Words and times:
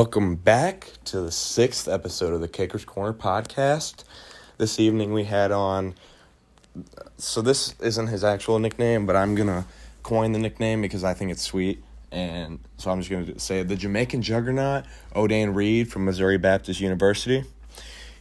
Welcome 0.00 0.36
back 0.36 0.92
to 1.04 1.20
the 1.20 1.30
sixth 1.30 1.86
episode 1.86 2.32
of 2.32 2.40
the 2.40 2.48
Kickers 2.48 2.86
Corner 2.86 3.12
podcast. 3.12 4.04
This 4.56 4.80
evening 4.80 5.12
we 5.12 5.24
had 5.24 5.52
on. 5.52 5.94
So 7.18 7.42
this 7.42 7.74
isn't 7.80 8.06
his 8.06 8.24
actual 8.24 8.58
nickname, 8.58 9.04
but 9.04 9.14
I'm 9.14 9.34
gonna 9.34 9.66
coin 10.02 10.32
the 10.32 10.38
nickname 10.38 10.80
because 10.80 11.04
I 11.04 11.12
think 11.12 11.30
it's 11.30 11.42
sweet, 11.42 11.84
and 12.10 12.60
so 12.78 12.90
I'm 12.90 13.02
just 13.02 13.10
gonna 13.10 13.38
say 13.38 13.62
the 13.62 13.76
Jamaican 13.76 14.22
Juggernaut, 14.22 14.86
Odaine 15.14 15.54
Reid 15.54 15.92
from 15.92 16.06
Missouri 16.06 16.38
Baptist 16.38 16.80
University. 16.80 17.44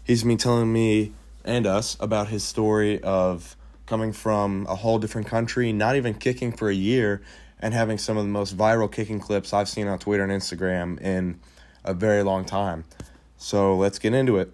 He's 0.04 0.26
me 0.26 0.36
telling 0.36 0.74
me 0.74 1.14
and 1.46 1.66
us 1.66 1.96
about 2.02 2.28
his 2.28 2.44
story 2.44 3.02
of 3.04 3.56
coming 3.86 4.12
from 4.12 4.68
a 4.68 4.76
whole 4.76 5.00
different 5.00 5.28
country, 5.28 5.72
not 5.72 5.96
even 5.96 6.14
kicking 6.14 6.52
for 6.52 6.68
a 6.68 6.76
year, 6.76 7.22
and 7.58 7.74
having 7.74 7.98
some 7.98 8.18
of 8.18 8.26
the 8.26 8.32
most 8.32 8.58
viral 8.58 8.92
kicking 8.92 9.22
clips 9.22 9.54
I've 9.54 9.70
seen 9.70 9.88
on 9.88 9.98
Twitter 9.98 10.26
and 10.26 10.34
Instagram 10.34 11.00
in 11.00 11.40
a 11.84 11.94
very 11.94 12.24
long 12.24 12.46
time. 12.46 12.84
So 13.38 13.76
let's 13.76 14.00
get 14.00 14.14
into 14.14 14.38
it. 14.38 14.52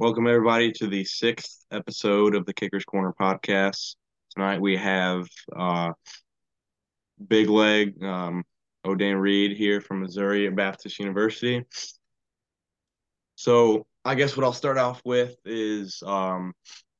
Welcome, 0.00 0.28
everybody, 0.28 0.70
to 0.72 0.86
the 0.86 1.04
sixth 1.04 1.66
episode 1.72 2.36
of 2.36 2.46
the 2.46 2.54
Kickers 2.54 2.84
Corner 2.84 3.12
podcast. 3.20 3.96
Tonight 4.32 4.60
we 4.60 4.76
have 4.76 5.26
uh, 5.56 5.92
Big 7.26 7.48
Leg 7.48 8.00
um, 8.04 8.44
Reid 8.84 9.56
here 9.56 9.80
from 9.80 10.02
Missouri 10.02 10.48
Baptist 10.50 11.00
University. 11.00 11.64
So, 13.34 13.86
I 14.04 14.14
guess 14.14 14.36
what 14.36 14.44
I'll 14.44 14.52
start 14.52 14.78
off 14.78 15.02
with 15.04 15.34
is 15.44 16.00
um, 16.06 16.52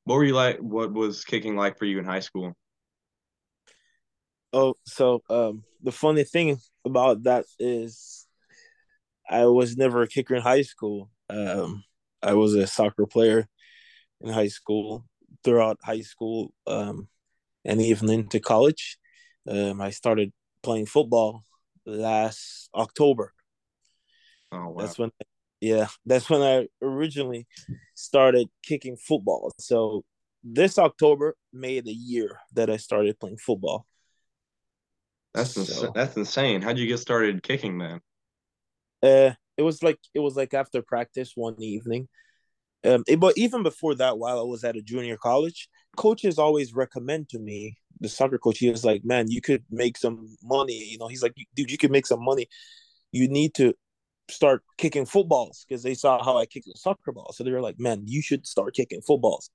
what 0.09 0.15
were 0.15 0.23
you 0.23 0.33
like? 0.33 0.57
What 0.57 0.91
was 0.91 1.23
kicking 1.23 1.55
like 1.55 1.77
for 1.77 1.85
you 1.85 1.99
in 1.99 2.05
high 2.05 2.21
school? 2.21 2.55
Oh, 4.51 4.73
so 4.83 5.21
um, 5.29 5.65
the 5.83 5.91
funny 5.91 6.23
thing 6.23 6.57
about 6.83 7.21
that 7.25 7.45
is, 7.59 8.25
I 9.29 9.45
was 9.45 9.77
never 9.77 10.01
a 10.01 10.07
kicker 10.07 10.33
in 10.33 10.41
high 10.41 10.63
school. 10.63 11.11
Um, 11.29 11.83
I 12.23 12.33
was 12.33 12.55
a 12.55 12.65
soccer 12.65 13.05
player 13.05 13.47
in 14.19 14.33
high 14.33 14.47
school, 14.47 15.05
throughout 15.43 15.77
high 15.83 16.01
school, 16.01 16.55
um, 16.65 17.07
and 17.63 17.79
even 17.79 18.09
into 18.09 18.39
college. 18.39 18.97
Um, 19.47 19.79
I 19.79 19.91
started 19.91 20.33
playing 20.63 20.87
football 20.87 21.43
last 21.85 22.69
October. 22.73 23.31
Oh 24.51 24.69
wow! 24.69 24.75
That's 24.79 24.97
when 24.97 25.11
yeah, 25.61 25.87
that's 26.05 26.29
when 26.29 26.41
I 26.41 26.67
originally 26.81 27.47
started 27.93 28.47
kicking 28.63 28.97
football. 28.97 29.51
So 29.59 30.03
this 30.43 30.77
October 30.77 31.35
made 31.51 31.87
a 31.87 31.93
year 31.93 32.39
that 32.53 32.69
I 32.69 32.77
started 32.77 33.19
playing 33.19 33.37
football. 33.37 33.85
That's 35.33 35.51
so, 35.51 35.61
ins- 35.61 35.93
that's 35.93 36.17
insane. 36.17 36.61
How'd 36.61 36.77
you 36.77 36.87
get 36.87 36.99
started 36.99 37.43
kicking 37.43 37.77
man? 37.77 38.01
Uh, 39.03 39.31
it 39.57 39.63
was 39.63 39.83
like 39.83 39.99
it 40.13 40.19
was 40.19 40.35
like 40.35 40.53
after 40.53 40.81
practice 40.81 41.33
one 41.35 41.61
evening. 41.61 42.07
Um, 42.85 43.03
it, 43.07 43.19
but 43.19 43.37
even 43.37 43.61
before 43.61 43.95
that, 43.95 44.17
while 44.17 44.39
I 44.39 44.43
was 44.43 44.63
at 44.63 44.77
a 44.77 44.81
junior 44.81 45.17
college, 45.17 45.67
coaches 45.97 46.39
always 46.39 46.73
recommend 46.73 47.27
to 47.29 47.39
me 47.39 47.77
the 47.99 48.07
soccer 48.07 48.37
coach. 48.37 48.59
He 48.59 48.71
was 48.71 48.85
like, 48.85 49.03
"Man, 49.03 49.29
you 49.29 49.41
could 49.41 49.65
make 49.69 49.97
some 49.97 50.37
money." 50.41 50.85
You 50.85 50.97
know, 50.97 51.07
he's 51.07 51.21
like, 51.21 51.35
"Dude, 51.55 51.69
you 51.69 51.77
could 51.77 51.91
make 51.91 52.07
some 52.07 52.23
money. 52.23 52.47
You 53.11 53.27
need 53.27 53.53
to 53.55 53.73
start 54.29 54.63
kicking 54.77 55.05
footballs 55.05 55.65
because 55.67 55.83
they 55.83 55.93
saw 55.93 56.23
how 56.23 56.37
I 56.37 56.45
kicked 56.45 56.67
a 56.67 56.77
soccer 56.77 57.11
ball. 57.11 57.31
So 57.33 57.43
they 57.43 57.51
were 57.51 57.61
like, 57.61 57.79
man, 57.79 58.03
you 58.05 58.21
should 58.21 58.45
start 58.45 58.73
kicking 58.73 59.01
footballs. 59.01 59.49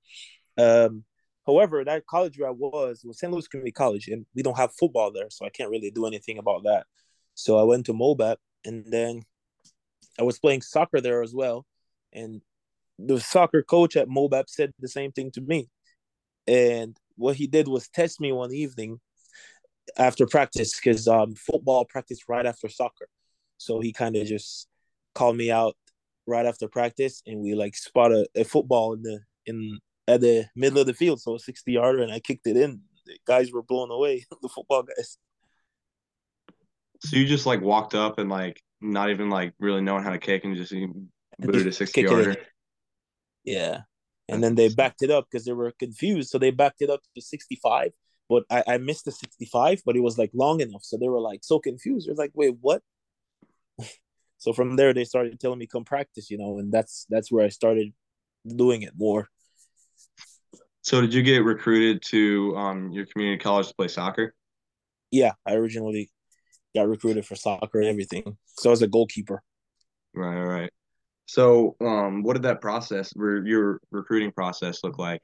Um, 0.57 1.03
however, 1.45 1.83
that 1.83 2.05
college 2.05 2.37
where 2.37 2.49
I 2.49 2.51
was 2.51 3.01
was 3.03 3.19
St. 3.19 3.31
Louis 3.31 3.47
Community 3.47 3.71
College, 3.71 4.07
and 4.07 4.25
we 4.35 4.43
don't 4.43 4.57
have 4.57 4.73
football 4.73 5.11
there, 5.11 5.29
so 5.29 5.45
I 5.45 5.49
can't 5.49 5.69
really 5.69 5.91
do 5.91 6.05
anything 6.05 6.37
about 6.37 6.63
that. 6.63 6.85
So 7.33 7.57
I 7.57 7.63
went 7.63 7.85
to 7.87 7.93
MOBAP, 7.93 8.37
and 8.65 8.85
then 8.87 9.23
I 10.19 10.23
was 10.23 10.39
playing 10.39 10.61
soccer 10.61 11.01
there 11.01 11.21
as 11.21 11.33
well. 11.33 11.65
And 12.13 12.41
the 12.97 13.19
soccer 13.19 13.61
coach 13.61 13.95
at 13.95 14.07
MOBAP 14.07 14.45
said 14.47 14.71
the 14.79 14.87
same 14.87 15.11
thing 15.11 15.31
to 15.31 15.41
me. 15.41 15.69
And 16.47 16.97
what 17.15 17.35
he 17.35 17.47
did 17.47 17.67
was 17.67 17.89
test 17.89 18.21
me 18.21 18.31
one 18.31 18.53
evening 18.53 18.99
after 19.97 20.25
practice 20.25 20.75
because 20.75 21.07
um, 21.07 21.35
football 21.35 21.85
practice 21.85 22.19
right 22.27 22.45
after 22.45 22.69
soccer. 22.69 23.07
So 23.57 23.79
he 23.79 23.93
kind 23.93 24.15
of 24.15 24.27
just 24.27 24.67
called 25.13 25.37
me 25.37 25.51
out 25.51 25.75
right 26.27 26.45
after 26.45 26.67
practice, 26.67 27.21
and 27.25 27.41
we 27.41 27.55
like 27.55 27.75
spot 27.75 28.11
a, 28.11 28.27
a, 28.35 28.43
football 28.43 28.93
in 28.93 29.01
the 29.01 29.19
in 29.45 29.79
at 30.07 30.21
the 30.21 30.45
middle 30.55 30.79
of 30.79 30.87
the 30.87 30.93
field, 30.93 31.21
so 31.21 31.35
a 31.35 31.39
sixty 31.39 31.73
yarder, 31.73 32.01
and 32.01 32.11
I 32.11 32.19
kicked 32.19 32.47
it 32.47 32.57
in. 32.57 32.81
The 33.05 33.17
guys 33.27 33.51
were 33.51 33.63
blown 33.63 33.91
away. 33.91 34.25
the 34.41 34.49
football 34.49 34.83
guys. 34.83 35.17
So 37.01 37.17
you 37.17 37.25
just 37.25 37.45
like 37.45 37.61
walked 37.61 37.93
up 37.93 38.19
and 38.19 38.29
like 38.29 38.61
not 38.81 39.09
even 39.09 39.29
like 39.29 39.53
really 39.59 39.81
knowing 39.81 40.03
how 40.03 40.11
to 40.11 40.17
kick 40.17 40.43
and 40.43 40.55
just 40.55 40.73
booted 41.39 41.67
a 41.67 41.71
sixty 41.71 42.01
yarder. 42.01 42.35
Yeah, 43.43 43.81
and 44.27 44.43
then 44.43 44.55
they 44.55 44.69
backed 44.69 45.03
it 45.03 45.11
up 45.11 45.27
because 45.29 45.45
they 45.45 45.53
were 45.53 45.71
confused, 45.77 46.29
so 46.29 46.37
they 46.37 46.51
backed 46.51 46.81
it 46.81 46.89
up 46.89 47.01
to 47.15 47.21
sixty 47.21 47.59
five. 47.61 47.91
But 48.27 48.43
I, 48.49 48.63
I 48.67 48.77
missed 48.79 49.05
the 49.05 49.11
sixty 49.11 49.45
five, 49.45 49.81
but 49.85 49.95
it 49.95 49.99
was 49.99 50.17
like 50.17 50.31
long 50.33 50.61
enough, 50.61 50.83
so 50.83 50.97
they 50.97 51.07
were 51.07 51.21
like 51.21 51.43
so 51.43 51.59
confused. 51.59 52.07
They're 52.07 52.15
like, 52.15 52.31
"Wait, 52.33 52.55
what?" 52.59 52.81
so 54.37 54.53
from 54.53 54.75
there 54.75 54.93
they 54.93 55.03
started 55.03 55.39
telling 55.39 55.59
me 55.59 55.67
come 55.67 55.85
practice 55.85 56.29
you 56.29 56.37
know 56.37 56.59
and 56.59 56.71
that's 56.71 57.05
that's 57.09 57.31
where 57.31 57.45
i 57.45 57.49
started 57.49 57.93
doing 58.47 58.83
it 58.83 58.93
more. 58.95 59.27
So 60.81 61.01
did 61.01 61.15
you 61.15 61.23
get 61.23 61.43
recruited 61.43 62.03
to 62.09 62.55
um 62.55 62.91
your 62.91 63.05
community 63.07 63.41
college 63.41 63.67
to 63.69 63.75
play 63.75 63.87
soccer? 63.87 64.33
Yeah 65.11 65.33
i 65.45 65.53
originally 65.53 66.11
got 66.75 66.87
recruited 66.87 67.25
for 67.25 67.35
soccer 67.35 67.79
and 67.79 67.87
everything. 67.87 68.37
So 68.57 68.69
i 68.69 68.71
was 68.71 68.81
a 68.81 68.87
goalkeeper. 68.87 69.41
Right 70.13 70.43
right 70.43 70.71
so 71.25 71.75
um 71.81 72.23
what 72.23 72.33
did 72.33 72.43
that 72.43 72.61
process 72.61 73.13
your 73.15 73.81
recruiting 73.91 74.31
process 74.31 74.83
look 74.83 74.97
like? 74.99 75.21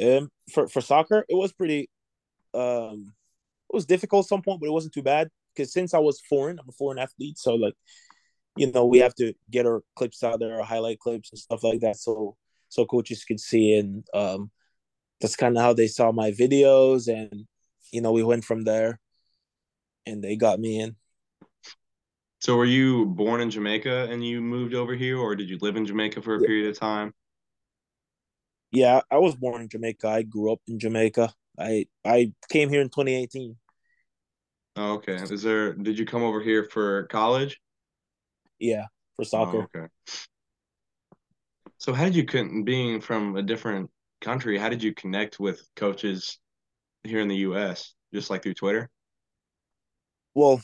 Um 0.00 0.30
for 0.52 0.68
for 0.68 0.80
soccer 0.80 1.24
it 1.28 1.34
was 1.34 1.52
pretty 1.52 1.90
um 2.54 3.12
it 3.72 3.74
was 3.74 3.86
difficult 3.86 4.26
at 4.26 4.28
some 4.28 4.42
point 4.42 4.60
but 4.60 4.66
it 4.66 4.72
wasn't 4.72 4.94
too 4.94 5.02
bad 5.02 5.28
because 5.54 5.72
since 5.72 5.94
I 5.94 5.98
was 5.98 6.20
foreign, 6.20 6.58
I'm 6.58 6.68
a 6.68 6.72
foreign 6.72 6.98
athlete, 6.98 7.38
so 7.38 7.54
like, 7.54 7.74
you 8.56 8.70
know, 8.70 8.86
we 8.86 8.98
have 8.98 9.14
to 9.16 9.32
get 9.50 9.66
our 9.66 9.82
clips 9.96 10.22
out 10.22 10.40
there, 10.40 10.58
our 10.58 10.64
highlight 10.64 10.98
clips 10.98 11.30
and 11.30 11.38
stuff 11.38 11.62
like 11.64 11.80
that, 11.80 11.96
so 11.96 12.36
so 12.68 12.84
coaches 12.86 13.24
could 13.24 13.40
see, 13.40 13.74
and 13.74 14.04
um, 14.14 14.50
that's 15.20 15.36
kind 15.36 15.56
of 15.56 15.62
how 15.62 15.72
they 15.72 15.86
saw 15.86 16.12
my 16.12 16.30
videos, 16.30 17.08
and 17.08 17.46
you 17.92 18.00
know, 18.00 18.12
we 18.12 18.22
went 18.22 18.44
from 18.44 18.64
there, 18.64 19.00
and 20.06 20.22
they 20.22 20.36
got 20.36 20.60
me 20.60 20.80
in. 20.80 20.96
So, 22.40 22.56
were 22.56 22.64
you 22.64 23.04
born 23.04 23.42
in 23.42 23.50
Jamaica 23.50 24.08
and 24.10 24.24
you 24.24 24.40
moved 24.40 24.74
over 24.74 24.94
here, 24.94 25.18
or 25.18 25.36
did 25.36 25.50
you 25.50 25.58
live 25.60 25.76
in 25.76 25.84
Jamaica 25.84 26.22
for 26.22 26.36
a 26.36 26.40
period 26.40 26.70
of 26.70 26.78
time? 26.78 27.12
Yeah, 28.70 29.00
I 29.10 29.18
was 29.18 29.34
born 29.34 29.60
in 29.60 29.68
Jamaica. 29.68 30.08
I 30.08 30.22
grew 30.22 30.52
up 30.52 30.60
in 30.66 30.78
Jamaica. 30.78 31.34
I 31.58 31.86
I 32.04 32.32
came 32.48 32.70
here 32.70 32.80
in 32.80 32.88
2018. 32.88 33.56
Oh, 34.76 34.94
okay. 34.94 35.14
Is 35.14 35.42
there? 35.42 35.74
Did 35.74 35.98
you 35.98 36.06
come 36.06 36.22
over 36.22 36.40
here 36.40 36.64
for 36.64 37.04
college? 37.04 37.60
Yeah, 38.58 38.86
for 39.16 39.24
soccer. 39.24 39.68
Oh, 39.74 39.78
okay. 39.78 39.88
So 41.78 41.92
how 41.92 42.04
did 42.04 42.14
you 42.14 42.62
being 42.62 43.00
from 43.00 43.36
a 43.36 43.42
different 43.42 43.90
country? 44.20 44.58
How 44.58 44.68
did 44.68 44.82
you 44.82 44.94
connect 44.94 45.40
with 45.40 45.62
coaches 45.76 46.38
here 47.04 47.20
in 47.20 47.28
the 47.28 47.36
U.S. 47.36 47.94
Just 48.12 48.30
like 48.30 48.42
through 48.42 48.54
Twitter? 48.54 48.90
Well, 50.34 50.60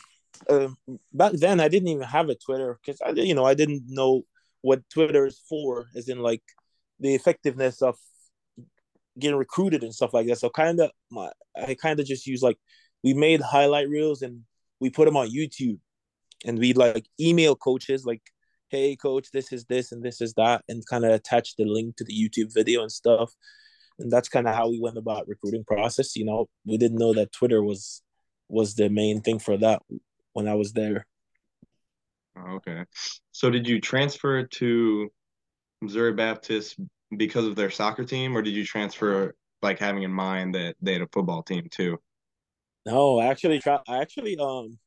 uh, 0.48 0.68
back 1.12 1.32
then 1.32 1.60
I 1.60 1.68
didn't 1.68 1.88
even 1.88 2.02
have 2.02 2.28
a 2.28 2.34
Twitter 2.34 2.78
because 2.84 3.00
I, 3.00 3.10
you 3.10 3.34
know, 3.34 3.44
I 3.44 3.54
didn't 3.54 3.84
know 3.88 4.22
what 4.60 4.88
Twitter 4.90 5.26
is 5.26 5.40
for, 5.48 5.86
as 5.96 6.08
in 6.08 6.18
like 6.18 6.42
the 7.00 7.14
effectiveness 7.14 7.82
of 7.82 7.96
getting 9.18 9.38
recruited 9.38 9.82
and 9.82 9.94
stuff 9.94 10.12
like 10.12 10.26
that. 10.26 10.38
So 10.38 10.50
kind 10.50 10.80
of, 10.80 10.90
my 11.10 11.30
I 11.56 11.74
kind 11.74 11.98
of 11.98 12.06
just 12.06 12.26
use 12.26 12.42
like 12.42 12.58
we 13.06 13.14
made 13.14 13.40
highlight 13.40 13.88
reels 13.88 14.20
and 14.20 14.42
we 14.80 14.90
put 14.90 15.04
them 15.04 15.16
on 15.16 15.30
YouTube. 15.30 15.78
And 16.44 16.58
we 16.58 16.72
like 16.72 17.06
email 17.20 17.54
coaches 17.54 18.04
like 18.04 18.22
hey 18.68 18.96
coach 18.96 19.30
this 19.30 19.52
is 19.52 19.64
this 19.66 19.92
and 19.92 20.02
this 20.02 20.20
is 20.20 20.34
that 20.34 20.64
and 20.68 20.84
kind 20.86 21.04
of 21.04 21.12
attach 21.12 21.54
the 21.54 21.64
link 21.64 21.96
to 21.96 22.02
the 22.02 22.12
youtube 22.12 22.52
video 22.52 22.82
and 22.82 22.90
stuff. 22.90 23.32
And 24.00 24.10
that's 24.10 24.28
kind 24.28 24.48
of 24.48 24.56
how 24.56 24.68
we 24.68 24.80
went 24.80 24.98
about 24.98 25.28
recruiting 25.28 25.62
process 25.62 26.16
you 26.16 26.24
know? 26.24 26.48
We 26.64 26.78
didn't 26.78 26.98
know 26.98 27.14
that 27.14 27.30
twitter 27.30 27.62
was 27.62 28.02
was 28.48 28.74
the 28.74 28.90
main 28.90 29.20
thing 29.20 29.38
for 29.38 29.56
that 29.58 29.82
when 30.32 30.48
i 30.48 30.54
was 30.54 30.72
there. 30.72 31.06
Oh, 32.36 32.56
okay. 32.56 32.84
So 33.30 33.50
did 33.50 33.68
you 33.68 33.80
transfer 33.80 34.42
to 34.60 35.08
missouri 35.80 36.12
baptist 36.12 36.80
because 37.16 37.46
of 37.46 37.54
their 37.54 37.70
soccer 37.70 38.04
team 38.04 38.36
or 38.36 38.42
did 38.42 38.54
you 38.54 38.64
transfer 38.64 39.36
like 39.62 39.78
having 39.78 40.02
in 40.02 40.12
mind 40.12 40.56
that 40.56 40.74
they 40.82 40.94
had 40.94 41.02
a 41.02 41.08
football 41.12 41.44
team 41.44 41.68
too 41.70 41.98
no, 42.86 43.18
I 43.18 43.26
actually. 43.26 43.60
I 43.66 43.98
actually 44.00 44.38
um 44.38 44.78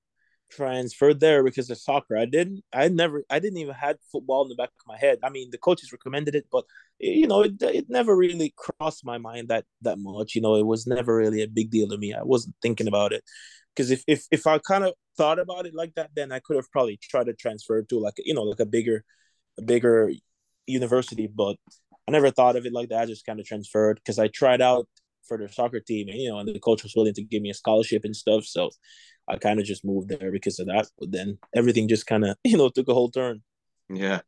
transferred 0.51 1.19
there 1.19 1.43
because 1.43 1.69
of 1.69 1.77
soccer. 1.77 2.17
I 2.17 2.25
didn't. 2.25 2.63
I 2.73 2.87
never. 2.89 3.23
I 3.29 3.39
didn't 3.39 3.59
even 3.59 3.75
had 3.75 3.97
football 4.11 4.43
in 4.43 4.49
the 4.49 4.55
back 4.55 4.69
of 4.69 4.87
my 4.87 4.97
head. 4.97 5.19
I 5.23 5.29
mean, 5.29 5.51
the 5.51 5.57
coaches 5.57 5.91
recommended 5.91 6.35
it, 6.35 6.47
but 6.51 6.65
you 6.99 7.27
know, 7.27 7.41
it, 7.43 7.61
it 7.61 7.89
never 7.89 8.15
really 8.15 8.53
crossed 8.57 9.05
my 9.05 9.17
mind 9.17 9.49
that 9.49 9.65
that 9.81 9.99
much. 9.99 10.35
You 10.35 10.41
know, 10.41 10.55
it 10.55 10.65
was 10.65 10.87
never 10.87 11.15
really 11.15 11.43
a 11.43 11.47
big 11.47 11.71
deal 11.71 11.89
to 11.89 11.97
me. 11.97 12.13
I 12.13 12.23
wasn't 12.23 12.55
thinking 12.61 12.87
about 12.87 13.13
it 13.13 13.23
because 13.75 13.91
if 13.91 14.03
if 14.07 14.25
if 14.31 14.47
I 14.47 14.59
kind 14.59 14.85
of 14.85 14.93
thought 15.17 15.39
about 15.39 15.65
it 15.65 15.75
like 15.75 15.95
that, 15.95 16.11
then 16.15 16.31
I 16.31 16.39
could 16.39 16.55
have 16.55 16.71
probably 16.71 16.97
tried 17.01 17.25
to 17.25 17.33
transfer 17.33 17.81
to 17.83 17.99
like 17.99 18.15
you 18.19 18.33
know 18.33 18.43
like 18.43 18.61
a 18.61 18.65
bigger, 18.65 19.03
a 19.59 19.61
bigger 19.63 20.11
university. 20.67 21.27
But 21.27 21.57
I 22.07 22.11
never 22.11 22.31
thought 22.31 22.55
of 22.55 22.65
it 22.65 22.73
like 22.73 22.89
that. 22.89 23.01
I 23.01 23.05
just 23.05 23.25
kind 23.25 23.39
of 23.39 23.45
transferred 23.45 23.97
because 23.97 24.19
I 24.19 24.29
tried 24.29 24.61
out 24.61 24.87
for 25.29 25.37
the 25.37 25.47
soccer 25.47 25.79
team, 25.79 26.09
and 26.09 26.19
you 26.19 26.29
know, 26.29 26.39
and 26.39 26.49
the 26.49 26.59
coach 26.59 26.83
was 26.83 26.93
willing 26.95 27.13
to 27.13 27.23
give 27.23 27.41
me 27.41 27.51
a 27.51 27.53
scholarship 27.53 28.03
and 28.03 28.15
stuff. 28.15 28.43
So 28.43 28.71
I 29.29 29.37
kind 29.37 29.59
of 29.59 29.65
just 29.65 29.85
moved 29.85 30.09
there 30.09 30.31
because 30.31 30.59
of 30.59 30.67
that. 30.67 30.87
But 30.99 31.11
then 31.11 31.37
everything 31.55 31.87
just 31.87 32.05
kind 32.05 32.25
of 32.25 32.35
you 32.43 32.57
know 32.57 32.67
took 32.67 32.89
a 32.89 32.93
whole 32.93 33.11
turn. 33.11 33.41
Yeah. 33.89 34.19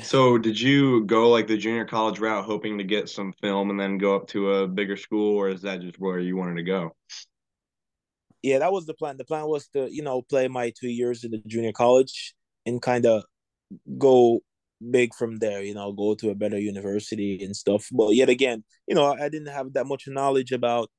So 0.00 0.36
did 0.36 0.60
you 0.60 1.04
go 1.04 1.30
like 1.30 1.46
the 1.46 1.56
junior 1.56 1.86
college 1.86 2.18
route 2.18 2.44
hoping 2.44 2.78
to 2.78 2.84
get 2.84 3.08
some 3.08 3.32
film 3.40 3.70
and 3.70 3.80
then 3.80 3.96
go 3.96 4.14
up 4.14 4.28
to 4.28 4.52
a 4.52 4.68
bigger 4.68 4.96
school 4.96 5.36
or 5.36 5.48
is 5.48 5.62
that 5.62 5.80
just 5.80 5.98
where 5.98 6.18
you 6.18 6.36
wanted 6.36 6.56
to 6.56 6.62
go? 6.62 6.94
Yeah, 8.42 8.58
that 8.58 8.72
was 8.72 8.84
the 8.84 8.92
plan. 8.92 9.16
The 9.16 9.24
plan 9.24 9.46
was 9.46 9.68
to, 9.68 9.90
you 9.90 10.02
know, 10.02 10.20
play 10.20 10.48
my 10.48 10.70
2 10.78 10.88
years 10.88 11.24
in 11.24 11.30
the 11.30 11.42
junior 11.46 11.72
college 11.72 12.34
and 12.66 12.80
kind 12.82 13.06
of 13.06 13.24
go 13.96 14.40
big 14.90 15.14
from 15.14 15.36
there, 15.36 15.62
you 15.62 15.74
know, 15.74 15.92
go 15.92 16.14
to 16.14 16.30
a 16.30 16.34
better 16.34 16.58
university 16.58 17.42
and 17.44 17.56
stuff. 17.56 17.88
But 17.92 18.10
yet 18.14 18.28
again, 18.28 18.64
you 18.86 18.94
know, 18.94 19.14
I 19.14 19.28
didn't 19.28 19.48
have 19.48 19.72
that 19.74 19.86
much 19.86 20.06
knowledge 20.06 20.52
about 20.52 20.90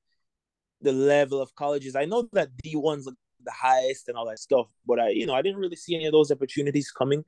the 0.82 0.92
level 0.92 1.42
of 1.42 1.56
colleges. 1.56 1.96
I 1.96 2.06
know 2.06 2.28
that 2.34 2.50
D1's 2.64 3.06
the 3.06 3.52
highest 3.52 4.08
and 4.08 4.18
all 4.18 4.28
that 4.28 4.40
stuff, 4.40 4.68
but 4.86 5.00
I, 5.00 5.10
you 5.10 5.26
know, 5.26 5.34
I 5.34 5.42
didn't 5.42 5.60
really 5.60 5.76
see 5.76 5.96
any 5.96 6.06
of 6.06 6.12
those 6.12 6.32
opportunities 6.32 6.92
coming 6.92 7.24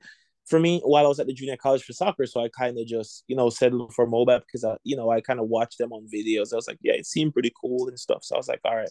for 0.46 0.58
me 0.58 0.80
while 0.84 1.04
I 1.04 1.08
was 1.08 1.20
at 1.20 1.26
the 1.26 1.32
junior 1.32 1.56
college 1.56 1.84
for 1.84 1.92
soccer. 1.92 2.26
So 2.26 2.42
I 2.42 2.48
kind 2.48 2.78
of 2.78 2.86
just, 2.86 3.24
you 3.28 3.36
know, 3.36 3.50
settled 3.50 3.94
for 3.94 4.06
MOBAP 4.06 4.40
because 4.40 4.64
I, 4.64 4.76
you 4.84 4.96
know, 4.96 5.10
I 5.10 5.20
kind 5.20 5.40
of 5.40 5.48
watched 5.48 5.78
them 5.78 5.92
on 5.92 6.08
videos. 6.12 6.52
I 6.52 6.56
was 6.56 6.68
like, 6.68 6.78
yeah, 6.82 6.94
it 6.94 7.06
seemed 7.06 7.32
pretty 7.32 7.52
cool 7.60 7.88
and 7.88 7.98
stuff. 7.98 8.24
So 8.24 8.34
I 8.34 8.38
was 8.38 8.48
like, 8.48 8.60
all 8.64 8.76
right, 8.76 8.90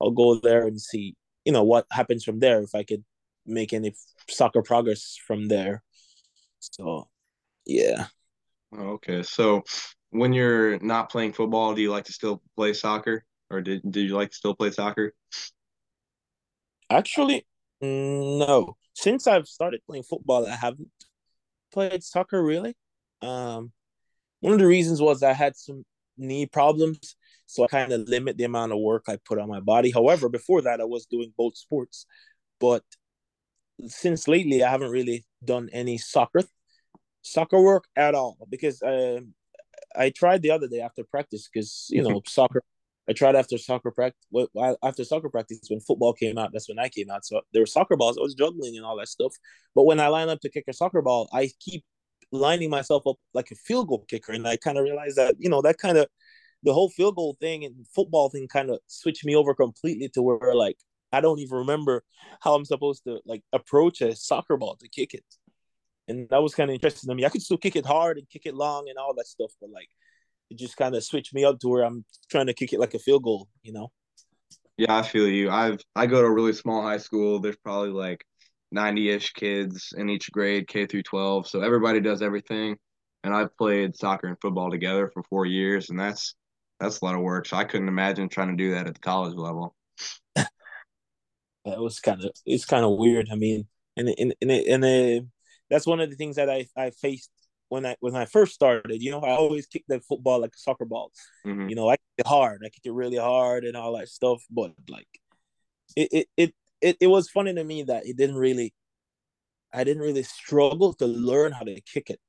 I'll 0.00 0.12
go 0.12 0.36
there 0.36 0.66
and 0.66 0.80
see, 0.80 1.16
you 1.44 1.52
know, 1.52 1.64
what 1.64 1.86
happens 1.90 2.24
from 2.24 2.38
there 2.40 2.62
if 2.62 2.74
I 2.74 2.84
could 2.84 3.04
make 3.46 3.72
any 3.72 3.94
soccer 4.28 4.62
progress 4.62 5.18
from 5.26 5.48
there. 5.48 5.82
So, 6.60 7.08
yeah. 7.66 8.06
Okay. 8.76 9.22
So 9.22 9.62
when 10.10 10.32
you're 10.32 10.78
not 10.80 11.10
playing 11.10 11.32
football, 11.32 11.74
do 11.74 11.82
you 11.82 11.90
like 11.90 12.04
to 12.04 12.12
still 12.12 12.42
play 12.56 12.72
soccer 12.72 13.24
or 13.50 13.60
did, 13.60 13.82
did 13.90 14.08
you 14.08 14.16
like 14.16 14.30
to 14.30 14.36
still 14.36 14.54
play 14.54 14.70
soccer? 14.70 15.14
Actually, 16.88 17.46
no. 17.80 18.76
Since 18.94 19.26
I've 19.26 19.48
started 19.48 19.80
playing 19.86 20.02
football, 20.04 20.46
I 20.46 20.56
haven't 20.56 20.90
played 21.72 22.02
soccer 22.02 22.42
really. 22.42 22.76
Um, 23.22 23.72
one 24.40 24.52
of 24.52 24.58
the 24.58 24.66
reasons 24.66 25.00
was 25.00 25.22
I 25.22 25.32
had 25.32 25.56
some 25.56 25.84
knee 26.16 26.46
problems, 26.46 27.16
so 27.46 27.64
I 27.64 27.68
kind 27.68 27.92
of 27.92 28.08
limit 28.08 28.36
the 28.36 28.44
amount 28.44 28.72
of 28.72 28.78
work 28.78 29.04
I 29.08 29.18
put 29.24 29.38
on 29.38 29.48
my 29.48 29.60
body. 29.60 29.90
However, 29.90 30.28
before 30.28 30.62
that, 30.62 30.80
I 30.80 30.84
was 30.84 31.06
doing 31.06 31.32
both 31.36 31.56
sports, 31.56 32.06
but 32.58 32.82
since 33.86 34.28
lately, 34.28 34.62
I 34.62 34.70
haven't 34.70 34.90
really 34.90 35.24
done 35.44 35.68
any 35.72 35.98
soccer 35.98 36.42
soccer 37.22 37.60
work 37.60 37.84
at 37.96 38.14
all 38.14 38.36
because 38.50 38.82
uh, 38.82 39.20
I 39.96 40.10
tried 40.10 40.42
the 40.42 40.50
other 40.50 40.68
day 40.68 40.80
after 40.80 41.04
practice 41.04 41.48
because 41.52 41.86
you 41.90 42.02
know 42.02 42.22
soccer 42.26 42.62
I 43.08 43.12
tried 43.12 43.34
after 43.34 43.58
soccer 43.58 43.90
practice. 43.90 44.24
After 44.84 45.04
soccer 45.04 45.28
practice, 45.30 45.60
when 45.68 45.80
football 45.80 46.12
came 46.12 46.38
out, 46.38 46.50
that's 46.52 46.68
when 46.68 46.78
I 46.78 46.88
came 46.88 47.10
out. 47.10 47.24
So 47.24 47.40
there 47.52 47.60
were 47.62 47.66
soccer 47.66 47.96
balls. 47.96 48.16
I 48.16 48.20
was 48.20 48.34
juggling 48.34 48.76
and 48.76 48.86
all 48.86 48.96
that 48.98 49.08
stuff. 49.08 49.34
But 49.74 49.84
when 49.84 49.98
I 49.98 50.06
line 50.06 50.28
up 50.28 50.40
to 50.42 50.48
kick 50.48 50.64
a 50.68 50.72
soccer 50.72 51.02
ball, 51.02 51.28
I 51.32 51.50
keep 51.58 51.84
lining 52.30 52.70
myself 52.70 53.02
up 53.08 53.16
like 53.34 53.50
a 53.50 53.56
field 53.56 53.88
goal 53.88 54.04
kicker, 54.08 54.32
and 54.32 54.46
I 54.46 54.56
kind 54.56 54.78
of 54.78 54.84
realized 54.84 55.16
that 55.16 55.34
you 55.38 55.50
know 55.50 55.62
that 55.62 55.78
kind 55.78 55.98
of 55.98 56.06
the 56.62 56.72
whole 56.72 56.90
field 56.90 57.16
goal 57.16 57.36
thing 57.40 57.64
and 57.64 57.86
football 57.88 58.28
thing 58.28 58.46
kind 58.46 58.70
of 58.70 58.78
switched 58.86 59.24
me 59.24 59.34
over 59.34 59.54
completely 59.54 60.08
to 60.10 60.22
where 60.22 60.54
like 60.54 60.76
I 61.12 61.20
don't 61.20 61.38
even 61.40 61.58
remember 61.58 62.02
how 62.40 62.54
I'm 62.54 62.64
supposed 62.64 63.04
to 63.04 63.20
like 63.26 63.42
approach 63.52 64.00
a 64.00 64.14
soccer 64.14 64.56
ball 64.56 64.76
to 64.76 64.88
kick 64.88 65.14
it. 65.14 65.24
And 66.08 66.28
that 66.30 66.42
was 66.42 66.54
kind 66.54 66.70
of 66.70 66.74
interesting 66.74 67.08
to 67.08 67.14
me. 67.14 67.24
I 67.24 67.28
could 67.28 67.42
still 67.42 67.56
kick 67.56 67.76
it 67.76 67.86
hard 67.86 68.18
and 68.18 68.28
kick 68.28 68.42
it 68.44 68.54
long 68.54 68.88
and 68.88 68.98
all 68.98 69.14
that 69.14 69.26
stuff, 69.26 69.52
but 69.60 69.70
like 69.70 69.88
it 70.50 70.58
just 70.58 70.76
kind 70.76 70.94
of 70.94 71.04
switched 71.04 71.32
me 71.34 71.44
up 71.44 71.58
to 71.60 71.68
where 71.68 71.84
I'm 71.84 72.04
trying 72.30 72.46
to 72.46 72.54
kick 72.54 72.72
it 72.72 72.80
like 72.80 72.94
a 72.94 72.98
field 72.98 73.22
goal, 73.22 73.48
you 73.62 73.72
know. 73.72 73.92
Yeah, 74.76 74.98
I 74.98 75.02
feel 75.02 75.28
you. 75.28 75.50
I've 75.50 75.80
I 75.94 76.06
go 76.06 76.20
to 76.20 76.26
a 76.26 76.32
really 76.32 76.52
small 76.52 76.82
high 76.82 76.98
school. 76.98 77.38
There's 77.38 77.56
probably 77.56 77.90
like 77.90 78.24
90-ish 78.74 79.32
kids 79.34 79.92
in 79.96 80.08
each 80.08 80.30
grade, 80.32 80.68
K 80.68 80.86
through 80.86 81.02
12. 81.02 81.46
So 81.46 81.60
everybody 81.60 82.00
does 82.00 82.22
everything. 82.22 82.76
And 83.22 83.34
I've 83.34 83.54
played 83.56 83.94
soccer 83.94 84.26
and 84.26 84.36
football 84.40 84.70
together 84.70 85.10
for 85.12 85.22
4 85.24 85.44
years 85.46 85.90
and 85.90 86.00
that's 86.00 86.34
that's 86.80 87.00
a 87.02 87.04
lot 87.04 87.14
of 87.14 87.20
work. 87.20 87.46
So 87.46 87.56
I 87.56 87.64
couldn't 87.64 87.88
imagine 87.88 88.28
trying 88.28 88.56
to 88.56 88.56
do 88.56 88.72
that 88.72 88.86
at 88.86 88.94
the 88.94 89.00
college 89.00 89.36
level. 89.36 89.76
it 91.64 91.78
was 91.78 92.00
kind 92.00 92.24
of 92.24 92.32
it's 92.46 92.64
kind 92.64 92.84
of 92.84 92.98
weird. 92.98 93.28
I 93.30 93.36
mean, 93.36 93.66
and 93.96 94.08
and 94.08 94.34
and, 94.40 94.50
and, 94.50 94.84
and 94.84 95.22
uh, 95.22 95.26
that's 95.68 95.86
one 95.86 96.00
of 96.00 96.10
the 96.10 96.16
things 96.16 96.36
that 96.36 96.50
I 96.50 96.66
I 96.76 96.90
faced 96.90 97.30
when 97.70 97.86
I 97.86 97.96
when 98.00 98.16
I 98.16 98.26
first 98.26 98.52
started, 98.52 99.02
you 99.02 99.10
know, 99.10 99.20
I 99.20 99.30
always 99.30 99.66
kicked 99.66 99.88
the 99.88 100.00
football 100.00 100.40
like 100.40 100.54
a 100.54 100.58
soccer 100.58 100.84
ball. 100.84 101.12
Mm-hmm. 101.46 101.68
You 101.70 101.76
know, 101.76 101.88
I 101.88 101.94
kick 101.94 102.18
it 102.18 102.26
hard, 102.26 102.62
I 102.64 102.68
kick 102.68 102.82
it 102.84 102.92
really 102.92 103.16
hard 103.16 103.64
and 103.64 103.76
all 103.76 103.96
that 103.96 104.08
stuff. 104.08 104.42
But 104.50 104.72
like, 104.88 105.08
it 105.96 106.08
it 106.12 106.28
it 106.36 106.54
it, 106.80 106.96
it 107.00 107.06
was 107.06 107.30
funny 107.30 107.54
to 107.54 107.64
me 107.64 107.84
that 107.84 108.06
it 108.06 108.16
didn't 108.16 108.36
really, 108.36 108.74
I 109.72 109.84
didn't 109.84 110.02
really 110.02 110.24
struggle 110.24 110.94
to 110.94 111.06
learn 111.06 111.52
how 111.52 111.62
to 111.64 111.80
kick 111.82 112.10
it, 112.10 112.20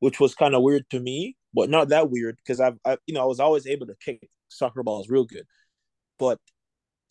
which 0.00 0.18
was 0.18 0.34
kind 0.34 0.54
of 0.54 0.62
weird 0.62 0.88
to 0.90 1.00
me, 1.00 1.36
but 1.54 1.68
not 1.70 1.88
that 1.90 2.10
weird 2.10 2.38
because 2.38 2.60
I've 2.60 2.78
I, 2.84 2.96
you 3.06 3.14
know 3.14 3.22
I 3.22 3.26
was 3.26 3.40
always 3.40 3.66
able 3.66 3.86
to 3.88 3.96
kick 4.02 4.28
soccer 4.48 4.82
balls 4.82 5.10
real 5.10 5.24
good, 5.24 5.44
but 6.18 6.38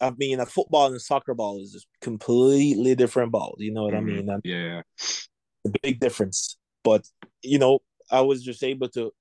I 0.01 0.11
mean, 0.17 0.39
a 0.39 0.45
football 0.45 0.87
and 0.87 0.95
a 0.95 0.99
soccer 0.99 1.33
ball 1.33 1.61
is 1.61 1.71
just 1.71 1.87
completely 2.01 2.95
different 2.95 3.31
balls. 3.31 3.57
You 3.59 3.73
know 3.73 3.83
what 3.83 3.93
mm-hmm. 3.93 4.09
I 4.09 4.13
mean? 4.13 4.29
I'm, 4.29 4.41
yeah, 4.43 4.81
a 5.65 5.69
big 5.81 5.99
difference 5.99 6.57
but 6.85 7.05
you 7.41 7.59
know, 7.59 7.79
I 8.09 8.21
was 8.21 8.41
just 8.43 8.63
able 8.63 8.87
to 8.89 9.11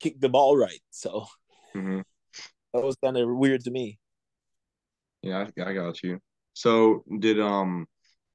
kick 0.00 0.18
the 0.20 0.30
ball 0.30 0.56
right. 0.56 0.80
So 0.90 1.26
mm-hmm. 1.74 2.00
that 2.72 2.82
was 2.82 2.96
kind 3.04 3.18
of 3.18 3.28
weird 3.28 3.64
to 3.64 3.70
me. 3.70 3.98
Yeah, 5.20 5.48
I, 5.58 5.62
I 5.62 5.74
got 5.74 6.02
you. 6.02 6.18
So 6.54 7.04
did 7.18 7.38
um 7.38 7.86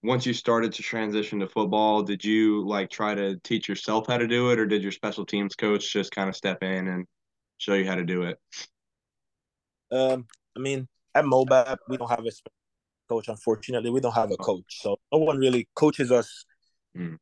once 0.04 0.26
you 0.28 0.34
started 0.34 0.74
to 0.74 0.84
transition 0.84 1.40
to 1.40 1.48
football, 1.48 2.04
did 2.04 2.24
you 2.24 2.68
like 2.68 2.92
try 2.92 3.16
to 3.16 3.38
teach 3.44 3.68
yourself 3.68 4.06
how 4.08 4.18
to 4.18 4.28
do 4.28 4.52
it, 4.52 4.60
or 4.60 4.68
did 4.68 4.84
your 4.84 4.92
special 4.92 5.26
teams 5.26 5.56
coach 5.56 5.92
just 5.92 6.12
kind 6.12 6.30
of 6.30 6.36
step 6.36 6.62
in 6.62 6.88
and 6.88 7.08
show 7.58 7.74
you 7.74 7.88
how 7.88 7.96
to 7.96 8.06
do 8.06 8.24
it? 8.24 8.38
Um, 9.92 10.28
I 10.56 10.60
mean, 10.60 10.88
at 11.16 11.26
MOBAP, 11.26 11.78
we 11.90 11.98
don't 11.98 12.10
have 12.10 12.26
a 12.26 12.32
coach. 13.10 13.28
Unfortunately, 13.28 13.90
we 13.90 14.00
don't 14.00 14.14
have 14.14 14.32
a 14.32 14.38
coach, 14.38 14.82
so 14.82 14.98
no 15.12 15.20
one 15.20 15.38
really 15.38 15.68
coaches 15.76 16.12
us 16.12 16.46
mm 16.98 17.18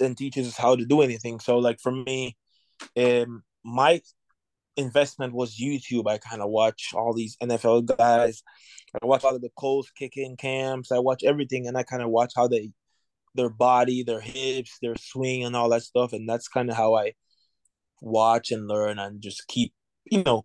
and 0.00 0.16
teaches 0.16 0.48
us 0.48 0.56
how 0.56 0.74
to 0.74 0.84
do 0.84 1.02
anything. 1.02 1.38
So 1.38 1.58
like 1.58 1.78
for 1.80 1.92
me, 1.92 2.36
um, 2.96 3.42
my 3.64 4.00
investment 4.76 5.32
was 5.32 5.58
YouTube. 5.58 6.08
I 6.08 6.18
kind 6.18 6.42
of 6.42 6.50
watch 6.50 6.90
all 6.94 7.14
these 7.14 7.36
NFL 7.42 7.96
guys. 7.96 8.42
I 9.00 9.06
watch 9.06 9.24
all 9.24 9.34
of 9.34 9.42
the 9.42 9.50
Colts 9.56 9.90
kicking 9.90 10.36
camps. 10.36 10.92
I 10.92 10.98
watch 10.98 11.22
everything, 11.24 11.66
and 11.66 11.76
I 11.76 11.82
kind 11.82 12.02
of 12.02 12.10
watch 12.10 12.32
how 12.36 12.48
they, 12.48 12.70
their 13.34 13.48
body, 13.48 14.02
their 14.02 14.20
hips, 14.20 14.78
their 14.80 14.96
swing, 14.96 15.44
and 15.44 15.56
all 15.56 15.68
that 15.70 15.82
stuff. 15.82 16.12
And 16.12 16.28
that's 16.28 16.48
kind 16.48 16.70
of 16.70 16.76
how 16.76 16.94
I 16.94 17.12
watch 18.00 18.50
and 18.50 18.68
learn 18.68 18.98
and 18.98 19.20
just 19.20 19.46
keep, 19.48 19.72
you 20.10 20.22
know, 20.22 20.44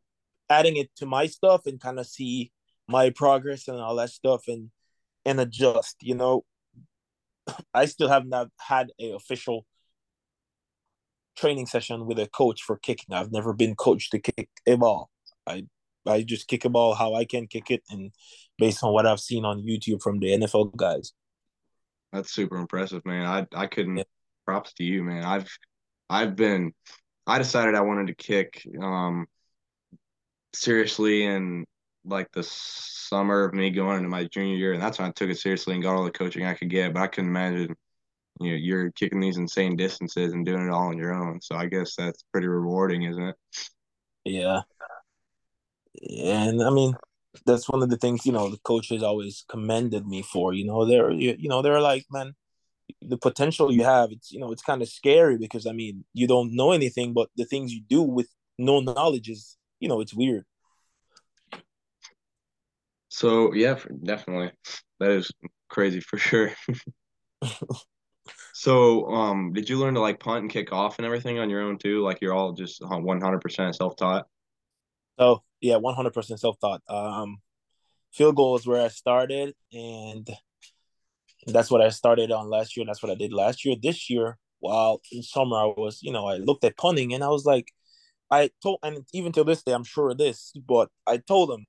adding 0.49 0.77
it 0.77 0.89
to 0.97 1.05
my 1.05 1.27
stuff 1.27 1.65
and 1.65 1.79
kind 1.79 1.99
of 1.99 2.07
see 2.07 2.51
my 2.87 3.09
progress 3.11 3.67
and 3.67 3.77
all 3.79 3.95
that 3.95 4.09
stuff 4.09 4.43
and 4.47 4.71
and 5.25 5.39
adjust. 5.39 5.97
You 6.01 6.15
know, 6.15 6.45
I 7.73 7.85
still 7.85 8.09
have 8.09 8.25
not 8.25 8.49
had 8.59 8.91
a 8.99 9.11
official 9.11 9.65
training 11.37 11.67
session 11.67 12.05
with 12.05 12.19
a 12.19 12.27
coach 12.27 12.61
for 12.63 12.77
kicking. 12.77 13.15
I've 13.15 13.31
never 13.31 13.53
been 13.53 13.75
coached 13.75 14.11
to 14.11 14.19
kick 14.19 14.49
a 14.67 14.75
ball. 14.75 15.09
I 15.47 15.65
I 16.05 16.23
just 16.23 16.47
kick 16.47 16.65
a 16.65 16.69
ball 16.69 16.95
how 16.95 17.13
I 17.13 17.25
can 17.25 17.47
kick 17.47 17.69
it, 17.71 17.83
and 17.89 18.11
based 18.57 18.83
on 18.83 18.93
what 18.93 19.05
I've 19.05 19.19
seen 19.19 19.45
on 19.45 19.61
YouTube 19.61 20.01
from 20.01 20.19
the 20.19 20.27
NFL 20.27 20.75
guys. 20.75 21.13
That's 22.11 22.33
super 22.33 22.57
impressive, 22.57 23.05
man. 23.05 23.25
I 23.25 23.47
I 23.55 23.67
couldn't. 23.67 23.97
Yeah. 23.97 24.03
Props 24.45 24.73
to 24.73 24.83
you, 24.83 25.03
man. 25.03 25.23
I've 25.23 25.47
I've 26.09 26.35
been. 26.35 26.73
I 27.27 27.37
decided 27.37 27.75
I 27.75 27.81
wanted 27.81 28.07
to 28.07 28.15
kick 28.15 28.63
um 28.81 29.27
seriously 30.53 31.25
and 31.25 31.65
like 32.05 32.31
the 32.31 32.43
summer 32.43 33.43
of 33.43 33.53
me 33.53 33.69
going 33.69 33.97
into 33.97 34.09
my 34.09 34.25
junior 34.25 34.55
year, 34.55 34.73
and 34.73 34.81
that's 34.81 34.99
when 34.99 35.09
I 35.09 35.11
took 35.11 35.29
it 35.29 35.37
seriously 35.37 35.73
and 35.73 35.83
got 35.83 35.95
all 35.95 36.03
the 36.03 36.11
coaching 36.11 36.45
I 36.45 36.53
could 36.53 36.69
get. 36.69 36.93
But 36.93 37.03
I 37.03 37.07
couldn't 37.07 37.29
imagine, 37.29 37.75
you 38.39 38.51
know, 38.51 38.55
you're 38.55 38.91
kicking 38.91 39.19
these 39.19 39.37
insane 39.37 39.75
distances 39.75 40.33
and 40.33 40.45
doing 40.45 40.67
it 40.67 40.71
all 40.71 40.87
on 40.89 40.97
your 40.97 41.13
own. 41.13 41.41
So 41.41 41.55
I 41.55 41.65
guess 41.65 41.95
that's 41.95 42.23
pretty 42.31 42.47
rewarding, 42.47 43.03
isn't 43.03 43.23
it? 43.23 43.35
Yeah. 44.25 44.61
And 46.09 46.63
I 46.63 46.69
mean, 46.69 46.95
that's 47.45 47.69
one 47.69 47.83
of 47.83 47.89
the 47.89 47.97
things 47.97 48.25
you 48.25 48.31
know 48.31 48.49
the 48.49 48.57
coaches 48.63 49.03
always 49.03 49.43
commended 49.49 50.07
me 50.07 50.21
for. 50.21 50.53
You 50.53 50.65
know, 50.65 50.85
they're 50.85 51.11
you 51.11 51.49
know 51.49 51.61
they're 51.61 51.81
like, 51.81 52.05
man, 52.11 52.35
the 53.01 53.17
potential 53.17 53.71
you 53.71 53.83
have, 53.83 54.11
it's 54.11 54.31
you 54.31 54.39
know, 54.39 54.51
it's 54.51 54.61
kind 54.61 54.81
of 54.81 54.89
scary 54.89 55.37
because 55.37 55.65
I 55.65 55.71
mean, 55.71 56.05
you 56.13 56.27
don't 56.27 56.55
know 56.55 56.71
anything, 56.71 57.13
but 57.13 57.29
the 57.35 57.45
things 57.45 57.73
you 57.73 57.81
do 57.81 58.01
with 58.01 58.27
no 58.57 58.79
knowledge 58.79 59.29
is, 59.29 59.57
you 59.79 59.87
know, 59.87 60.01
it's 60.01 60.13
weird. 60.13 60.45
So 63.09 63.53
yeah, 63.53 63.79
definitely, 64.03 64.51
that 64.99 65.11
is 65.11 65.31
crazy 65.67 65.99
for 65.99 66.17
sure. 66.17 66.51
so, 68.53 69.05
um, 69.07 69.51
did 69.53 69.69
you 69.69 69.77
learn 69.77 69.95
to 69.95 69.99
like 69.99 70.19
punt 70.19 70.41
and 70.41 70.51
kick 70.51 70.71
off 70.71 70.99
and 70.99 71.05
everything 71.05 71.39
on 71.39 71.49
your 71.49 71.61
own 71.61 71.77
too? 71.77 72.03
Like 72.03 72.19
you're 72.21 72.33
all 72.33 72.53
just 72.53 72.81
one 72.85 73.21
hundred 73.21 73.41
percent 73.41 73.75
self 73.75 73.95
taught. 73.95 74.27
Oh 75.17 75.41
yeah, 75.59 75.77
one 75.77 75.95
hundred 75.95 76.13
percent 76.13 76.39
self 76.39 76.59
taught. 76.59 76.81
Um, 76.87 77.39
field 78.13 78.35
goal 78.35 78.55
is 78.55 78.67
where 78.67 78.83
I 78.83 78.89
started, 78.89 79.55
and 79.73 80.29
that's 81.47 81.71
what 81.71 81.81
I 81.81 81.89
started 81.89 82.31
on 82.31 82.49
last 82.49 82.75
year. 82.75 82.83
And 82.83 82.89
that's 82.89 83.01
what 83.03 83.11
I 83.11 83.15
did 83.15 83.33
last 83.33 83.65
year. 83.65 83.75
This 83.81 84.09
year, 84.09 84.37
while 84.59 85.01
in 85.11 85.23
summer, 85.23 85.57
I 85.57 85.65
was, 85.65 86.01
you 86.01 86.11
know, 86.11 86.27
I 86.27 86.35
looked 86.35 86.63
at 86.63 86.77
punting 86.77 87.13
and 87.13 87.23
I 87.23 87.29
was 87.29 87.45
like, 87.45 87.71
I 88.31 88.51
told, 88.61 88.79
and 88.83 89.05
even 89.13 89.31
till 89.31 89.43
this 89.43 89.63
day, 89.63 89.73
I'm 89.73 89.83
sure 89.83 90.11
of 90.11 90.17
this, 90.17 90.51
but 90.67 90.89
I 91.07 91.17
told 91.17 91.49
them 91.49 91.65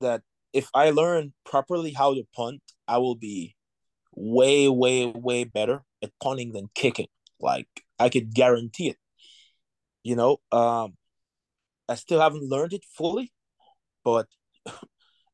that 0.00 0.22
if 0.52 0.68
I 0.74 0.90
learn 0.90 1.34
properly 1.44 1.92
how 1.92 2.14
to 2.14 2.26
punt, 2.34 2.62
I 2.88 2.98
will 2.98 3.14
be 3.14 3.54
way, 4.14 4.68
way, 4.68 5.06
way 5.06 5.44
better 5.44 5.82
at 6.02 6.12
punting 6.22 6.52
than 6.52 6.70
kicking. 6.74 7.08
Like 7.38 7.68
I 7.98 8.08
could 8.08 8.34
guarantee 8.34 8.88
it. 8.88 8.96
You 10.02 10.16
know, 10.16 10.38
um, 10.52 10.94
I 11.88 11.96
still 11.96 12.20
haven't 12.20 12.48
learned 12.48 12.72
it 12.72 12.84
fully, 12.96 13.32
but 14.04 14.28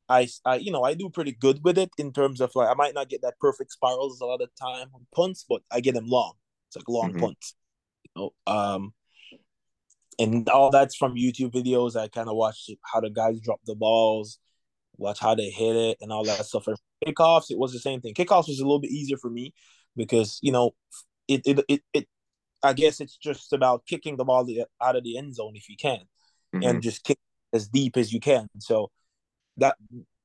I, 0.09 0.27
I, 0.43 0.55
you 0.55 0.71
know, 0.71 0.83
I 0.83 0.95
do 0.95 1.09
pretty 1.09 1.31
good 1.31 1.63
with 1.63 1.77
it 1.77 1.91
in 1.97 2.11
terms 2.11 2.41
of 2.41 2.51
like 2.55 2.69
I 2.69 2.73
might 2.73 2.93
not 2.93 3.09
get 3.09 3.21
that 3.21 3.39
perfect 3.39 3.71
spirals 3.71 4.19
a 4.19 4.25
lot 4.25 4.41
of 4.41 4.49
time 4.59 4.87
on 4.93 5.05
punts, 5.15 5.45
but 5.47 5.61
I 5.71 5.79
get 5.79 5.93
them 5.93 6.07
long. 6.07 6.33
It's 6.67 6.75
like 6.75 6.89
long 6.89 7.11
mm-hmm. 7.11 7.21
punts. 7.21 7.55
You 8.03 8.11
know, 8.47 8.51
um, 8.53 8.93
and 10.19 10.47
all 10.49 10.71
that's 10.71 10.95
from 10.95 11.15
YouTube 11.15 11.51
videos. 11.51 11.95
I 11.95 12.07
kind 12.07 12.29
of 12.29 12.35
watched 12.35 12.71
how 12.83 13.01
the 13.01 13.09
guys 13.09 13.39
drop 13.39 13.59
the 13.65 13.75
balls, 13.75 14.39
watch 14.97 15.19
how 15.19 15.35
they 15.35 15.49
hit 15.49 15.75
it, 15.75 15.97
and 16.01 16.11
all 16.11 16.23
that 16.25 16.45
stuff. 16.45 16.65
For 16.65 16.75
kickoffs, 17.05 17.51
it 17.51 17.57
was 17.57 17.73
the 17.73 17.79
same 17.79 18.01
thing. 18.01 18.13
Kickoffs 18.13 18.47
was 18.47 18.59
a 18.59 18.63
little 18.63 18.79
bit 18.79 18.91
easier 18.91 19.17
for 19.17 19.29
me 19.29 19.53
because 19.95 20.39
you 20.41 20.51
know, 20.51 20.71
it 21.27 21.41
it 21.45 21.65
it, 21.67 21.81
it 21.93 22.07
I 22.63 22.73
guess 22.73 23.01
it's 23.01 23.17
just 23.17 23.53
about 23.53 23.85
kicking 23.85 24.17
the 24.17 24.25
ball 24.25 24.47
out 24.81 24.95
of 24.95 25.03
the 25.03 25.17
end 25.17 25.35
zone 25.35 25.53
if 25.55 25.69
you 25.69 25.75
can, 25.77 25.99
mm-hmm. 26.55 26.63
and 26.63 26.81
just 26.81 27.03
kick 27.03 27.19
as 27.51 27.67
deep 27.67 27.97
as 27.97 28.13
you 28.13 28.19
can. 28.19 28.47
So 28.59 28.91
that 29.57 29.75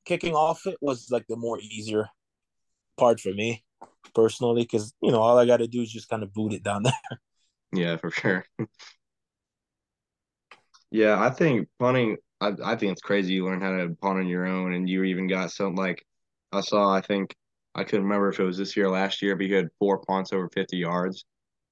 kicking 0.04 0.34
off 0.34 0.66
it 0.66 0.78
was 0.80 1.08
like 1.10 1.26
the 1.28 1.36
more 1.36 1.60
easier 1.60 2.08
part 2.96 3.20
for 3.20 3.32
me 3.32 3.62
personally 4.14 4.62
because 4.62 4.94
you 5.02 5.12
know 5.12 5.20
all 5.20 5.38
I 5.38 5.46
got 5.46 5.58
to 5.58 5.68
do 5.68 5.82
is 5.82 5.92
just 5.92 6.08
kind 6.08 6.22
of 6.22 6.32
boot 6.32 6.52
it 6.52 6.62
down 6.62 6.82
there. 6.82 7.20
Yeah, 7.72 7.96
for 7.96 8.10
sure. 8.10 8.44
yeah, 10.90 11.20
I 11.20 11.30
think 11.30 11.68
punting. 11.78 12.16
I 12.40 12.52
I 12.64 12.76
think 12.76 12.92
it's 12.92 13.02
crazy 13.02 13.34
you 13.34 13.44
learn 13.44 13.60
how 13.60 13.76
to 13.76 13.96
punt 14.00 14.18
on 14.18 14.26
your 14.28 14.46
own, 14.46 14.72
and 14.74 14.88
you 14.88 15.04
even 15.04 15.26
got 15.28 15.50
something 15.52 15.76
like 15.76 16.04
I 16.52 16.60
saw. 16.60 16.92
I 16.94 17.00
think 17.00 17.34
I 17.74 17.84
couldn't 17.84 18.04
remember 18.04 18.28
if 18.30 18.40
it 18.40 18.44
was 18.44 18.58
this 18.58 18.76
year 18.76 18.86
or 18.86 18.90
last 18.90 19.22
year, 19.22 19.36
but 19.36 19.46
you 19.46 19.56
had 19.56 19.68
four 19.78 19.98
punts 19.98 20.32
over 20.32 20.48
fifty 20.50 20.78
yards. 20.78 21.24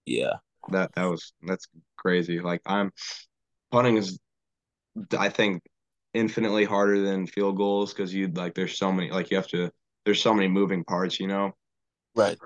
Yeah, 0.06 0.38
that 0.70 0.92
that 0.94 1.04
was 1.04 1.32
that's 1.42 1.66
crazy. 1.96 2.40
Like 2.40 2.60
I'm 2.66 2.92
punting 3.72 3.96
is, 3.98 4.18
I 5.18 5.28
think 5.28 5.62
infinitely 6.14 6.64
harder 6.64 7.00
than 7.02 7.26
field 7.26 7.56
goals 7.56 7.92
because 7.92 8.14
you 8.14 8.28
like 8.28 8.54
there's 8.54 8.78
so 8.78 8.92
many 8.92 9.10
like 9.10 9.30
you 9.30 9.36
have 9.36 9.48
to 9.48 9.70
there's 10.04 10.22
so 10.22 10.34
many 10.34 10.48
moving 10.48 10.84
parts, 10.84 11.20
you 11.20 11.26
know. 11.28 11.52
Right. 12.14 12.38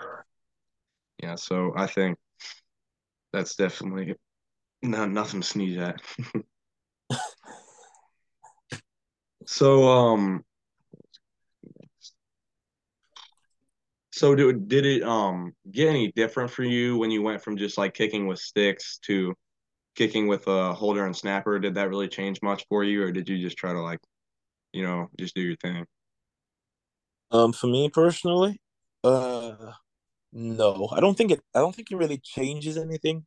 Yeah, 1.22 1.36
so 1.36 1.72
I 1.76 1.86
think 1.86 2.18
that's 3.32 3.54
definitely 3.56 4.14
no 4.82 5.06
nothing 5.06 5.40
to 5.40 5.46
sneeze 5.46 5.78
at. 5.78 6.00
so 9.46 9.88
um 9.88 10.44
so 14.12 14.34
did, 14.34 14.68
did 14.68 14.86
it 14.86 15.02
um 15.02 15.52
get 15.70 15.88
any 15.88 16.12
different 16.12 16.50
for 16.50 16.62
you 16.62 16.96
when 16.98 17.10
you 17.10 17.22
went 17.22 17.42
from 17.42 17.56
just 17.56 17.78
like 17.78 17.94
kicking 17.94 18.26
with 18.26 18.38
sticks 18.38 18.98
to 18.98 19.34
kicking 19.94 20.26
with 20.26 20.46
a 20.46 20.72
holder 20.72 21.04
and 21.04 21.16
snapper, 21.16 21.58
did 21.58 21.74
that 21.74 21.88
really 21.88 22.08
change 22.08 22.40
much 22.42 22.64
for 22.68 22.84
you, 22.84 23.02
or 23.02 23.12
did 23.12 23.28
you 23.28 23.38
just 23.38 23.56
try 23.56 23.72
to 23.72 23.80
like, 23.80 24.00
you 24.72 24.82
know, 24.82 25.08
just 25.18 25.34
do 25.34 25.42
your 25.42 25.56
thing? 25.56 25.84
Um, 27.30 27.52
for 27.52 27.66
me 27.66 27.88
personally, 27.88 28.60
uh, 29.04 29.72
no, 30.32 30.88
I 30.92 31.00
don't 31.00 31.16
think 31.16 31.32
it. 31.32 31.40
I 31.54 31.58
don't 31.58 31.74
think 31.74 31.90
it 31.90 31.96
really 31.96 32.18
changes 32.18 32.76
anything 32.76 33.26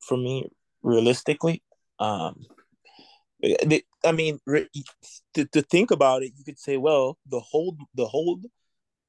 for 0.00 0.16
me 0.16 0.50
realistically. 0.82 1.62
Um, 1.98 2.44
Uh, 3.44 3.78
I 4.04 4.12
mean, 4.12 4.38
to, 4.46 5.44
to 5.44 5.62
think 5.62 5.90
about 5.90 6.22
it, 6.22 6.32
you 6.36 6.44
could 6.44 6.58
say, 6.58 6.76
well, 6.76 7.18
the 7.26 7.40
hold, 7.40 7.78
the 7.94 8.06
hold 8.06 8.44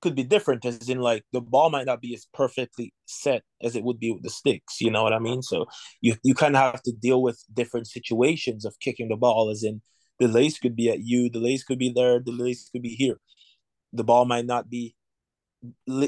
could 0.01 0.15
be 0.15 0.23
different 0.23 0.63
as 0.65 0.87
in 0.87 0.99
like 0.99 1.23
the 1.33 1.41
ball 1.41 1.71
might 1.71 1.87
not 1.87 1.99
be 1.99 2.13
as 2.13 2.27
perfectly 2.31 2.93
set 3.05 3.41
as 3.63 3.75
it 3.75 3.83
would 3.83 3.99
be 3.99 4.11
with 4.11 4.21
the 4.21 4.29
sticks 4.29 4.79
you 4.79 4.91
know 4.91 5.01
what 5.01 5.13
i 5.13 5.17
mean? 5.19 5.41
So 5.41 5.65
you 5.99 6.15
you 6.21 6.35
kind 6.35 6.55
of 6.55 6.61
have 6.61 6.83
to 6.83 6.91
deal 6.91 7.23
with 7.23 7.43
different 7.51 7.87
situations 7.87 8.65
of 8.65 8.79
kicking 8.79 9.07
the 9.09 9.15
ball 9.15 9.49
as 9.49 9.63
in 9.63 9.81
the 10.19 10.27
lace 10.27 10.59
could 10.59 10.75
be 10.75 10.89
at 10.91 10.99
you 10.99 11.29
the 11.29 11.39
lace 11.39 11.63
could 11.63 11.79
be 11.79 11.91
there 11.91 12.19
the 12.19 12.31
lace 12.31 12.69
could 12.71 12.83
be 12.83 12.95
here. 13.03 13.17
The 13.93 14.03
ball 14.03 14.25
might 14.25 14.45
not 14.45 14.69
be 14.69 14.95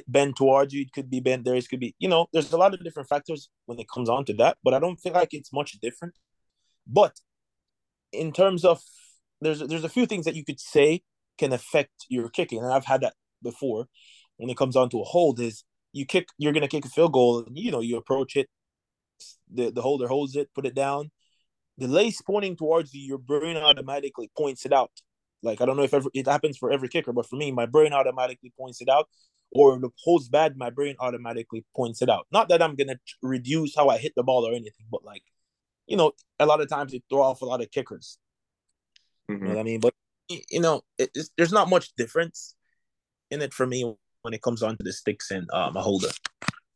bent 0.07 0.36
towards 0.36 0.74
you 0.74 0.81
it 0.81 0.91
could 0.93 1.10
be 1.10 1.19
bent 1.19 1.43
there 1.43 1.55
it 1.55 1.67
could 1.67 1.79
be 1.79 1.96
you 1.98 2.07
know 2.07 2.27
there's 2.31 2.53
a 2.53 2.57
lot 2.57 2.75
of 2.75 2.84
different 2.84 3.10
factors 3.10 3.50
when 3.65 3.79
it 3.79 3.88
comes 3.91 4.10
on 4.10 4.24
to 4.25 4.34
that 4.34 4.57
but 4.63 4.75
i 4.75 4.79
don't 4.79 4.98
feel 4.98 5.13
like 5.13 5.34
it's 5.34 5.51
much 5.51 5.72
different. 5.81 6.13
But 6.86 7.13
in 8.11 8.31
terms 8.31 8.65
of 8.65 8.81
there's 9.41 9.59
there's 9.59 9.83
a 9.83 9.89
few 9.89 10.05
things 10.05 10.25
that 10.25 10.35
you 10.35 10.43
could 10.43 10.59
say 10.59 11.01
can 11.37 11.53
affect 11.53 12.05
your 12.09 12.29
kicking 12.29 12.63
and 12.63 12.73
i've 12.73 12.85
had 12.85 13.01
that 13.01 13.13
before. 13.43 13.87
When 14.37 14.49
it 14.49 14.57
comes 14.57 14.75
on 14.75 14.89
to 14.89 15.01
a 15.01 15.03
hold 15.03 15.39
is 15.39 15.63
you 15.93 16.05
kick 16.05 16.27
you're 16.37 16.53
gonna 16.53 16.67
kick 16.67 16.85
a 16.85 16.89
field 16.89 17.13
goal 17.13 17.39
and 17.39 17.57
you 17.57 17.71
know 17.71 17.81
you 17.81 17.97
approach 17.97 18.35
it 18.35 18.47
the, 19.51 19.71
the 19.71 19.81
holder 19.81 20.07
holds 20.07 20.35
it 20.35 20.49
put 20.53 20.65
it 20.65 20.75
down. 20.75 21.11
The 21.77 21.87
lace 21.87 22.21
pointing 22.21 22.55
towards 22.55 22.93
you 22.93 23.01
your 23.01 23.17
brain 23.17 23.57
automatically 23.57 24.31
points 24.37 24.65
it 24.65 24.73
out. 24.73 24.91
Like 25.43 25.61
i 25.61 25.65
don't 25.65 25.77
know 25.77 25.83
if 25.83 25.93
ever, 25.93 26.09
it 26.13 26.27
happens 26.27 26.57
for 26.57 26.71
every 26.71 26.89
kicker 26.89 27.13
but 27.13 27.27
for 27.27 27.35
me 27.35 27.51
my 27.51 27.65
brain 27.65 27.93
automatically 27.93 28.51
points 28.57 28.81
it 28.81 28.89
out 28.89 29.07
or 29.51 29.79
the 29.79 29.89
hold's 30.03 30.29
bad 30.29 30.57
my 30.57 30.69
brain 30.69 30.95
automatically 30.99 31.65
points 31.75 32.01
it 32.01 32.09
out. 32.09 32.27
Not 32.31 32.49
that 32.49 32.61
i'm 32.61 32.75
gonna 32.75 32.99
reduce 33.21 33.75
how 33.75 33.89
i 33.89 33.97
hit 33.97 34.13
the 34.15 34.23
ball 34.23 34.45
or 34.47 34.51
anything 34.51 34.85
but 34.91 35.03
like 35.03 35.23
you 35.88 35.98
know 35.98 36.12
a 36.39 36.46
lot 36.46 36.62
of 36.62 36.70
times 36.70 36.91
they 36.91 37.01
throw 37.10 37.22
off 37.22 37.41
a 37.41 37.46
lot 37.46 37.62
of 37.62 37.72
kickers 37.72 38.17
mm-hmm. 39.29 39.41
you 39.41 39.50
know 39.50 39.56
what 39.56 39.62
i 39.62 39.63
mean 39.63 39.79
but 39.79 39.94
you 40.27 40.60
know 40.60 40.82
it, 40.98 41.17
there's 41.38 41.53
not 41.53 41.70
much 41.70 41.94
difference 41.96 42.56
in 43.32 43.41
it 43.41 43.53
for 43.53 43.65
me 43.65 43.96
when 44.22 44.34
it 44.34 44.41
comes 44.41 44.63
on 44.63 44.75
to 44.77 44.84
the 44.84 44.94
sticks 44.94 45.32
and 45.32 45.50
um, 45.53 45.75
a 45.75 45.82
holder. 45.82 46.10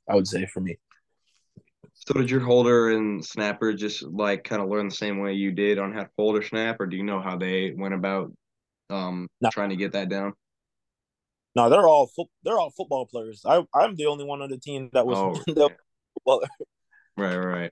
I 0.09 0.15
would 0.15 0.27
say 0.27 0.45
for 0.45 0.61
me. 0.61 0.77
So 1.93 2.13
did 2.13 2.31
your 2.31 2.39
holder 2.39 2.91
and 2.91 3.23
snapper 3.23 3.73
just 3.73 4.03
like 4.03 4.43
kind 4.43 4.61
of 4.61 4.69
learn 4.69 4.87
the 4.87 4.95
same 4.95 5.19
way 5.19 5.33
you 5.33 5.51
did 5.51 5.77
on 5.77 5.93
how 5.93 6.03
to 6.03 6.09
hold 6.17 6.37
or 6.37 6.43
snap, 6.43 6.77
or 6.79 6.87
do 6.87 6.97
you 6.97 7.03
know 7.03 7.21
how 7.21 7.37
they 7.37 7.73
went 7.77 7.93
about 7.93 8.31
um, 8.89 9.27
no. 9.39 9.49
trying 9.51 9.69
to 9.69 9.75
get 9.75 9.91
that 9.93 10.09
down? 10.09 10.33
No, 11.55 11.69
they're 11.69 11.87
all 11.87 12.07
fo- 12.07 12.29
they're 12.43 12.57
all 12.57 12.71
football 12.71 13.05
players. 13.05 13.43
I 13.45 13.63
I'm 13.73 13.95
the 13.95 14.05
only 14.05 14.23
one 14.23 14.41
on 14.41 14.49
the 14.49 14.57
team 14.57 14.89
that 14.93 15.05
was 15.05 15.17
oh, 15.17 15.33
footballer. 16.15 16.47
Right, 17.17 17.35
right. 17.35 17.71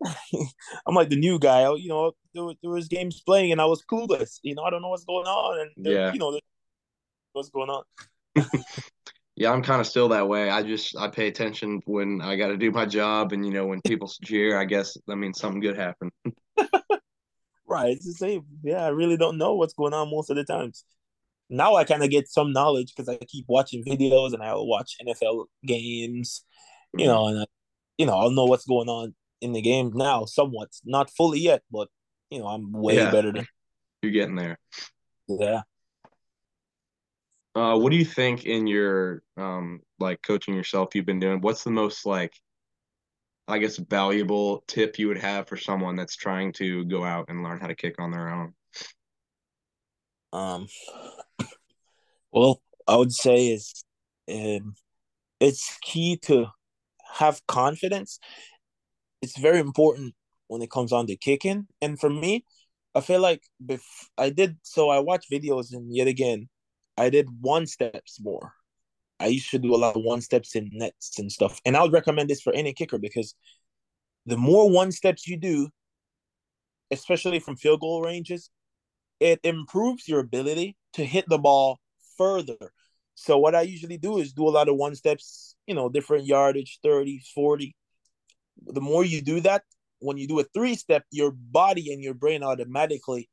I'm 0.86 0.94
like 0.94 1.08
the 1.08 1.16
new 1.16 1.38
guy. 1.38 1.70
You 1.74 1.88
know, 1.88 2.12
there, 2.34 2.44
there 2.62 2.70
was 2.70 2.88
games 2.88 3.22
playing 3.24 3.52
and 3.52 3.60
I 3.60 3.66
was 3.66 3.84
clueless. 3.84 4.38
You 4.42 4.54
know, 4.54 4.62
I 4.62 4.70
don't 4.70 4.82
know 4.82 4.88
what's 4.88 5.04
going 5.04 5.26
on, 5.26 5.60
and 5.60 5.86
yeah, 5.86 6.12
you 6.12 6.18
know, 6.18 6.38
what's 7.32 7.50
going 7.50 7.70
on. 7.70 7.84
yeah, 9.36 9.52
I'm 9.52 9.62
kind 9.62 9.80
of 9.80 9.86
still 9.86 10.08
that 10.08 10.28
way. 10.28 10.50
I 10.50 10.62
just 10.62 10.96
I 10.96 11.08
pay 11.08 11.28
attention 11.28 11.80
when 11.84 12.20
I 12.22 12.36
got 12.36 12.48
to 12.48 12.56
do 12.56 12.70
my 12.70 12.86
job, 12.86 13.32
and 13.32 13.44
you 13.44 13.52
know 13.52 13.66
when 13.66 13.80
people 13.82 14.10
cheer, 14.24 14.58
I 14.58 14.64
guess 14.64 14.96
that 15.06 15.16
means 15.16 15.38
something 15.38 15.60
good 15.60 15.76
happened. 15.76 16.12
right, 17.66 17.92
it's 17.92 18.06
the 18.06 18.12
same. 18.12 18.44
Yeah, 18.62 18.84
I 18.84 18.88
really 18.88 19.16
don't 19.16 19.38
know 19.38 19.54
what's 19.54 19.74
going 19.74 19.94
on 19.94 20.10
most 20.10 20.30
of 20.30 20.36
the 20.36 20.44
times. 20.44 20.84
Now 21.52 21.74
I 21.74 21.84
kind 21.84 22.04
of 22.04 22.10
get 22.10 22.28
some 22.28 22.52
knowledge 22.52 22.92
because 22.94 23.08
I 23.08 23.18
keep 23.26 23.44
watching 23.48 23.84
videos 23.84 24.32
and 24.32 24.42
I'll 24.42 24.68
watch 24.68 24.96
NFL 25.04 25.46
games, 25.66 26.44
you 26.94 27.00
mm-hmm. 27.00 27.08
know, 27.08 27.26
and 27.26 27.40
I, 27.40 27.44
you 27.98 28.06
know 28.06 28.14
I'll 28.14 28.30
know 28.30 28.44
what's 28.44 28.66
going 28.66 28.88
on 28.88 29.14
in 29.40 29.52
the 29.52 29.62
game 29.62 29.92
now, 29.94 30.24
somewhat, 30.24 30.68
not 30.84 31.10
fully 31.10 31.40
yet, 31.40 31.62
but 31.70 31.88
you 32.30 32.40
know 32.40 32.46
I'm 32.46 32.72
way 32.72 32.96
yeah, 32.96 33.10
better 33.10 33.32
than 33.32 33.46
you're 34.02 34.12
getting 34.12 34.36
there. 34.36 34.58
Yeah. 35.28 35.62
Uh, 37.54 37.76
what 37.76 37.90
do 37.90 37.96
you 37.96 38.04
think 38.04 38.44
in 38.44 38.66
your 38.66 39.22
um 39.36 39.80
like 39.98 40.22
coaching 40.22 40.54
yourself 40.54 40.94
you've 40.94 41.06
been 41.06 41.20
doing? 41.20 41.40
What's 41.40 41.64
the 41.64 41.70
most 41.70 42.06
like 42.06 42.32
I 43.48 43.58
guess 43.58 43.76
valuable 43.76 44.62
tip 44.68 44.98
you 44.98 45.08
would 45.08 45.18
have 45.18 45.48
for 45.48 45.56
someone 45.56 45.96
that's 45.96 46.16
trying 46.16 46.52
to 46.54 46.84
go 46.84 47.04
out 47.04 47.26
and 47.28 47.42
learn 47.42 47.58
how 47.58 47.66
to 47.66 47.74
kick 47.74 47.96
on 47.98 48.12
their 48.12 48.28
own? 48.28 48.54
Um 50.32 50.68
well, 52.32 52.62
I 52.86 52.96
would 52.96 53.12
say 53.12 53.48
is 53.48 53.84
um 54.28 54.74
it's 55.40 55.76
key 55.82 56.16
to 56.24 56.46
have 57.14 57.44
confidence. 57.46 58.20
It's 59.22 59.38
very 59.38 59.60
important 59.60 60.14
when 60.48 60.62
it 60.62 60.70
comes 60.70 60.92
on 60.92 61.06
to 61.06 61.16
kicking. 61.16 61.66
And 61.80 61.98
for 61.98 62.10
me, 62.10 62.44
I 62.94 63.00
feel 63.00 63.20
like 63.20 63.42
bef- 63.64 64.08
I 64.18 64.30
did 64.30 64.58
so 64.62 64.88
I 64.90 64.98
watched 64.98 65.30
videos 65.30 65.72
and 65.72 65.94
yet 65.94 66.08
again, 66.08 66.48
I 66.96 67.10
did 67.10 67.28
one 67.40 67.66
steps 67.66 68.18
more. 68.20 68.54
I 69.20 69.26
used 69.28 69.50
to 69.50 69.58
do 69.58 69.74
a 69.74 69.78
lot 69.78 69.96
of 69.96 70.02
one 70.02 70.22
steps 70.22 70.56
in 70.56 70.70
nets 70.72 71.18
and 71.18 71.30
stuff. 71.30 71.60
And 71.64 71.76
I 71.76 71.82
would 71.82 71.92
recommend 71.92 72.30
this 72.30 72.40
for 72.42 72.52
any 72.54 72.72
kicker 72.72 72.98
because 72.98 73.34
the 74.26 74.36
more 74.36 74.70
one 74.70 74.92
steps 74.92 75.26
you 75.28 75.36
do, 75.36 75.68
especially 76.90 77.38
from 77.38 77.56
field 77.56 77.80
goal 77.80 78.02
ranges, 78.02 78.50
it 79.20 79.40
improves 79.44 80.08
your 80.08 80.20
ability 80.20 80.76
to 80.94 81.04
hit 81.04 81.26
the 81.28 81.38
ball 81.38 81.80
further. 82.18 82.72
So 83.14 83.38
what 83.38 83.54
I 83.54 83.62
usually 83.62 83.98
do 83.98 84.18
is 84.18 84.32
do 84.32 84.48
a 84.48 84.50
lot 84.50 84.68
of 84.68 84.76
one 84.76 84.94
steps, 84.94 85.56
you 85.66 85.74
know, 85.74 85.88
different 85.88 86.26
yardage, 86.26 86.80
30, 86.82 87.22
40. 87.34 87.74
The 88.66 88.80
more 88.80 89.04
you 89.04 89.20
do 89.22 89.40
that, 89.40 89.62
when 90.00 90.16
you 90.16 90.26
do 90.26 90.40
a 90.40 90.44
three 90.44 90.74
step, 90.74 91.04
your 91.10 91.30
body 91.30 91.92
and 91.92 92.02
your 92.02 92.14
brain 92.14 92.42
automatically 92.42 93.28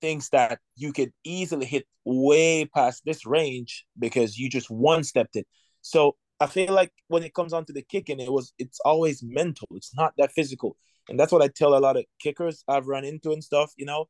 thinks 0.00 0.28
that 0.30 0.58
you 0.76 0.92
could 0.92 1.12
easily 1.24 1.64
hit 1.64 1.86
way 2.04 2.66
past 2.66 3.02
this 3.04 3.24
range 3.24 3.86
because 3.98 4.36
you 4.36 4.50
just 4.50 4.70
one 4.70 5.02
stepped 5.02 5.36
it. 5.36 5.46
So 5.80 6.16
I 6.40 6.46
feel 6.46 6.72
like 6.72 6.92
when 7.08 7.22
it 7.22 7.34
comes 7.34 7.52
on 7.52 7.64
to 7.66 7.72
the 7.72 7.82
kicking, 7.82 8.20
it 8.20 8.30
was 8.30 8.52
it's 8.58 8.80
always 8.84 9.22
mental. 9.22 9.68
It's 9.72 9.94
not 9.94 10.12
that 10.18 10.32
physical. 10.32 10.76
And 11.08 11.18
that's 11.18 11.32
what 11.32 11.42
I 11.42 11.48
tell 11.48 11.76
a 11.76 11.78
lot 11.78 11.96
of 11.96 12.04
kickers 12.20 12.64
I've 12.68 12.86
run 12.86 13.04
into 13.04 13.32
and 13.32 13.44
stuff, 13.44 13.72
you 13.76 13.86
know. 13.86 14.06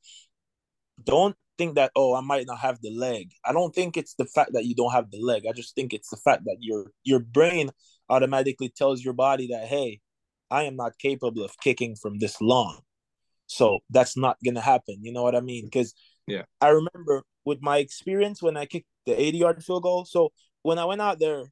Don't 1.02 1.36
think 1.58 1.74
that, 1.74 1.90
oh, 1.96 2.14
I 2.14 2.20
might 2.20 2.46
not 2.46 2.58
have 2.58 2.80
the 2.80 2.90
leg. 2.90 3.32
I 3.44 3.52
don't 3.52 3.74
think 3.74 3.96
it's 3.96 4.14
the 4.14 4.26
fact 4.26 4.52
that 4.54 4.64
you 4.64 4.74
don't 4.74 4.92
have 4.92 5.10
the 5.10 5.20
leg. 5.20 5.44
I 5.48 5.52
just 5.52 5.74
think 5.74 5.92
it's 5.92 6.10
the 6.10 6.16
fact 6.16 6.44
that 6.44 6.56
your 6.60 6.86
your 7.02 7.20
brain 7.20 7.70
automatically 8.08 8.68
tells 8.68 9.04
your 9.04 9.14
body 9.14 9.48
that, 9.48 9.66
hey, 9.66 10.00
I 10.50 10.64
am 10.64 10.76
not 10.76 10.98
capable 10.98 11.42
of 11.44 11.58
kicking 11.62 11.96
from 11.96 12.18
this 12.18 12.40
long. 12.40 12.80
So 13.46 13.80
that's 13.90 14.16
not 14.16 14.38
gonna 14.44 14.60
happen. 14.60 14.98
You 15.02 15.12
know 15.12 15.22
what 15.22 15.34
I 15.34 15.40
mean? 15.40 15.64
Because 15.64 15.94
yeah, 16.26 16.42
I 16.60 16.68
remember 16.68 17.22
with 17.44 17.60
my 17.60 17.78
experience 17.78 18.42
when 18.42 18.56
I 18.56 18.66
kicked 18.66 18.88
the 19.06 19.20
80 19.20 19.38
yard 19.38 19.64
field 19.64 19.82
goal. 19.82 20.04
So 20.04 20.32
when 20.62 20.78
I 20.78 20.84
went 20.84 21.00
out 21.00 21.18
there 21.18 21.44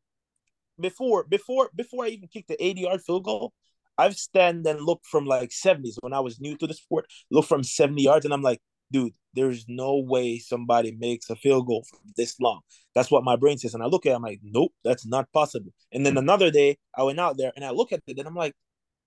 before 0.80 1.24
before 1.24 1.70
before 1.74 2.04
I 2.04 2.08
even 2.08 2.28
kicked 2.28 2.48
the 2.48 2.62
80 2.64 2.80
yard 2.80 3.02
field 3.02 3.24
goal, 3.24 3.52
I've 3.98 4.16
stand 4.16 4.66
and 4.66 4.82
looked 4.82 5.06
from 5.06 5.26
like 5.26 5.50
70s 5.50 5.96
when 6.00 6.12
I 6.12 6.20
was 6.20 6.40
new 6.40 6.56
to 6.56 6.66
the 6.66 6.74
sport, 6.74 7.06
look 7.30 7.46
from 7.46 7.62
70 7.62 8.02
yards, 8.02 8.24
and 8.24 8.32
I'm 8.32 8.42
like, 8.42 8.60
dude, 8.90 9.12
there's 9.34 9.64
no 9.68 9.98
way 9.98 10.38
somebody 10.38 10.96
makes 10.98 11.30
a 11.30 11.36
field 11.36 11.66
goal 11.66 11.84
from 11.88 12.00
this 12.16 12.38
long. 12.40 12.60
That's 12.94 13.10
what 13.10 13.24
my 13.24 13.36
brain 13.36 13.58
says. 13.58 13.74
And 13.74 13.82
I 13.82 13.86
look 13.86 14.06
at 14.06 14.12
it, 14.12 14.14
I'm 14.14 14.22
like, 14.22 14.40
nope, 14.42 14.72
that's 14.84 15.06
not 15.06 15.30
possible. 15.32 15.72
And 15.92 16.04
then 16.04 16.16
another 16.16 16.50
day 16.50 16.78
I 16.96 17.02
went 17.02 17.20
out 17.20 17.36
there 17.36 17.52
and 17.56 17.64
I 17.64 17.70
look 17.70 17.92
at 17.92 18.00
it 18.06 18.18
and 18.18 18.26
I'm 18.26 18.34
like, 18.34 18.54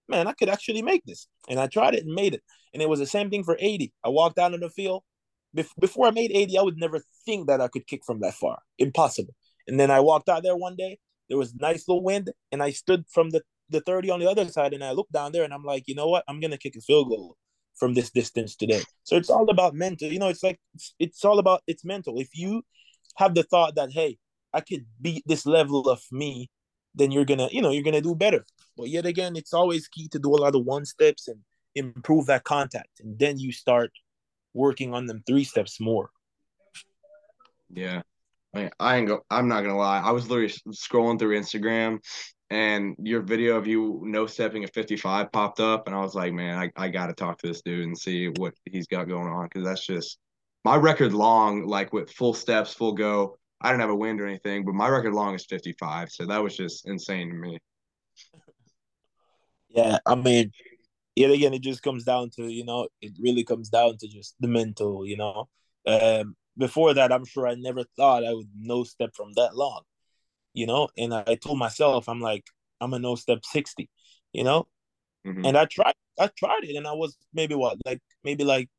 man, 0.07 0.27
I 0.27 0.33
could 0.33 0.49
actually 0.49 0.81
make 0.81 1.03
this. 1.05 1.27
And 1.49 1.59
I 1.59 1.67
tried 1.67 1.95
it 1.95 2.05
and 2.05 2.13
made 2.13 2.33
it. 2.33 2.43
And 2.73 2.81
it 2.81 2.89
was 2.89 2.99
the 2.99 3.05
same 3.05 3.29
thing 3.29 3.43
for 3.43 3.57
80. 3.59 3.93
I 4.03 4.09
walked 4.09 4.39
out 4.39 4.53
on 4.53 4.59
the 4.59 4.69
field. 4.69 5.03
Before 5.79 6.07
I 6.07 6.11
made 6.11 6.31
80, 6.33 6.57
I 6.57 6.61
would 6.61 6.77
never 6.77 7.01
think 7.25 7.47
that 7.47 7.61
I 7.61 7.69
could 7.69 7.87
kick 7.87 8.03
from 8.05 8.19
that 8.19 8.33
far. 8.33 8.59
Impossible. 8.77 9.33
And 9.67 9.79
then 9.79 9.89
I 9.89 10.01
walked 10.01 10.29
out 10.29 10.43
there 10.43 10.55
one 10.55 10.75
day. 10.75 10.99
There 11.29 11.37
was 11.37 11.55
nice 11.55 11.87
little 11.87 12.03
wind, 12.03 12.31
and 12.51 12.61
I 12.61 12.71
stood 12.71 13.05
from 13.09 13.31
the, 13.31 13.41
the 13.69 13.81
30 13.81 14.11
on 14.11 14.19
the 14.19 14.29
other 14.29 14.47
side, 14.47 14.73
and 14.73 14.83
I 14.83 14.91
looked 14.91 15.11
down 15.11 15.31
there, 15.31 15.43
and 15.43 15.53
I'm 15.53 15.63
like, 15.63 15.87
you 15.87 15.95
know 15.95 16.07
what? 16.07 16.23
I'm 16.27 16.39
gonna 16.39 16.57
kick 16.57 16.75
a 16.75 16.81
field 16.81 17.09
goal 17.09 17.37
from 17.75 17.93
this 17.93 18.09
distance 18.11 18.55
today. 18.55 18.81
So 19.03 19.15
it's 19.15 19.29
all 19.29 19.49
about 19.49 19.73
mental. 19.73 20.07
You 20.07 20.19
know, 20.19 20.29
it's 20.29 20.43
like 20.43 20.59
it's, 20.73 20.93
it's 20.99 21.25
all 21.25 21.39
about 21.39 21.61
it's 21.67 21.83
mental. 21.83 22.19
If 22.19 22.29
you 22.33 22.63
have 23.17 23.33
the 23.35 23.43
thought 23.43 23.75
that 23.75 23.91
hey, 23.91 24.17
I 24.53 24.61
could 24.61 24.85
beat 25.01 25.23
this 25.25 25.45
level 25.45 25.89
of 25.89 26.01
me, 26.11 26.49
then 26.95 27.11
you're 27.11 27.25
gonna, 27.25 27.49
you 27.51 27.61
know, 27.61 27.71
you're 27.71 27.83
gonna 27.83 28.01
do 28.01 28.15
better. 28.15 28.45
But 28.77 28.89
yet 28.89 29.05
again, 29.05 29.35
it's 29.35 29.53
always 29.53 29.87
key 29.87 30.07
to 30.09 30.19
do 30.19 30.29
a 30.29 30.41
lot 30.41 30.55
of 30.55 30.65
one 30.65 30.85
steps 30.85 31.27
and 31.27 31.39
improve 31.75 32.25
that 32.27 32.43
contact, 32.43 33.01
and 33.01 33.17
then 33.19 33.37
you 33.37 33.51
start 33.51 33.91
working 34.53 34.93
on 34.93 35.05
them 35.05 35.23
three 35.27 35.43
steps 35.43 35.79
more. 35.79 36.09
Yeah, 37.69 38.01
I, 38.55 38.71
I 38.79 38.97
ain't 38.97 39.07
go. 39.07 39.25
I'm 39.29 39.47
not 39.47 39.61
gonna 39.61 39.77
lie. 39.77 39.99
I 39.99 40.11
was 40.11 40.29
literally 40.29 40.53
scrolling 40.69 41.19
through 41.19 41.37
Instagram, 41.39 41.99
and 42.49 42.95
your 42.99 43.21
video 43.21 43.57
of 43.57 43.67
you 43.67 44.01
no 44.03 44.27
stepping 44.27 44.63
at 44.63 44.73
55 44.73 45.31
popped 45.31 45.59
up, 45.59 45.87
and 45.87 45.95
I 45.95 45.99
was 45.99 46.15
like, 46.15 46.33
man, 46.33 46.57
I, 46.57 46.71
I 46.75 46.89
got 46.89 47.07
to 47.07 47.13
talk 47.13 47.39
to 47.39 47.47
this 47.47 47.61
dude 47.61 47.85
and 47.85 47.97
see 47.97 48.27
what 48.27 48.53
he's 48.65 48.87
got 48.87 49.07
going 49.07 49.27
on 49.27 49.45
because 49.45 49.65
that's 49.65 49.85
just 49.85 50.19
my 50.63 50.75
record 50.75 51.13
long, 51.13 51.67
like 51.67 51.93
with 51.93 52.11
full 52.11 52.33
steps, 52.33 52.73
full 52.73 52.93
go. 52.93 53.37
I 53.65 53.69
didn't 53.69 53.81
have 53.81 53.89
a 53.89 53.95
wind 53.95 54.21
or 54.21 54.27
anything, 54.27 54.63
but 54.63 54.75
my 54.75 54.87
record 54.87 55.15
long 55.15 55.33
is 55.33 55.43
55, 55.45 56.11
so 56.11 56.27
that 56.27 56.43
was 56.43 56.55
just 56.55 56.87
insane 56.87 57.29
to 57.29 57.35
me. 57.35 57.57
Yeah, 59.69 59.97
I 60.05 60.13
mean, 60.13 60.51
yet 61.15 61.31
again, 61.31 61.55
it 61.55 61.63
just 61.63 61.81
comes 61.81 62.03
down 62.03 62.29
to 62.35 62.43
you 62.47 62.63
know, 62.63 62.87
it 63.01 63.13
really 63.19 63.43
comes 63.43 63.69
down 63.69 63.97
to 63.97 64.07
just 64.07 64.35
the 64.39 64.47
mental, 64.47 65.03
you 65.07 65.17
know. 65.17 65.49
Um, 65.87 66.35
before 66.55 66.93
that, 66.93 67.11
I'm 67.11 67.25
sure 67.25 67.47
I 67.47 67.55
never 67.55 67.83
thought 67.97 68.23
I 68.23 68.33
would 68.33 68.49
no 68.55 68.83
step 68.83 69.15
from 69.15 69.33
that 69.33 69.55
long, 69.55 69.81
you 70.53 70.67
know. 70.67 70.89
And 70.95 71.11
I 71.11 71.33
told 71.33 71.57
myself, 71.57 72.07
I'm 72.07 72.21
like, 72.21 72.45
I'm 72.79 72.93
a 72.93 72.99
no 72.99 73.15
step 73.15 73.43
60, 73.43 73.89
you 74.31 74.43
know. 74.43 74.67
Mm-hmm. 75.25 75.43
And 75.43 75.57
I 75.57 75.65
tried, 75.65 75.95
I 76.19 76.27
tried 76.27 76.65
it, 76.65 76.75
and 76.75 76.85
I 76.85 76.93
was 76.93 77.17
maybe 77.33 77.55
what, 77.55 77.79
like 77.83 77.99
maybe 78.23 78.43
like 78.43 78.69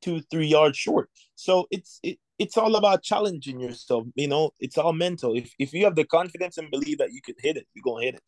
two, 0.00 0.22
three 0.30 0.46
yards 0.46 0.78
short. 0.78 1.10
So 1.34 1.66
it's 1.70 2.00
it, 2.02 2.18
it's 2.42 2.56
all 2.56 2.76
about 2.76 3.02
challenging 3.02 3.60
yourself, 3.60 4.06
you 4.14 4.28
know. 4.28 4.50
It's 4.60 4.78
all 4.78 4.92
mental. 4.92 5.34
If 5.34 5.52
if 5.58 5.72
you 5.72 5.84
have 5.84 5.96
the 5.96 6.04
confidence 6.04 6.58
and 6.58 6.70
believe 6.70 6.98
that 6.98 7.12
you 7.12 7.20
could 7.24 7.36
hit 7.38 7.56
it, 7.56 7.66
you're 7.74 7.82
gonna 7.84 8.04
hit 8.04 8.16
it. 8.16 8.22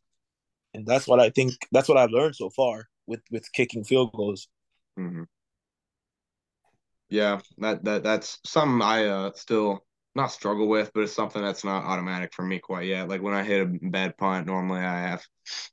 And 0.74 0.86
that's 0.86 1.06
what 1.06 1.20
I 1.20 1.30
think. 1.30 1.52
That's 1.72 1.88
what 1.88 1.98
I've 1.98 2.10
learned 2.10 2.36
so 2.36 2.50
far 2.50 2.88
with 3.06 3.22
with 3.30 3.52
kicking 3.52 3.84
field 3.84 4.12
goals. 4.12 4.48
Mm-hmm. 4.98 5.24
Yeah, 7.08 7.40
that 7.58 7.84
that 7.84 8.02
that's 8.02 8.38
something 8.44 8.82
I 8.82 9.06
uh, 9.06 9.30
still 9.34 9.84
not 10.14 10.32
struggle 10.32 10.68
with, 10.68 10.90
but 10.94 11.02
it's 11.02 11.12
something 11.12 11.42
that's 11.42 11.64
not 11.64 11.84
automatic 11.84 12.32
for 12.32 12.44
me 12.44 12.58
quite 12.58 12.86
yet. 12.86 13.08
Like 13.08 13.22
when 13.22 13.34
I 13.34 13.42
hit 13.42 13.62
a 13.62 13.66
bad 13.66 14.16
punt, 14.16 14.46
normally 14.46 14.80
I 14.80 15.00
have 15.00 15.22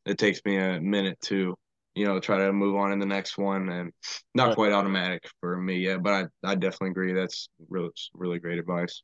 it 0.05 0.17
takes 0.17 0.41
me 0.45 0.57
a 0.57 0.81
minute 0.81 1.19
to 1.25 1.55
you 1.95 2.05
know 2.05 2.19
try 2.19 2.37
to 2.37 2.53
move 2.53 2.75
on 2.75 2.91
in 2.91 2.99
the 2.99 3.05
next 3.05 3.37
one, 3.37 3.69
and 3.69 3.91
not 4.33 4.47
right. 4.47 4.55
quite 4.55 4.71
automatic 4.71 5.23
for 5.39 5.57
me 5.57 5.77
yet. 5.77 6.03
But 6.03 6.13
I 6.43 6.51
I 6.51 6.55
definitely 6.55 6.91
agree. 6.91 7.13
That's 7.13 7.49
really 7.69 7.89
really 8.13 8.39
great 8.39 8.59
advice. 8.59 9.01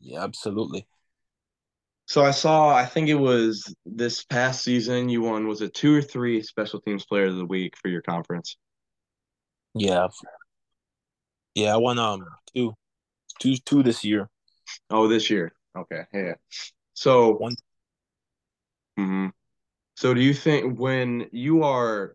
Yeah, 0.00 0.22
absolutely. 0.22 0.86
So 2.06 2.24
I 2.24 2.30
saw, 2.30 2.74
I 2.74 2.86
think 2.86 3.10
it 3.10 3.16
was 3.16 3.74
this 3.84 4.24
past 4.24 4.64
season, 4.64 5.10
you 5.10 5.20
won, 5.20 5.46
was 5.46 5.60
it 5.60 5.74
two 5.74 5.94
or 5.94 6.00
three 6.00 6.42
special 6.42 6.80
teams 6.80 7.04
player 7.04 7.26
of 7.26 7.36
the 7.36 7.44
week 7.44 7.76
for 7.76 7.88
your 7.88 8.00
conference? 8.00 8.56
Yeah. 9.74 10.08
Yeah, 11.54 11.74
I 11.74 11.76
won 11.76 11.98
um 11.98 12.24
two, 12.54 12.72
two, 13.40 13.56
two 13.56 13.82
this 13.82 14.04
year. 14.04 14.30
Oh, 14.88 15.06
this 15.06 15.28
year. 15.28 15.52
Okay. 15.76 16.04
Yeah. 16.14 16.34
So 16.94 17.32
one. 17.32 17.56
Mm-hmm. 18.98 19.26
So 19.98 20.14
do 20.14 20.20
you 20.20 20.32
think 20.32 20.78
when 20.78 21.26
you 21.32 21.64
are 21.64 22.14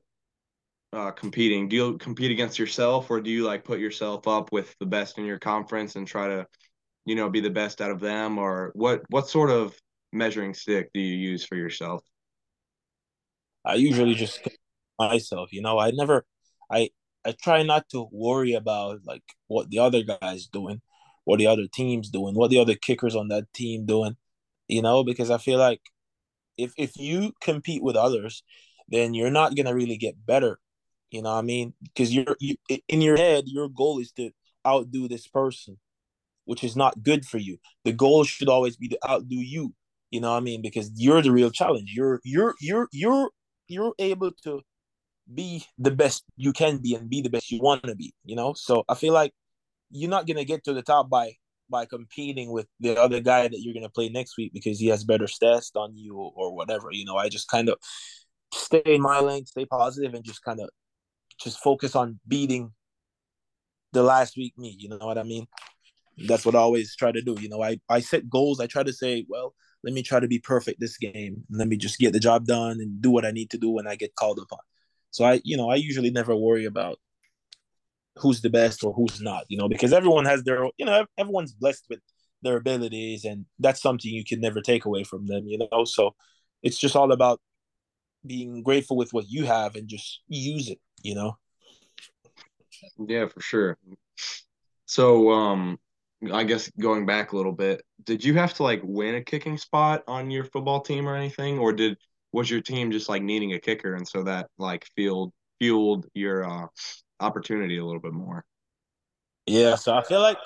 uh, 0.93 1.11
competing, 1.11 1.67
do 1.67 1.75
you 1.75 1.97
compete 1.97 2.31
against 2.31 2.57
yourself 2.57 3.11
or 3.11 3.19
do 3.19 3.29
you 3.29 3.43
like 3.43 3.65
put 3.65 3.77
yourself 3.81 4.25
up 4.25 4.53
with 4.53 4.73
the 4.79 4.85
best 4.85 5.17
in 5.17 5.25
your 5.25 5.37
conference 5.37 5.97
and 5.97 6.07
try 6.07 6.29
to, 6.29 6.47
you 7.05 7.15
know, 7.15 7.29
be 7.29 7.41
the 7.41 7.49
best 7.49 7.81
out 7.81 7.91
of 7.91 7.99
them? 7.99 8.37
Or 8.37 8.71
what, 8.73 9.01
what 9.09 9.27
sort 9.27 9.49
of 9.49 9.77
measuring 10.13 10.53
stick 10.53 10.91
do 10.93 11.01
you 11.01 11.13
use 11.13 11.43
for 11.43 11.57
yourself? 11.57 12.01
I 13.65 13.73
usually 13.73 14.13
just 14.13 14.39
myself, 14.97 15.51
you 15.51 15.61
know, 15.61 15.77
I 15.77 15.91
never, 15.91 16.25
I, 16.71 16.89
I 17.25 17.33
try 17.33 17.63
not 17.63 17.89
to 17.89 18.07
worry 18.13 18.53
about 18.53 19.01
like 19.03 19.23
what 19.47 19.69
the 19.69 19.79
other 19.79 20.03
guys 20.03 20.47
doing, 20.47 20.79
what 21.25 21.39
the 21.39 21.47
other 21.47 21.67
teams 21.67 22.09
doing, 22.09 22.33
what 22.33 22.49
the 22.49 22.59
other 22.59 22.75
kickers 22.75 23.13
on 23.13 23.27
that 23.27 23.53
team 23.53 23.85
doing, 23.85 24.15
you 24.69 24.81
know, 24.81 25.03
because 25.03 25.29
I 25.29 25.37
feel 25.37 25.59
like 25.59 25.81
if 26.57 26.73
if 26.77 26.97
you 26.97 27.33
compete 27.41 27.83
with 27.83 27.95
others, 27.95 28.43
then 28.87 29.13
you're 29.13 29.31
not 29.31 29.55
gonna 29.55 29.73
really 29.73 29.97
get 29.97 30.25
better. 30.25 30.59
You 31.11 31.21
know 31.21 31.31
what 31.33 31.39
I 31.39 31.43
mean? 31.43 31.73
Because 31.83 32.13
you're 32.13 32.35
you, 32.39 32.55
in 32.87 33.01
your 33.01 33.17
head, 33.17 33.45
your 33.47 33.69
goal 33.69 33.99
is 33.99 34.11
to 34.13 34.31
outdo 34.65 35.07
this 35.07 35.27
person, 35.27 35.77
which 36.45 36.63
is 36.63 36.75
not 36.75 37.03
good 37.03 37.25
for 37.25 37.37
you. 37.37 37.57
The 37.85 37.93
goal 37.93 38.23
should 38.23 38.49
always 38.49 38.77
be 38.77 38.89
to 38.89 38.99
outdo 39.07 39.35
you. 39.35 39.73
You 40.11 40.21
know 40.21 40.31
what 40.31 40.37
I 40.37 40.41
mean? 40.41 40.61
Because 40.61 40.91
you're 40.95 41.21
the 41.21 41.31
real 41.31 41.51
challenge. 41.51 41.91
You're 41.95 42.19
you're 42.23 42.55
you're 42.59 42.87
you're 42.91 43.29
you're 43.67 43.93
able 43.99 44.31
to 44.43 44.61
be 45.33 45.65
the 45.77 45.91
best 45.91 46.23
you 46.35 46.51
can 46.51 46.77
be 46.77 46.95
and 46.95 47.09
be 47.09 47.21
the 47.21 47.29
best 47.29 47.51
you 47.51 47.59
want 47.61 47.81
to 47.83 47.95
be 47.95 48.13
you 48.25 48.35
know 48.35 48.53
so 48.53 48.83
i 48.89 48.93
feel 48.93 49.13
like 49.13 49.31
you're 49.89 50.09
not 50.09 50.27
going 50.27 50.37
to 50.37 50.45
get 50.45 50.63
to 50.63 50.73
the 50.73 50.81
top 50.81 51.09
by 51.09 51.31
by 51.69 51.85
competing 51.85 52.51
with 52.51 52.67
the 52.79 52.99
other 52.99 53.19
guy 53.19 53.47
that 53.47 53.61
you're 53.61 53.73
going 53.73 53.83
to 53.85 53.89
play 53.89 54.09
next 54.09 54.37
week 54.37 54.51
because 54.53 54.79
he 54.79 54.87
has 54.87 55.03
better 55.03 55.25
stats 55.25 55.71
on 55.75 55.95
you 55.95 56.15
or, 56.15 56.53
whatever 56.53 56.89
you 56.91 57.05
know 57.05 57.17
i 57.17 57.29
just 57.29 57.47
kind 57.47 57.69
of 57.69 57.77
stay 58.53 58.81
in 58.85 59.01
my 59.01 59.19
lane 59.19 59.45
stay 59.45 59.65
positive 59.65 60.13
and 60.13 60.23
just 60.23 60.43
kind 60.43 60.59
of 60.59 60.69
just 61.41 61.57
focus 61.59 61.95
on 61.95 62.19
beating 62.27 62.71
the 63.91 64.03
last 64.03 64.37
week 64.37 64.53
me 64.57 64.75
you 64.77 64.89
know 64.89 64.97
what 64.97 65.17
i 65.17 65.23
mean 65.23 65.47
that's 66.27 66.45
what 66.45 66.55
i 66.55 66.59
always 66.59 66.95
try 66.95 67.11
to 67.11 67.21
do 67.21 67.35
you 67.39 67.49
know 67.49 67.63
i 67.63 67.79
i 67.89 67.99
set 67.99 68.29
goals 68.29 68.59
i 68.59 68.67
try 68.67 68.83
to 68.83 68.93
say 68.93 69.25
well 69.27 69.55
let 69.83 69.93
me 69.93 70.01
try 70.01 70.19
to 70.19 70.27
be 70.27 70.39
perfect 70.39 70.79
this 70.79 70.97
game. 70.97 71.43
Let 71.49 71.67
me 71.67 71.77
just 71.77 71.99
get 71.99 72.13
the 72.13 72.19
job 72.19 72.45
done 72.45 72.79
and 72.79 73.01
do 73.01 73.11
what 73.11 73.25
I 73.25 73.31
need 73.31 73.49
to 73.51 73.57
do 73.57 73.69
when 73.69 73.87
I 73.87 73.95
get 73.95 74.15
called 74.15 74.39
upon. 74.39 74.59
So 75.11 75.25
I, 75.25 75.41
you 75.43 75.57
know, 75.57 75.69
I 75.69 75.75
usually 75.75 76.09
never 76.09 76.35
worry 76.35 76.65
about 76.65 76.99
who's 78.17 78.41
the 78.41 78.49
best 78.49 78.83
or 78.83 78.93
who's 78.93 79.21
not, 79.21 79.43
you 79.47 79.57
know, 79.57 79.67
because 79.67 79.93
everyone 79.93 80.25
has 80.25 80.43
their, 80.43 80.65
you 80.77 80.85
know, 80.85 81.05
everyone's 81.17 81.53
blessed 81.53 81.85
with 81.89 81.99
their 82.41 82.57
abilities, 82.57 83.25
and 83.25 83.45
that's 83.59 83.81
something 83.81 84.11
you 84.11 84.23
can 84.25 84.41
never 84.41 84.61
take 84.61 84.85
away 84.85 85.03
from 85.03 85.27
them, 85.27 85.47
you 85.47 85.57
know. 85.57 85.85
So 85.85 86.15
it's 86.61 86.77
just 86.77 86.95
all 86.95 87.11
about 87.11 87.39
being 88.25 88.63
grateful 88.63 88.97
with 88.97 89.13
what 89.13 89.25
you 89.27 89.45
have 89.45 89.75
and 89.75 89.87
just 89.87 90.21
use 90.27 90.69
it, 90.69 90.79
you 91.01 91.15
know. 91.15 91.37
Yeah, 93.07 93.27
for 93.27 93.41
sure. 93.41 93.77
So, 94.85 95.31
um, 95.31 95.77
I 96.31 96.43
guess 96.43 96.69
going 96.79 97.05
back 97.05 97.31
a 97.31 97.37
little 97.37 97.51
bit, 97.51 97.83
did 98.03 98.23
you 98.23 98.33
have 98.35 98.53
to 98.55 98.63
like 98.63 98.81
win 98.83 99.15
a 99.15 99.23
kicking 99.23 99.57
spot 99.57 100.03
on 100.07 100.31
your 100.31 100.45
football 100.45 100.81
team 100.81 101.07
or 101.07 101.15
anything, 101.15 101.59
or 101.59 101.73
did 101.73 101.97
was 102.31 102.49
your 102.49 102.61
team 102.61 102.91
just 102.91 103.09
like 103.09 103.21
needing 103.21 103.53
a 103.53 103.59
kicker 103.59 103.93
and 103.93 104.07
so 104.07 104.23
that 104.23 104.49
like 104.57 104.85
fueled 104.95 105.31
fueled 105.59 106.07
your 106.13 106.43
uh, 106.43 106.67
opportunity 107.23 107.77
a 107.77 107.85
little 107.85 108.01
bit 108.01 108.13
more? 108.13 108.45
Yeah, 109.45 109.75
so 109.75 109.93
I 109.93 110.03
feel 110.03 110.21
like 110.21 110.37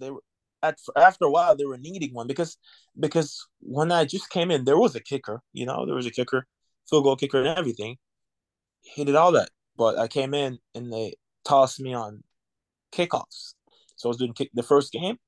they 0.00 0.10
were 0.10 0.22
at 0.62 0.78
after 0.96 1.26
a 1.26 1.30
while 1.30 1.56
they 1.56 1.64
were 1.64 1.78
needing 1.78 2.14
one 2.14 2.26
because 2.26 2.56
because 2.98 3.46
when 3.60 3.92
I 3.92 4.04
just 4.04 4.30
came 4.30 4.50
in, 4.50 4.64
there 4.64 4.78
was 4.78 4.94
a 4.94 5.00
kicker, 5.00 5.40
you 5.52 5.66
know, 5.66 5.86
there 5.86 5.94
was 5.94 6.06
a 6.06 6.10
kicker, 6.10 6.46
field 6.88 7.04
goal 7.04 7.16
kicker, 7.16 7.38
and 7.38 7.58
everything. 7.58 7.96
He 8.82 9.04
did 9.04 9.16
all 9.16 9.32
that, 9.32 9.50
but 9.76 9.98
I 9.98 10.08
came 10.08 10.34
in 10.34 10.58
and 10.74 10.92
they 10.92 11.14
tossed 11.44 11.80
me 11.80 11.94
on 11.94 12.22
kickoffs. 12.92 13.54
So 13.96 14.08
I 14.08 14.10
was 14.10 14.18
doing 14.18 14.34
kick 14.34 14.50
the 14.54 14.62
first 14.62 14.92
game, 14.92 15.18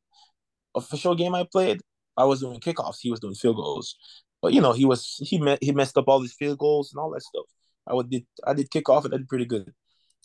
official 0.74 1.14
game 1.14 1.34
I 1.34 1.46
played. 1.50 1.80
I 2.16 2.24
was 2.24 2.40
doing 2.40 2.60
kickoffs. 2.60 2.98
He 3.00 3.10
was 3.10 3.20
doing 3.20 3.34
field 3.34 3.56
goals. 3.56 3.96
But 4.42 4.52
you 4.52 4.60
know, 4.60 4.72
he 4.72 4.84
was 4.84 5.16
he 5.20 5.38
met 5.38 5.58
he 5.62 5.72
messed 5.72 5.98
up 5.98 6.08
all 6.08 6.20
his 6.22 6.34
field 6.34 6.58
goals 6.58 6.92
and 6.92 7.00
all 7.00 7.10
that 7.10 7.22
stuff. 7.22 7.46
I 7.86 7.94
would 7.94 8.10
did 8.10 8.26
I 8.46 8.54
did 8.54 8.70
kickoff 8.70 9.04
and 9.04 9.14
I 9.14 9.18
did 9.18 9.28
pretty 9.28 9.46
good. 9.46 9.72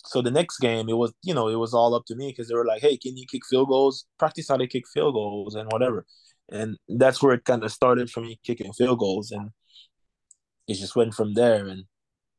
So 0.04 0.20
the 0.20 0.30
next 0.30 0.58
game, 0.58 0.88
it 0.88 0.96
was 0.96 1.12
you 1.22 1.34
know 1.34 1.48
it 1.48 1.56
was 1.56 1.74
all 1.74 1.94
up 1.94 2.04
to 2.06 2.16
me 2.16 2.28
because 2.28 2.48
they 2.48 2.54
were 2.54 2.66
like, 2.66 2.82
"Hey, 2.82 2.96
can 2.96 3.16
you 3.16 3.26
kick 3.30 3.42
field 3.48 3.68
goals? 3.68 4.06
Practice 4.18 4.48
how 4.48 4.56
to 4.56 4.66
kick 4.66 4.84
field 4.92 5.14
goals 5.14 5.54
and 5.54 5.70
whatever." 5.70 6.04
And 6.50 6.76
that's 6.88 7.22
where 7.22 7.34
it 7.34 7.44
kind 7.44 7.64
of 7.64 7.72
started 7.72 8.10
for 8.10 8.20
me 8.20 8.40
kicking 8.44 8.72
field 8.72 8.98
goals, 8.98 9.30
and 9.30 9.50
it 10.68 10.74
just 10.74 10.96
went 10.96 11.14
from 11.14 11.34
there. 11.34 11.66
And 11.66 11.84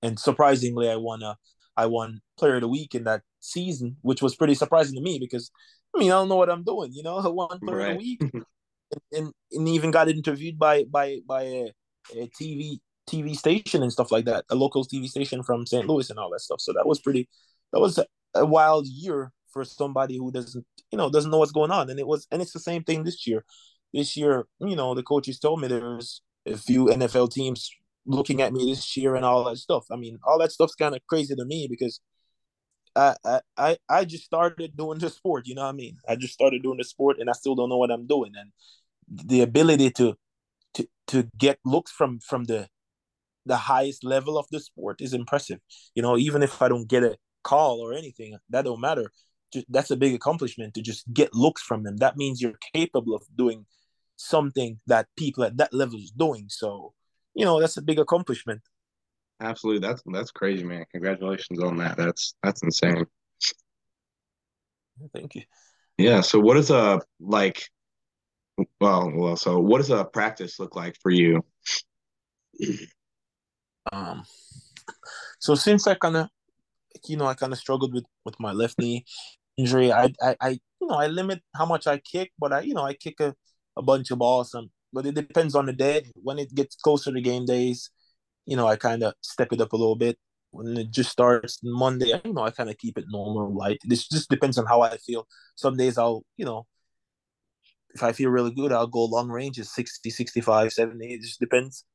and 0.01 0.19
surprisingly, 0.19 0.89
I 0.89 0.97
won 0.97 1.23
a 1.23 1.37
I 1.77 1.85
won 1.87 2.21
Player 2.37 2.55
of 2.55 2.61
the 2.61 2.67
Week 2.67 2.95
in 2.95 3.05
that 3.05 3.21
season, 3.39 3.97
which 4.01 4.21
was 4.21 4.35
pretty 4.35 4.55
surprising 4.55 4.95
to 4.95 5.01
me 5.01 5.19
because 5.19 5.51
I 5.95 5.99
mean 5.99 6.11
I 6.11 6.15
don't 6.15 6.29
know 6.29 6.35
what 6.35 6.49
I'm 6.49 6.63
doing, 6.63 6.91
you 6.93 7.03
know. 7.03 7.17
I 7.25 7.27
won 7.29 7.59
Player 7.59 7.77
right. 7.77 7.91
of 7.91 7.93
the 7.93 8.03
Week, 8.03 8.21
and, 8.21 8.45
and, 9.13 9.33
and 9.51 9.69
even 9.69 9.91
got 9.91 10.09
interviewed 10.09 10.59
by 10.59 10.83
by 10.83 11.19
by 11.25 11.43
a, 11.43 11.71
a 12.15 12.29
TV 12.39 12.79
TV 13.09 13.35
station 13.35 13.83
and 13.83 13.91
stuff 13.91 14.11
like 14.11 14.25
that, 14.25 14.45
a 14.49 14.55
local 14.55 14.85
TV 14.85 15.07
station 15.07 15.43
from 15.43 15.65
St. 15.65 15.87
Louis 15.87 16.09
and 16.09 16.19
all 16.19 16.29
that 16.31 16.41
stuff. 16.41 16.61
So 16.61 16.73
that 16.73 16.87
was 16.87 17.01
pretty 17.01 17.27
that 17.73 17.79
was 17.79 17.97
a, 17.97 18.05
a 18.35 18.45
wild 18.45 18.87
year 18.87 19.33
for 19.51 19.65
somebody 19.65 20.17
who 20.17 20.31
doesn't 20.31 20.65
you 20.91 20.97
know 20.97 21.09
doesn't 21.09 21.31
know 21.31 21.39
what's 21.39 21.51
going 21.51 21.71
on. 21.71 21.89
And 21.89 21.99
it 21.99 22.07
was 22.07 22.27
and 22.31 22.41
it's 22.41 22.53
the 22.53 22.59
same 22.59 22.83
thing 22.83 23.03
this 23.03 23.27
year. 23.27 23.43
This 23.93 24.15
year 24.15 24.45
you 24.59 24.75
know 24.75 24.95
the 24.95 25.03
coaches 25.03 25.39
told 25.39 25.59
me 25.59 25.67
there's 25.67 26.21
a 26.45 26.57
few 26.57 26.87
nfl 26.87 27.31
teams 27.31 27.71
looking 28.05 28.41
at 28.41 28.51
me 28.51 28.69
this 28.69 28.97
year 28.97 29.15
and 29.15 29.25
all 29.25 29.43
that 29.45 29.57
stuff. 29.57 29.85
I 29.91 29.97
mean 29.97 30.19
all 30.23 30.39
that 30.39 30.51
stuff's 30.51 30.75
kind 30.75 30.95
of 30.95 31.01
crazy 31.07 31.35
to 31.35 31.45
me 31.45 31.67
because 31.69 31.99
I, 32.95 33.15
I 33.57 33.77
i 33.89 34.05
just 34.05 34.23
started 34.23 34.77
doing 34.77 34.99
the 34.99 35.09
sport 35.09 35.47
you 35.47 35.55
know 35.55 35.63
what 35.63 35.69
i 35.69 35.71
mean? 35.83 35.97
I 36.07 36.15
just 36.15 36.33
started 36.33 36.61
doing 36.61 36.77
the 36.77 36.83
sport 36.83 37.17
and 37.19 37.27
i 37.27 37.33
still 37.33 37.55
don't 37.55 37.69
know 37.69 37.77
what 37.77 37.91
i'm 37.91 38.05
doing. 38.05 38.33
And 38.39 38.51
the 39.09 39.41
ability 39.41 39.89
to 39.91 40.15
to 40.75 40.87
to 41.07 41.27
get 41.37 41.57
looks 41.65 41.91
from 41.91 42.19
from 42.19 42.43
the 42.45 42.67
the 43.47 43.57
highest 43.57 44.03
level 44.03 44.37
of 44.37 44.45
the 44.51 44.59
sport 44.59 45.01
is 45.01 45.13
impressive. 45.13 45.59
You 45.95 46.03
know 46.03 46.17
even 46.17 46.43
if 46.43 46.61
i 46.61 46.67
don't 46.67 46.87
get 46.87 47.03
it 47.03 47.19
call 47.43 47.79
or 47.79 47.93
anything. 47.93 48.37
That 48.49 48.65
don't 48.65 48.81
matter. 48.81 49.11
That's 49.69 49.91
a 49.91 49.97
big 49.97 50.15
accomplishment 50.15 50.73
to 50.73 50.81
just 50.81 51.11
get 51.13 51.33
looks 51.33 51.61
from 51.61 51.83
them. 51.83 51.97
That 51.97 52.17
means 52.17 52.41
you're 52.41 52.57
capable 52.73 53.15
of 53.15 53.23
doing 53.35 53.65
something 54.15 54.79
that 54.87 55.07
people 55.17 55.43
at 55.43 55.57
that 55.57 55.73
level 55.73 55.99
is 55.99 56.11
doing. 56.11 56.45
So, 56.49 56.93
you 57.35 57.45
know, 57.45 57.59
that's 57.59 57.77
a 57.77 57.81
big 57.81 57.99
accomplishment. 57.99 58.61
Absolutely. 59.39 59.87
That's 59.87 60.01
that's 60.11 60.31
crazy, 60.31 60.63
man. 60.63 60.85
Congratulations 60.91 61.59
on 61.61 61.77
that. 61.77 61.97
That's 61.97 62.35
that's 62.43 62.63
insane. 62.63 63.05
Thank 65.13 65.35
you. 65.35 65.43
Yeah. 65.97 66.21
So 66.21 66.39
what 66.39 66.57
is 66.57 66.69
a 66.71 67.01
like 67.19 67.69
well 68.79 69.11
well 69.13 69.35
so 69.35 69.59
what 69.59 69.79
does 69.79 69.89
a 69.89 70.05
practice 70.05 70.59
look 70.59 70.75
like 70.75 70.95
for 71.01 71.11
you? 71.11 71.43
Um 73.91 74.23
so 75.39 75.55
since 75.55 75.87
I 75.87 75.95
kinda 75.95 76.29
you 77.07 77.17
know, 77.17 77.25
I 77.25 77.33
kind 77.33 77.53
of 77.53 77.59
struggled 77.59 77.93
with 77.93 78.05
with 78.25 78.39
my 78.39 78.51
left 78.51 78.79
knee 78.79 79.05
injury. 79.57 79.91
I, 79.91 80.13
I, 80.21 80.35
I, 80.41 80.49
you 80.49 80.87
know, 80.87 80.95
I 80.95 81.07
limit 81.07 81.41
how 81.55 81.65
much 81.65 81.87
I 81.87 81.97
kick, 81.99 82.31
but 82.39 82.53
I, 82.53 82.61
you 82.61 82.73
know, 82.73 82.83
I 82.83 82.93
kick 82.93 83.19
a, 83.19 83.35
a 83.77 83.81
bunch 83.81 84.11
of 84.11 84.19
balls. 84.19 84.51
Some, 84.51 84.71
but 84.91 85.05
it 85.05 85.15
depends 85.15 85.55
on 85.55 85.65
the 85.65 85.73
day. 85.73 86.05
When 86.15 86.39
it 86.39 86.53
gets 86.53 86.75
closer 86.75 87.11
to 87.11 87.21
game 87.21 87.45
days, 87.45 87.89
you 88.45 88.57
know, 88.57 88.67
I 88.67 88.75
kind 88.75 89.03
of 89.03 89.13
step 89.21 89.53
it 89.53 89.61
up 89.61 89.73
a 89.73 89.77
little 89.77 89.95
bit. 89.95 90.17
When 90.51 90.77
it 90.77 90.91
just 90.91 91.09
starts 91.09 91.59
Monday, 91.63 92.13
you 92.23 92.33
know, 92.33 92.43
I 92.43 92.51
kind 92.51 92.69
of 92.69 92.77
keep 92.77 92.97
it 92.97 93.05
normal, 93.09 93.55
light. 93.55 93.79
This 93.85 94.07
just 94.07 94.29
depends 94.29 94.57
on 94.57 94.67
how 94.67 94.81
I 94.81 94.97
feel. 94.97 95.27
Some 95.55 95.77
days 95.77 95.97
I'll, 95.97 96.23
you 96.37 96.45
know, 96.45 96.67
if 97.95 98.03
I 98.03 98.11
feel 98.11 98.29
really 98.29 98.51
good, 98.51 98.71
I'll 98.71 98.87
go 98.87 99.05
long 99.05 99.29
ranges 99.29 99.73
60, 99.73 100.09
65, 100.09 100.71
70. 100.71 101.13
It 101.13 101.21
just 101.21 101.39
depends. 101.39 101.85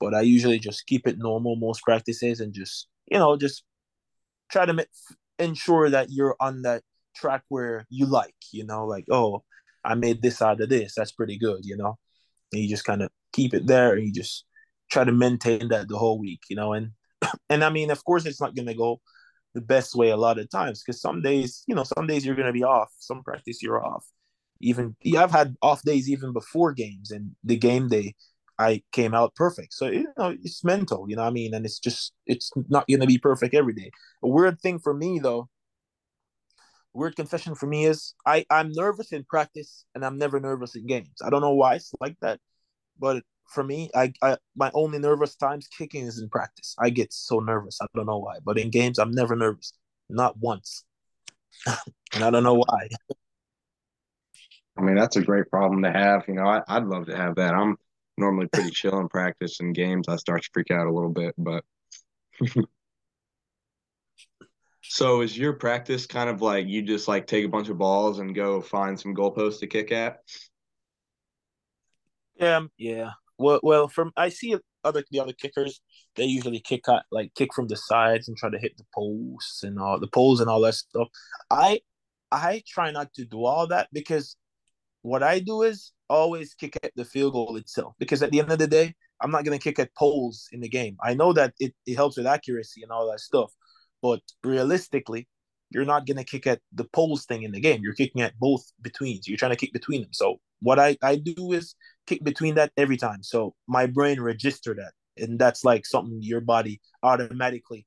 But 0.00 0.14
I 0.14 0.22
usually 0.22 0.58
just 0.58 0.86
keep 0.86 1.06
it 1.06 1.18
normal 1.18 1.56
most 1.56 1.82
practices 1.82 2.40
and 2.40 2.52
just, 2.52 2.88
you 3.06 3.18
know, 3.18 3.36
just 3.36 3.64
try 4.52 4.66
to 4.66 4.72
make, 4.74 4.88
ensure 5.38 5.90
that 5.90 6.10
you're 6.10 6.36
on 6.38 6.62
that 6.62 6.82
track 7.16 7.42
where 7.48 7.86
you 7.90 8.06
like, 8.06 8.34
you 8.52 8.64
know, 8.64 8.86
like, 8.86 9.06
oh, 9.10 9.42
I 9.84 9.94
made 9.94 10.22
this 10.22 10.40
out 10.40 10.60
of 10.60 10.68
this. 10.68 10.94
That's 10.96 11.12
pretty 11.12 11.38
good, 11.38 11.64
you 11.64 11.76
know? 11.76 11.98
And 12.52 12.62
you 12.62 12.68
just 12.68 12.84
kind 12.84 13.02
of 13.02 13.10
keep 13.32 13.54
it 13.54 13.66
there 13.66 13.94
and 13.94 14.06
you 14.06 14.12
just 14.12 14.44
try 14.90 15.04
to 15.04 15.12
maintain 15.12 15.68
that 15.68 15.88
the 15.88 15.98
whole 15.98 16.18
week, 16.18 16.42
you 16.48 16.56
know? 16.56 16.74
And, 16.74 16.90
and 17.50 17.64
I 17.64 17.70
mean, 17.70 17.90
of 17.90 18.04
course, 18.04 18.26
it's 18.26 18.40
not 18.40 18.54
going 18.54 18.68
to 18.68 18.74
go 18.74 19.00
the 19.54 19.60
best 19.60 19.94
way 19.94 20.10
a 20.10 20.16
lot 20.16 20.38
of 20.38 20.50
times 20.50 20.82
because 20.82 21.00
some 21.00 21.22
days, 21.22 21.64
you 21.66 21.74
know, 21.74 21.84
some 21.84 22.06
days 22.06 22.24
you're 22.24 22.36
going 22.36 22.46
to 22.46 22.52
be 22.52 22.64
off, 22.64 22.90
some 22.98 23.22
practice 23.22 23.62
you're 23.62 23.84
off. 23.84 24.06
Even, 24.60 24.94
I've 25.18 25.32
had 25.32 25.56
off 25.60 25.82
days 25.82 26.08
even 26.08 26.32
before 26.32 26.72
games 26.72 27.10
and 27.10 27.32
the 27.42 27.56
game 27.56 27.88
day 27.88 28.14
I 28.58 28.82
came 28.92 29.14
out 29.14 29.34
perfect. 29.34 29.74
So 29.74 29.86
you 29.86 30.08
know, 30.18 30.36
it's 30.42 30.64
mental, 30.64 31.08
you 31.08 31.16
know 31.16 31.24
I 31.24 31.30
mean? 31.30 31.54
And 31.54 31.64
it's 31.64 31.78
just 31.78 32.12
it's 32.26 32.50
not 32.68 32.86
gonna 32.90 33.06
be 33.06 33.18
perfect 33.18 33.54
every 33.54 33.72
day. 33.74 33.90
A 34.22 34.28
weird 34.28 34.60
thing 34.60 34.78
for 34.78 34.94
me 34.94 35.18
though, 35.18 35.48
weird 36.94 37.16
confession 37.16 37.54
for 37.54 37.66
me 37.66 37.86
is 37.86 38.14
I, 38.26 38.44
I'm 38.50 38.72
nervous 38.72 39.12
in 39.12 39.24
practice 39.24 39.84
and 39.94 40.04
I'm 40.04 40.18
never 40.18 40.40
nervous 40.40 40.74
in 40.74 40.86
games. 40.86 41.14
I 41.24 41.30
don't 41.30 41.40
know 41.40 41.54
why 41.54 41.76
it's 41.76 41.92
like 42.00 42.16
that. 42.20 42.40
But 42.98 43.22
for 43.48 43.64
me, 43.64 43.90
I, 43.94 44.12
I 44.22 44.36
my 44.56 44.70
only 44.74 44.98
nervous 44.98 45.34
times 45.36 45.68
kicking 45.68 46.06
is 46.06 46.20
in 46.20 46.28
practice. 46.28 46.74
I 46.78 46.90
get 46.90 47.12
so 47.12 47.40
nervous. 47.40 47.78
I 47.82 47.86
don't 47.94 48.06
know 48.06 48.18
why. 48.18 48.36
But 48.44 48.58
in 48.58 48.70
games 48.70 48.98
I'm 48.98 49.10
never 49.10 49.36
nervous. 49.36 49.72
Not 50.08 50.36
once. 50.38 50.84
and 51.66 52.24
I 52.24 52.30
don't 52.30 52.44
know 52.44 52.62
why. 52.66 52.88
I 54.76 54.80
mean, 54.80 54.96
that's 54.96 55.16
a 55.16 55.22
great 55.22 55.50
problem 55.50 55.82
to 55.82 55.92
have. 55.92 56.24
You 56.28 56.34
know, 56.34 56.46
I, 56.46 56.62
I'd 56.68 56.84
love 56.84 57.06
to 57.06 57.16
have 57.16 57.36
that. 57.36 57.54
I'm 57.54 57.76
normally 58.18 58.46
pretty 58.48 58.70
chill 58.72 58.98
in 58.98 59.08
practice 59.08 59.60
and 59.60 59.74
games. 59.74 60.08
I 60.08 60.16
start 60.16 60.42
to 60.42 60.50
freak 60.52 60.70
out 60.70 60.86
a 60.86 60.92
little 60.92 61.10
bit, 61.10 61.34
but 61.38 61.64
so 64.82 65.20
is 65.20 65.36
your 65.36 65.54
practice 65.54 66.06
kind 66.06 66.28
of 66.28 66.42
like 66.42 66.66
you 66.66 66.82
just 66.82 67.08
like 67.08 67.26
take 67.26 67.44
a 67.44 67.48
bunch 67.48 67.68
of 67.68 67.78
balls 67.78 68.18
and 68.18 68.34
go 68.34 68.60
find 68.60 68.98
some 68.98 69.14
goalposts 69.14 69.60
to 69.60 69.66
kick 69.66 69.92
at? 69.92 70.18
Yeah, 72.36 72.60
yeah. 72.78 73.10
Well, 73.38 73.60
well, 73.62 73.88
from 73.88 74.12
I 74.16 74.28
see 74.28 74.56
other 74.84 75.04
the 75.10 75.20
other 75.20 75.32
kickers, 75.32 75.80
they 76.16 76.24
usually 76.24 76.60
kick 76.60 76.88
out 76.88 77.02
like 77.10 77.34
kick 77.34 77.54
from 77.54 77.68
the 77.68 77.76
sides 77.76 78.28
and 78.28 78.36
try 78.36 78.50
to 78.50 78.58
hit 78.58 78.76
the 78.76 78.84
posts 78.94 79.62
and 79.62 79.78
all 79.78 79.98
the 79.98 80.08
poles 80.08 80.40
and 80.40 80.50
all 80.50 80.60
that 80.62 80.74
stuff. 80.74 81.08
I 81.50 81.80
I 82.30 82.62
try 82.66 82.90
not 82.90 83.12
to 83.14 83.24
do 83.24 83.44
all 83.44 83.66
that 83.68 83.88
because 83.92 84.36
what 85.02 85.22
I 85.22 85.40
do 85.40 85.62
is 85.62 85.92
always 86.12 86.52
kick 86.52 86.78
at 86.82 86.92
the 86.94 87.04
field 87.04 87.32
goal 87.32 87.56
itself 87.56 87.94
because 87.98 88.22
at 88.22 88.30
the 88.30 88.40
end 88.40 88.52
of 88.52 88.58
the 88.58 88.66
day, 88.66 88.94
I'm 89.20 89.30
not 89.30 89.44
going 89.44 89.58
to 89.58 89.62
kick 89.62 89.78
at 89.78 89.94
poles 89.94 90.46
in 90.52 90.60
the 90.60 90.68
game. 90.68 90.96
I 91.02 91.14
know 91.14 91.32
that 91.32 91.54
it, 91.58 91.74
it 91.86 91.94
helps 91.94 92.18
with 92.18 92.26
accuracy 92.26 92.82
and 92.82 92.92
all 92.92 93.10
that 93.10 93.20
stuff, 93.20 93.50
but 94.02 94.20
realistically, 94.44 95.26
you're 95.70 95.86
not 95.86 96.06
going 96.06 96.18
to 96.18 96.24
kick 96.24 96.46
at 96.46 96.60
the 96.74 96.84
poles 96.84 97.24
thing 97.24 97.44
in 97.44 97.52
the 97.52 97.60
game. 97.60 97.80
You're 97.82 97.94
kicking 97.94 98.20
at 98.20 98.38
both 98.38 98.62
betweens. 98.82 99.26
You're 99.26 99.38
trying 99.38 99.52
to 99.52 99.56
kick 99.56 99.72
between 99.72 100.02
them. 100.02 100.12
So 100.12 100.38
what 100.60 100.78
I, 100.78 100.98
I 101.02 101.16
do 101.16 101.52
is 101.52 101.74
kick 102.06 102.22
between 102.22 102.56
that 102.56 102.72
every 102.76 102.98
time. 102.98 103.22
So 103.22 103.54
my 103.66 103.86
brain 103.86 104.20
register 104.20 104.74
that. 104.74 104.92
And 105.16 105.38
that's 105.38 105.64
like 105.64 105.86
something 105.86 106.18
your 106.20 106.42
body 106.42 106.82
automatically 107.02 107.86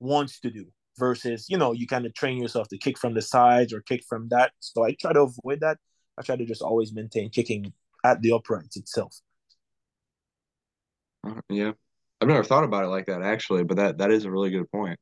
wants 0.00 0.40
to 0.40 0.50
do 0.50 0.66
versus, 0.98 1.46
you 1.48 1.56
know, 1.56 1.72
you 1.72 1.86
kind 1.86 2.04
of 2.04 2.12
train 2.12 2.42
yourself 2.42 2.68
to 2.68 2.78
kick 2.78 2.98
from 2.98 3.14
the 3.14 3.22
sides 3.22 3.72
or 3.72 3.80
kick 3.80 4.02
from 4.06 4.28
that. 4.28 4.52
So 4.60 4.84
I 4.84 4.94
try 5.00 5.14
to 5.14 5.22
avoid 5.22 5.60
that 5.60 5.78
I 6.18 6.22
try 6.22 6.36
to 6.36 6.44
just 6.44 6.62
always 6.62 6.92
maintain 6.92 7.30
kicking 7.30 7.72
at 8.04 8.20
the 8.20 8.32
uprights 8.32 8.76
itself. 8.76 9.16
Uh, 11.26 11.40
yeah, 11.48 11.72
I've 12.20 12.28
never 12.28 12.44
thought 12.44 12.64
about 12.64 12.84
it 12.84 12.88
like 12.88 13.06
that 13.06 13.22
actually, 13.22 13.64
but 13.64 13.76
that 13.78 13.98
that 13.98 14.10
is 14.10 14.24
a 14.24 14.30
really 14.30 14.50
good 14.50 14.70
point. 14.70 14.98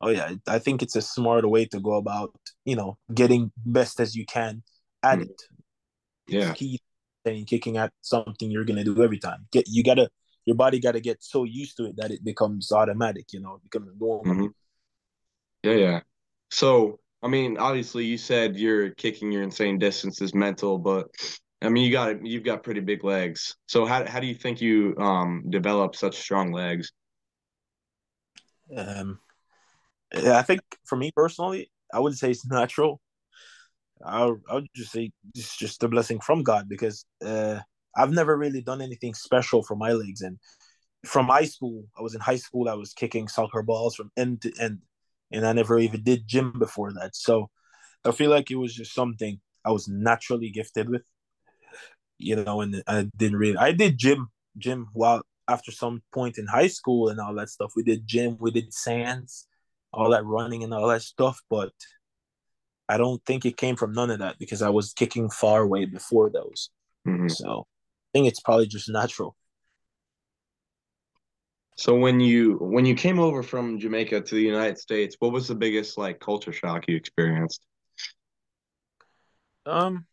Oh 0.00 0.10
yeah, 0.10 0.32
I 0.46 0.58
think 0.58 0.82
it's 0.82 0.96
a 0.96 1.02
smarter 1.02 1.48
way 1.48 1.64
to 1.66 1.80
go 1.80 1.94
about 1.94 2.34
you 2.64 2.76
know 2.76 2.98
getting 3.12 3.50
best 3.64 4.00
as 4.00 4.14
you 4.14 4.26
can 4.26 4.62
at 5.02 5.18
mm. 5.18 5.22
it. 5.22 5.42
Yeah, 6.28 6.50
it's 6.50 6.58
key 6.58 6.80
and 7.24 7.46
kicking 7.46 7.76
at 7.76 7.92
something 8.00 8.50
you're 8.50 8.64
gonna 8.64 8.84
do 8.84 9.02
every 9.02 9.18
time. 9.18 9.46
Get 9.50 9.66
you 9.68 9.82
gotta 9.82 10.10
your 10.44 10.56
body 10.56 10.80
gotta 10.80 11.00
get 11.00 11.22
so 11.22 11.44
used 11.44 11.76
to 11.78 11.86
it 11.86 11.96
that 11.96 12.10
it 12.10 12.24
becomes 12.24 12.70
automatic. 12.72 13.32
You 13.32 13.40
know, 13.40 13.56
it 13.56 13.62
becomes 13.64 13.90
normal. 13.98 14.34
Mm-hmm. 14.34 14.46
Yeah, 15.62 15.74
yeah. 15.74 16.00
So 16.50 17.00
I 17.22 17.28
mean, 17.28 17.58
obviously, 17.58 18.04
you 18.04 18.16
said 18.18 18.56
you're 18.56 18.90
kicking 18.90 19.32
your 19.32 19.42
insane 19.42 19.78
distance 19.78 20.20
is 20.22 20.34
mental, 20.34 20.78
but 20.78 21.08
I 21.60 21.68
mean, 21.68 21.84
you 21.84 21.92
got 21.92 22.24
you've 22.24 22.44
got 22.44 22.62
pretty 22.62 22.80
big 22.80 23.02
legs. 23.04 23.56
So 23.66 23.84
how 23.86 24.06
how 24.06 24.20
do 24.20 24.26
you 24.26 24.34
think 24.34 24.60
you 24.60 24.94
um 24.98 25.44
develop 25.50 25.96
such 25.96 26.16
strong 26.16 26.52
legs? 26.52 26.92
Um, 28.76 29.18
I 30.14 30.42
think 30.42 30.60
for 30.86 30.96
me 30.96 31.12
personally, 31.14 31.70
I 31.92 32.00
would 32.00 32.16
say 32.16 32.30
it's 32.30 32.46
natural. 32.50 33.00
I 34.04 34.32
I 34.50 34.54
would 34.54 34.68
just 34.74 34.92
say 34.92 35.10
it's 35.34 35.56
just 35.56 35.82
a 35.82 35.88
blessing 35.88 36.20
from 36.20 36.42
God 36.42 36.68
because 36.68 37.04
uh, 37.24 37.60
I've 37.96 38.12
never 38.12 38.36
really 38.36 38.62
done 38.62 38.80
anything 38.80 39.14
special 39.14 39.62
for 39.62 39.76
my 39.76 39.92
legs. 39.92 40.20
And 40.22 40.38
from 41.04 41.28
high 41.28 41.46
school, 41.46 41.84
I 41.98 42.02
was 42.02 42.14
in 42.14 42.20
high 42.20 42.36
school, 42.36 42.68
I 42.68 42.74
was 42.74 42.94
kicking 42.94 43.28
soccer 43.28 43.62
balls 43.62 43.96
from 43.96 44.10
end 44.16 44.42
to 44.42 44.52
end, 44.60 44.80
and 45.30 45.46
I 45.46 45.52
never 45.52 45.78
even 45.78 46.02
did 46.02 46.26
gym 46.26 46.52
before 46.58 46.92
that. 46.94 47.14
So 47.14 47.50
I 48.04 48.12
feel 48.12 48.30
like 48.30 48.50
it 48.50 48.56
was 48.56 48.74
just 48.74 48.94
something 48.94 49.40
I 49.64 49.70
was 49.70 49.88
naturally 49.88 50.50
gifted 50.50 50.88
with, 50.88 51.02
you 52.18 52.36
know. 52.36 52.60
And 52.60 52.82
I 52.86 53.08
didn't 53.16 53.38
really. 53.38 53.56
I 53.56 53.72
did 53.72 53.98
gym, 53.98 54.28
gym 54.56 54.88
while 54.92 55.22
after 55.48 55.72
some 55.72 56.02
point 56.12 56.38
in 56.38 56.46
high 56.46 56.68
school 56.68 57.08
and 57.08 57.20
all 57.20 57.34
that 57.34 57.48
stuff. 57.48 57.72
We 57.74 57.82
did 57.82 58.06
gym, 58.06 58.36
we 58.40 58.50
did 58.50 58.72
sands, 58.72 59.46
all 59.92 60.10
that 60.10 60.24
running 60.24 60.62
and 60.62 60.74
all 60.74 60.88
that 60.88 61.02
stuff, 61.02 61.40
but 61.48 61.72
I 62.88 62.96
don't 62.96 63.22
think 63.24 63.44
it 63.44 63.56
came 63.56 63.76
from 63.76 63.92
none 63.92 64.10
of 64.10 64.18
that 64.20 64.38
because 64.38 64.62
I 64.62 64.70
was 64.70 64.92
kicking 64.92 65.30
far 65.30 65.62
away 65.62 65.84
before 65.84 66.30
those. 66.30 66.70
Mm-hmm. 67.06 67.28
So 67.28 67.66
I 67.66 68.08
think 68.12 68.28
it's 68.28 68.40
probably 68.40 68.66
just 68.66 68.88
natural. 68.88 69.36
So 71.78 71.94
when 71.94 72.18
you 72.18 72.56
when 72.56 72.84
you 72.84 72.96
came 72.96 73.20
over 73.20 73.40
from 73.40 73.78
Jamaica 73.78 74.22
to 74.22 74.34
the 74.34 74.42
United 74.42 74.78
States, 74.78 75.14
what 75.20 75.32
was 75.32 75.46
the 75.46 75.54
biggest 75.54 75.96
like 75.96 76.18
culture 76.18 76.52
shock 76.52 76.88
you 76.88 76.96
experienced? 76.96 77.64
Um 79.64 80.04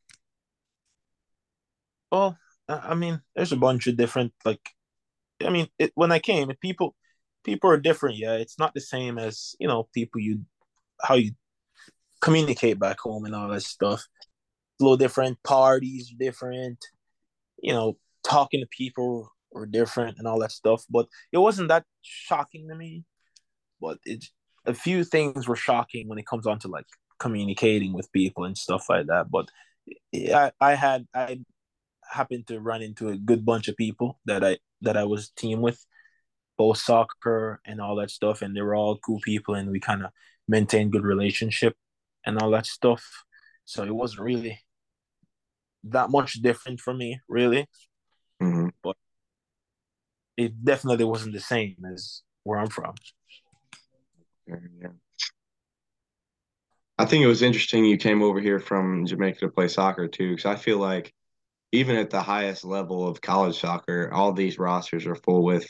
well, 2.12 2.38
I 2.70 2.94
mean, 2.94 3.20
there's 3.36 3.52
a 3.52 3.58
bunch 3.58 3.88
of 3.88 3.98
different 3.98 4.32
like 4.46 4.62
I 5.44 5.50
mean, 5.50 5.68
it, 5.80 5.92
when 5.96 6.12
I 6.12 6.20
came, 6.20 6.52
people 6.62 6.96
people 7.44 7.72
are 7.72 7.78
different, 7.80 8.18
yeah. 8.18 8.36
It's 8.36 8.60
not 8.60 8.76
the 8.76 8.82
same 8.82 9.18
as, 9.18 9.56
you 9.60 9.68
know, 9.68 9.90
people 9.92 10.22
you 10.22 10.42
how 11.02 11.16
you 11.16 11.32
communicate 12.22 12.78
back 12.78 13.00
home 13.00 13.26
and 13.26 13.34
all 13.34 13.50
that 13.50 13.64
stuff. 13.64 14.06
a 14.80 14.84
little 14.84 14.98
different, 14.98 15.42
parties 15.44 16.14
different, 16.20 16.78
you 17.58 17.74
know, 17.74 17.98
talking 18.24 18.60
to 18.62 18.68
people 18.68 19.32
were 19.56 19.66
different 19.66 20.18
and 20.18 20.28
all 20.28 20.40
that 20.40 20.52
stuff. 20.52 20.84
But 20.90 21.08
it 21.32 21.40
wasn't 21.40 21.70
that 21.70 21.86
shocking 22.02 22.68
to 22.70 22.76
me. 22.76 23.04
But 23.82 24.00
it 24.06 24.26
a 24.66 24.74
few 24.74 25.04
things 25.04 25.48
were 25.48 25.56
shocking 25.56 26.08
when 26.08 26.18
it 26.18 26.28
comes 26.28 26.48
on 26.48 26.60
to 26.60 26.68
like 26.68 26.86
communicating 27.20 27.94
with 27.94 28.12
people 28.12 28.44
and 28.44 28.58
stuff 28.58 28.86
like 28.90 29.08
that. 29.08 29.30
But 29.30 29.50
I 30.14 30.52
I 30.60 30.76
had 30.76 31.08
I 31.14 31.40
happened 32.10 32.48
to 32.48 32.60
run 32.60 32.82
into 32.82 33.10
a 33.10 33.18
good 33.18 33.46
bunch 33.46 33.68
of 33.68 33.78
people 33.78 34.20
that 34.26 34.44
I 34.44 34.58
that 34.82 34.98
I 34.98 35.06
was 35.06 35.30
team 35.30 35.62
with, 35.62 35.84
both 36.58 36.78
soccer 36.78 37.62
and 37.66 37.82
all 37.82 37.96
that 37.98 38.12
stuff, 38.12 38.42
and 38.42 38.56
they 38.56 38.62
were 38.62 38.76
all 38.76 38.98
cool 38.98 39.20
people, 39.24 39.56
and 39.56 39.72
we 39.72 39.80
kind 39.80 40.04
of 40.04 40.12
maintained 40.48 40.92
good 40.92 41.04
relationship 41.04 41.76
and 42.26 42.38
all 42.40 42.52
that 42.52 42.66
stuff. 42.66 43.04
So 43.66 43.84
it 43.84 43.96
wasn't 43.96 44.22
really 44.22 44.60
that 45.86 46.10
much 46.10 46.34
different 46.34 46.80
for 46.80 46.94
me, 46.94 47.20
really. 47.28 47.68
Mm-hmm. 48.42 48.70
But 48.84 48.98
it 50.38 50.64
definitely 50.64 51.06
wasn't 51.06 51.34
the 51.34 51.40
same 51.40 51.76
as 51.92 52.22
where 52.44 52.60
I'm 52.60 52.68
from. 52.68 52.96
Yeah. 54.48 54.90
I 56.98 57.06
think 57.06 57.24
it 57.24 57.28
was 57.28 57.42
interesting 57.42 57.84
you 57.84 57.98
came 57.98 58.22
over 58.22 58.40
here 58.40 58.60
from 58.60 59.06
Jamaica 59.06 59.40
to 59.40 59.50
play 59.50 59.68
soccer 59.68 60.08
too, 60.08 60.32
because 60.32 60.46
I 60.46 60.56
feel 60.56 60.78
like 60.78 61.14
even 61.72 61.98
at 61.98 62.10
the 62.10 62.22
highest 62.22 62.64
level 62.64 63.08
of 63.08 63.22
college 63.22 63.60
soccer, 63.60 64.10
all 64.14 64.32
these 64.32 64.58
rosters 64.58 65.06
are 65.06 65.16
full 65.16 65.44
with 65.44 65.68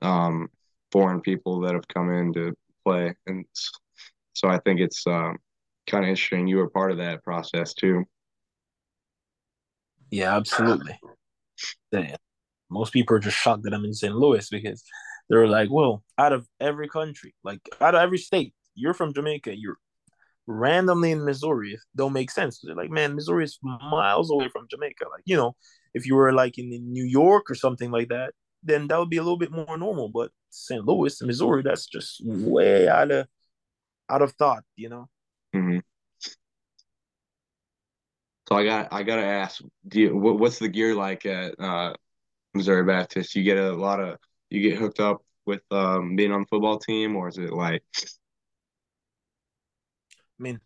um, 0.00 0.48
foreign 0.90 1.20
people 1.20 1.60
that 1.60 1.74
have 1.74 1.86
come 1.88 2.10
in 2.10 2.32
to 2.34 2.54
play, 2.84 3.14
and 3.26 3.44
so 4.32 4.48
I 4.48 4.58
think 4.58 4.80
it's 4.80 5.06
um, 5.06 5.36
kind 5.86 6.04
of 6.04 6.10
interesting. 6.10 6.46
You 6.46 6.58
were 6.58 6.70
part 6.70 6.92
of 6.92 6.98
that 6.98 7.22
process 7.22 7.74
too. 7.74 8.04
Yeah, 10.10 10.36
absolutely. 10.36 10.98
Damn 11.92 12.16
most 12.70 12.92
people 12.92 13.16
are 13.16 13.20
just 13.20 13.36
shocked 13.36 13.64
that 13.64 13.74
I'm 13.74 13.84
in 13.84 13.94
St. 13.94 14.14
Louis 14.14 14.48
because 14.50 14.82
they're 15.28 15.48
like, 15.48 15.70
well, 15.70 16.02
out 16.18 16.32
of 16.32 16.46
every 16.60 16.88
country, 16.88 17.34
like 17.44 17.60
out 17.80 17.94
of 17.94 18.00
every 18.00 18.18
state, 18.18 18.54
you're 18.74 18.94
from 18.94 19.14
Jamaica, 19.14 19.56
you're 19.56 19.78
randomly 20.46 21.12
in 21.12 21.24
Missouri. 21.24 21.78
Don't 21.96 22.12
make 22.12 22.30
sense. 22.30 22.60
They're 22.62 22.74
like, 22.74 22.90
man, 22.90 23.14
Missouri 23.14 23.44
is 23.44 23.58
miles 23.62 24.30
away 24.30 24.48
from 24.48 24.66
Jamaica. 24.70 25.04
Like, 25.10 25.22
you 25.24 25.36
know, 25.36 25.56
if 25.94 26.06
you 26.06 26.14
were 26.14 26.32
like 26.32 26.58
in 26.58 26.68
New 26.92 27.04
York 27.04 27.50
or 27.50 27.54
something 27.54 27.90
like 27.90 28.08
that, 28.08 28.32
then 28.62 28.88
that 28.88 28.98
would 28.98 29.10
be 29.10 29.18
a 29.18 29.22
little 29.22 29.38
bit 29.38 29.52
more 29.52 29.78
normal. 29.78 30.08
But 30.08 30.30
St. 30.50 30.84
Louis, 30.84 31.20
Missouri, 31.22 31.62
that's 31.62 31.86
just 31.86 32.20
way 32.24 32.88
out 32.88 33.10
of 33.10 33.26
out 34.10 34.22
of 34.22 34.32
thought, 34.32 34.64
you 34.76 34.88
know. 34.88 35.08
Mm-hmm. 35.54 35.78
So 38.48 38.56
I 38.56 38.64
got 38.64 38.92
I 38.92 39.02
gotta 39.02 39.24
ask, 39.24 39.62
do 39.88 40.00
you, 40.00 40.16
what, 40.16 40.38
what's 40.38 40.58
the 40.58 40.68
gear 40.68 40.94
like 40.94 41.24
at 41.24 41.58
uh, 41.58 41.94
Missouri 42.54 42.84
Baptist? 42.84 43.34
You 43.34 43.42
get 43.42 43.58
a 43.58 43.72
lot 43.72 44.00
of 44.00 44.18
you 44.50 44.62
get 44.62 44.78
hooked 44.78 45.00
up 45.00 45.22
with 45.46 45.62
um, 45.70 46.16
being 46.16 46.32
on 46.32 46.40
the 46.40 46.46
football 46.46 46.78
team, 46.78 47.16
or 47.16 47.28
is 47.28 47.38
it 47.38 47.52
like? 47.52 47.82
I 50.38 50.42
mean, 50.42 50.60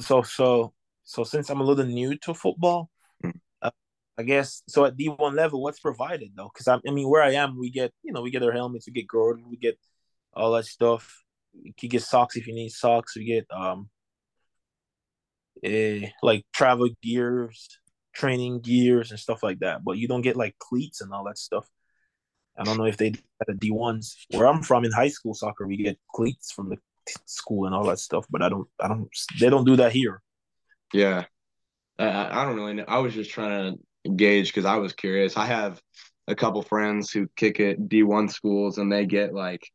so 0.00 0.22
so 0.22 0.72
so 1.04 1.24
since 1.24 1.50
I'm 1.50 1.60
a 1.60 1.64
little 1.64 1.84
new 1.84 2.16
to 2.18 2.34
football, 2.34 2.90
mm-hmm. 3.24 3.36
uh, 3.62 3.70
I 4.18 4.22
guess 4.22 4.62
so 4.68 4.84
at 4.84 4.96
D1 4.96 5.34
level, 5.34 5.62
what's 5.62 5.80
provided 5.80 6.30
though? 6.36 6.50
Because 6.52 6.68
I, 6.68 6.78
I 6.88 6.92
mean, 6.92 7.08
where 7.08 7.22
I 7.22 7.32
am, 7.32 7.58
we 7.58 7.70
get 7.70 7.92
you 8.02 8.12
know 8.12 8.22
we 8.22 8.30
get 8.30 8.42
our 8.42 8.52
helmets, 8.52 8.86
we 8.86 8.92
get 8.92 9.08
Gordon, 9.08 9.48
we 9.48 9.56
get 9.56 9.78
all 10.32 10.52
that 10.52 10.66
stuff. 10.66 11.22
You 11.52 11.72
can 11.78 11.88
get 11.88 12.02
socks 12.02 12.36
if 12.36 12.46
you 12.46 12.54
need 12.54 12.70
socks. 12.70 13.16
We 13.16 13.24
get 13.24 13.46
um, 13.50 13.88
eh, 15.62 16.08
like 16.22 16.44
travel 16.52 16.88
gears, 17.02 17.78
training 18.14 18.60
gears 18.60 19.10
and 19.10 19.20
stuff 19.20 19.42
like 19.42 19.60
that. 19.60 19.84
But 19.84 19.98
you 19.98 20.08
don't 20.08 20.22
get 20.22 20.36
like 20.36 20.56
cleats 20.58 21.00
and 21.00 21.12
all 21.12 21.24
that 21.24 21.38
stuff. 21.38 21.68
I 22.56 22.62
don't 22.62 22.78
know 22.78 22.86
if 22.86 22.96
they 22.96 23.14
the 23.46 23.54
D 23.54 23.70
ones 23.70 24.16
where 24.30 24.46
I'm 24.46 24.62
from 24.62 24.84
in 24.84 24.92
high 24.92 25.08
school 25.08 25.34
soccer, 25.34 25.66
we 25.66 25.76
get 25.76 25.98
cleats 26.14 26.52
from 26.52 26.70
the 26.70 26.78
school 27.26 27.66
and 27.66 27.74
all 27.74 27.84
that 27.86 27.98
stuff. 27.98 28.26
But 28.30 28.42
I 28.42 28.48
don't, 28.48 28.68
I 28.80 28.88
don't, 28.88 29.08
they 29.40 29.50
don't 29.50 29.64
do 29.64 29.76
that 29.76 29.92
here. 29.92 30.22
Yeah, 30.92 31.24
I, 31.98 32.42
I 32.42 32.44
don't 32.44 32.56
really 32.56 32.74
know. 32.74 32.84
I 32.86 32.98
was 32.98 33.14
just 33.14 33.30
trying 33.30 33.76
to 34.04 34.10
gauge 34.10 34.48
because 34.48 34.64
I 34.64 34.76
was 34.76 34.92
curious. 34.92 35.36
I 35.36 35.46
have 35.46 35.80
a 36.28 36.34
couple 36.34 36.62
friends 36.62 37.10
who 37.10 37.28
kick 37.36 37.60
at 37.60 37.88
D 37.88 38.02
one 38.02 38.28
schools 38.28 38.78
and 38.78 38.90
they 38.90 39.04
get 39.04 39.34
like, 39.34 39.68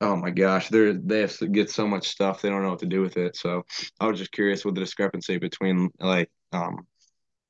oh 0.00 0.16
my 0.16 0.30
gosh, 0.30 0.68
they're 0.68 0.94
they 0.94 1.20
have 1.20 1.36
to 1.38 1.46
get 1.46 1.70
so 1.70 1.86
much 1.86 2.08
stuff 2.08 2.42
they 2.42 2.48
don't 2.48 2.62
know 2.62 2.70
what 2.70 2.80
to 2.80 2.86
do 2.86 3.00
with 3.00 3.16
it. 3.16 3.36
So 3.36 3.64
I 4.00 4.06
was 4.08 4.18
just 4.18 4.32
curious 4.32 4.64
with 4.64 4.74
the 4.74 4.80
discrepancy 4.80 5.38
between 5.38 5.90
like 6.00 6.30
um 6.52 6.86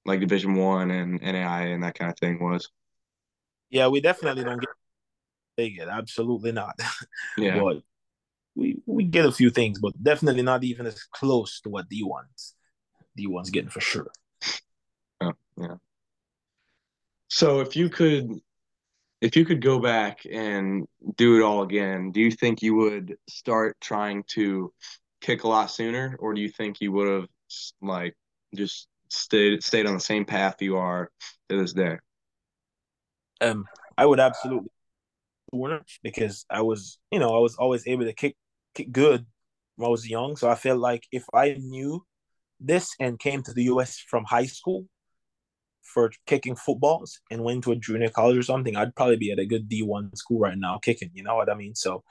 like 0.04 0.20
Division 0.20 0.54
One 0.54 0.90
and 0.90 1.20
NAI 1.20 1.66
and 1.68 1.82
that 1.82 1.94
kind 1.94 2.10
of 2.10 2.18
thing 2.18 2.42
was. 2.42 2.68
Yeah, 3.70 3.88
we 3.88 4.00
definitely 4.00 4.44
don't 4.44 4.60
get 4.60 4.68
they 5.56 5.70
get 5.70 5.88
absolutely 5.88 6.52
not. 6.52 6.78
Yeah, 7.38 7.58
but 7.58 7.82
we 8.54 8.82
we 8.86 9.04
get 9.04 9.24
a 9.24 9.32
few 9.32 9.50
things, 9.50 9.78
but 9.78 10.00
definitely 10.02 10.42
not 10.42 10.64
even 10.64 10.86
as 10.86 11.02
close 11.04 11.60
to 11.62 11.70
what 11.70 11.88
D 11.88 12.02
ones 12.02 12.54
D 13.16 13.26
ones 13.26 13.50
getting 13.50 13.70
for 13.70 13.80
sure. 13.80 14.10
Oh, 15.20 15.32
yeah. 15.56 15.76
So 17.28 17.60
if 17.60 17.76
you 17.76 17.88
could 17.88 18.40
if 19.22 19.36
you 19.36 19.44
could 19.44 19.62
go 19.62 19.78
back 19.78 20.26
and 20.30 20.86
do 21.16 21.36
it 21.36 21.42
all 21.42 21.62
again, 21.62 22.10
do 22.10 22.20
you 22.20 22.30
think 22.30 22.60
you 22.60 22.74
would 22.74 23.16
start 23.28 23.76
trying 23.80 24.24
to 24.34 24.72
kick 25.20 25.44
a 25.44 25.48
lot 25.48 25.70
sooner, 25.70 26.16
or 26.18 26.34
do 26.34 26.40
you 26.40 26.48
think 26.48 26.80
you 26.80 26.92
would 26.92 27.08
have 27.08 27.28
like 27.80 28.14
just 28.54 28.88
stayed 29.12 29.62
stayed 29.62 29.86
on 29.86 29.94
the 29.94 30.00
same 30.00 30.24
path 30.24 30.60
you 30.60 30.76
are 30.76 31.10
to 31.48 31.58
this 31.58 31.72
day? 31.72 31.98
Um, 33.40 33.64
I 33.96 34.06
would 34.06 34.20
absolutely 34.20 34.68
because 36.02 36.46
I 36.50 36.62
was, 36.62 36.98
you 37.10 37.18
know, 37.18 37.36
I 37.36 37.40
was 37.40 37.56
always 37.56 37.86
able 37.86 38.04
to 38.04 38.12
kick 38.12 38.36
kick 38.74 38.90
good 38.90 39.26
when 39.76 39.86
I 39.86 39.90
was 39.90 40.08
young. 40.08 40.36
So 40.36 40.48
I 40.48 40.54
felt 40.54 40.78
like 40.78 41.06
if 41.12 41.24
I 41.34 41.56
knew 41.58 42.04
this 42.58 42.90
and 43.00 43.18
came 43.18 43.42
to 43.42 43.52
the 43.52 43.64
US 43.64 43.98
from 43.98 44.24
high 44.24 44.46
school, 44.46 44.86
for 45.82 46.10
kicking 46.26 46.56
footballs 46.56 47.20
and 47.30 47.44
went 47.44 47.64
to 47.64 47.72
a 47.72 47.76
junior 47.76 48.08
college 48.08 48.36
or 48.38 48.42
something, 48.42 48.76
I'd 48.76 48.94
probably 48.94 49.16
be 49.16 49.30
at 49.30 49.38
a 49.38 49.46
good 49.46 49.68
D1 49.68 50.16
school 50.16 50.40
right 50.40 50.56
now 50.56 50.78
kicking. 50.78 51.10
You 51.12 51.22
know 51.22 51.36
what 51.36 51.50
I 51.50 51.54
mean? 51.54 51.74
So 51.74 52.02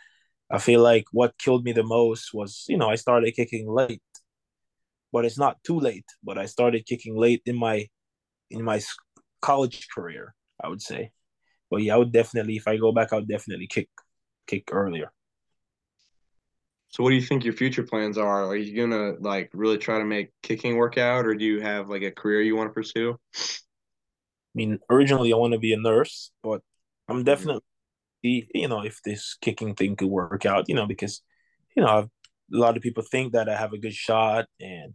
I 0.52 0.60
feel 0.60 0.82
like 0.82 1.06
what 1.12 1.38
killed 1.38 1.64
me 1.64 1.72
the 1.72 1.84
most 1.84 2.34
was, 2.34 2.66
you 2.68 2.78
know, 2.78 2.90
I 2.90 2.96
started 2.96 3.36
kicking 3.36 3.68
late, 3.70 4.02
but 5.12 5.26
it's 5.26 5.38
not 5.38 5.63
too 5.63 5.80
late. 5.80 6.06
But 6.24 6.38
I 6.38 6.45
started 6.45 6.86
kicking 6.86 7.15
late 7.15 7.41
in 7.45 7.58
my 7.58 7.88
in 8.50 8.63
my 8.63 8.82
college 9.41 9.88
career, 9.93 10.36
I 10.63 10.67
would 10.67 10.82
say. 10.82 11.12
But 11.69 11.84
yeah, 11.84 11.95
I 11.95 11.97
would 11.97 12.12
definitely, 12.12 12.58
if 12.58 12.67
I 12.67 12.78
go 12.78 12.91
back, 12.91 13.13
I 13.13 13.15
would 13.15 13.28
definitely 13.28 13.67
kick 13.67 13.89
kick 14.47 14.69
earlier. 14.71 15.12
So, 16.89 17.04
what 17.04 17.12
do 17.12 17.15
you 17.15 17.21
think 17.21 17.45
your 17.45 17.54
future 17.54 17.84
plans 17.84 18.17
are? 18.17 18.45
Are 18.45 18.56
you 18.56 18.76
gonna 18.76 19.13
like 19.19 19.50
really 19.54 19.78
try 19.78 19.97
to 20.00 20.06
make 20.06 20.32
kicking 20.43 20.76
work 20.76 20.97
out, 20.97 21.26
or 21.26 21.34
do 21.34 21.45
you 21.45 21.62
have 21.62 21.89
like 21.89 22.04
a 22.04 22.12
career 22.12 22.41
you 22.41 22.56
want 22.56 22.69
to 22.69 22.74
pursue? 22.74 23.17
I 23.34 24.56
mean, 24.56 24.80
originally 24.89 25.32
I 25.32 25.38
want 25.38 25.54
to 25.54 25.60
be 25.60 25.71
a 25.71 25.80
nurse, 25.80 26.32
but 26.43 26.62
I'm 27.08 27.17
mm-hmm. 27.17 27.24
definitely, 27.24 27.63
you 28.21 28.67
know, 28.67 28.82
if 28.84 29.02
this 29.04 29.38
kicking 29.41 29.76
thing 29.76 29.95
could 29.95 30.10
work 30.10 30.45
out, 30.45 30.65
you 30.67 30.76
know, 30.76 30.86
because, 30.86 31.21
you 31.76 31.84
know, 31.84 31.89
I've, 31.89 32.10
a 32.54 32.58
lot 32.58 32.78
of 32.78 32.84
people 32.84 33.04
think 33.04 33.34
that 33.34 33.50
I 33.50 33.56
have 33.58 33.74
a 33.74 33.78
good 33.78 33.94
shot, 33.94 34.46
and 34.60 34.94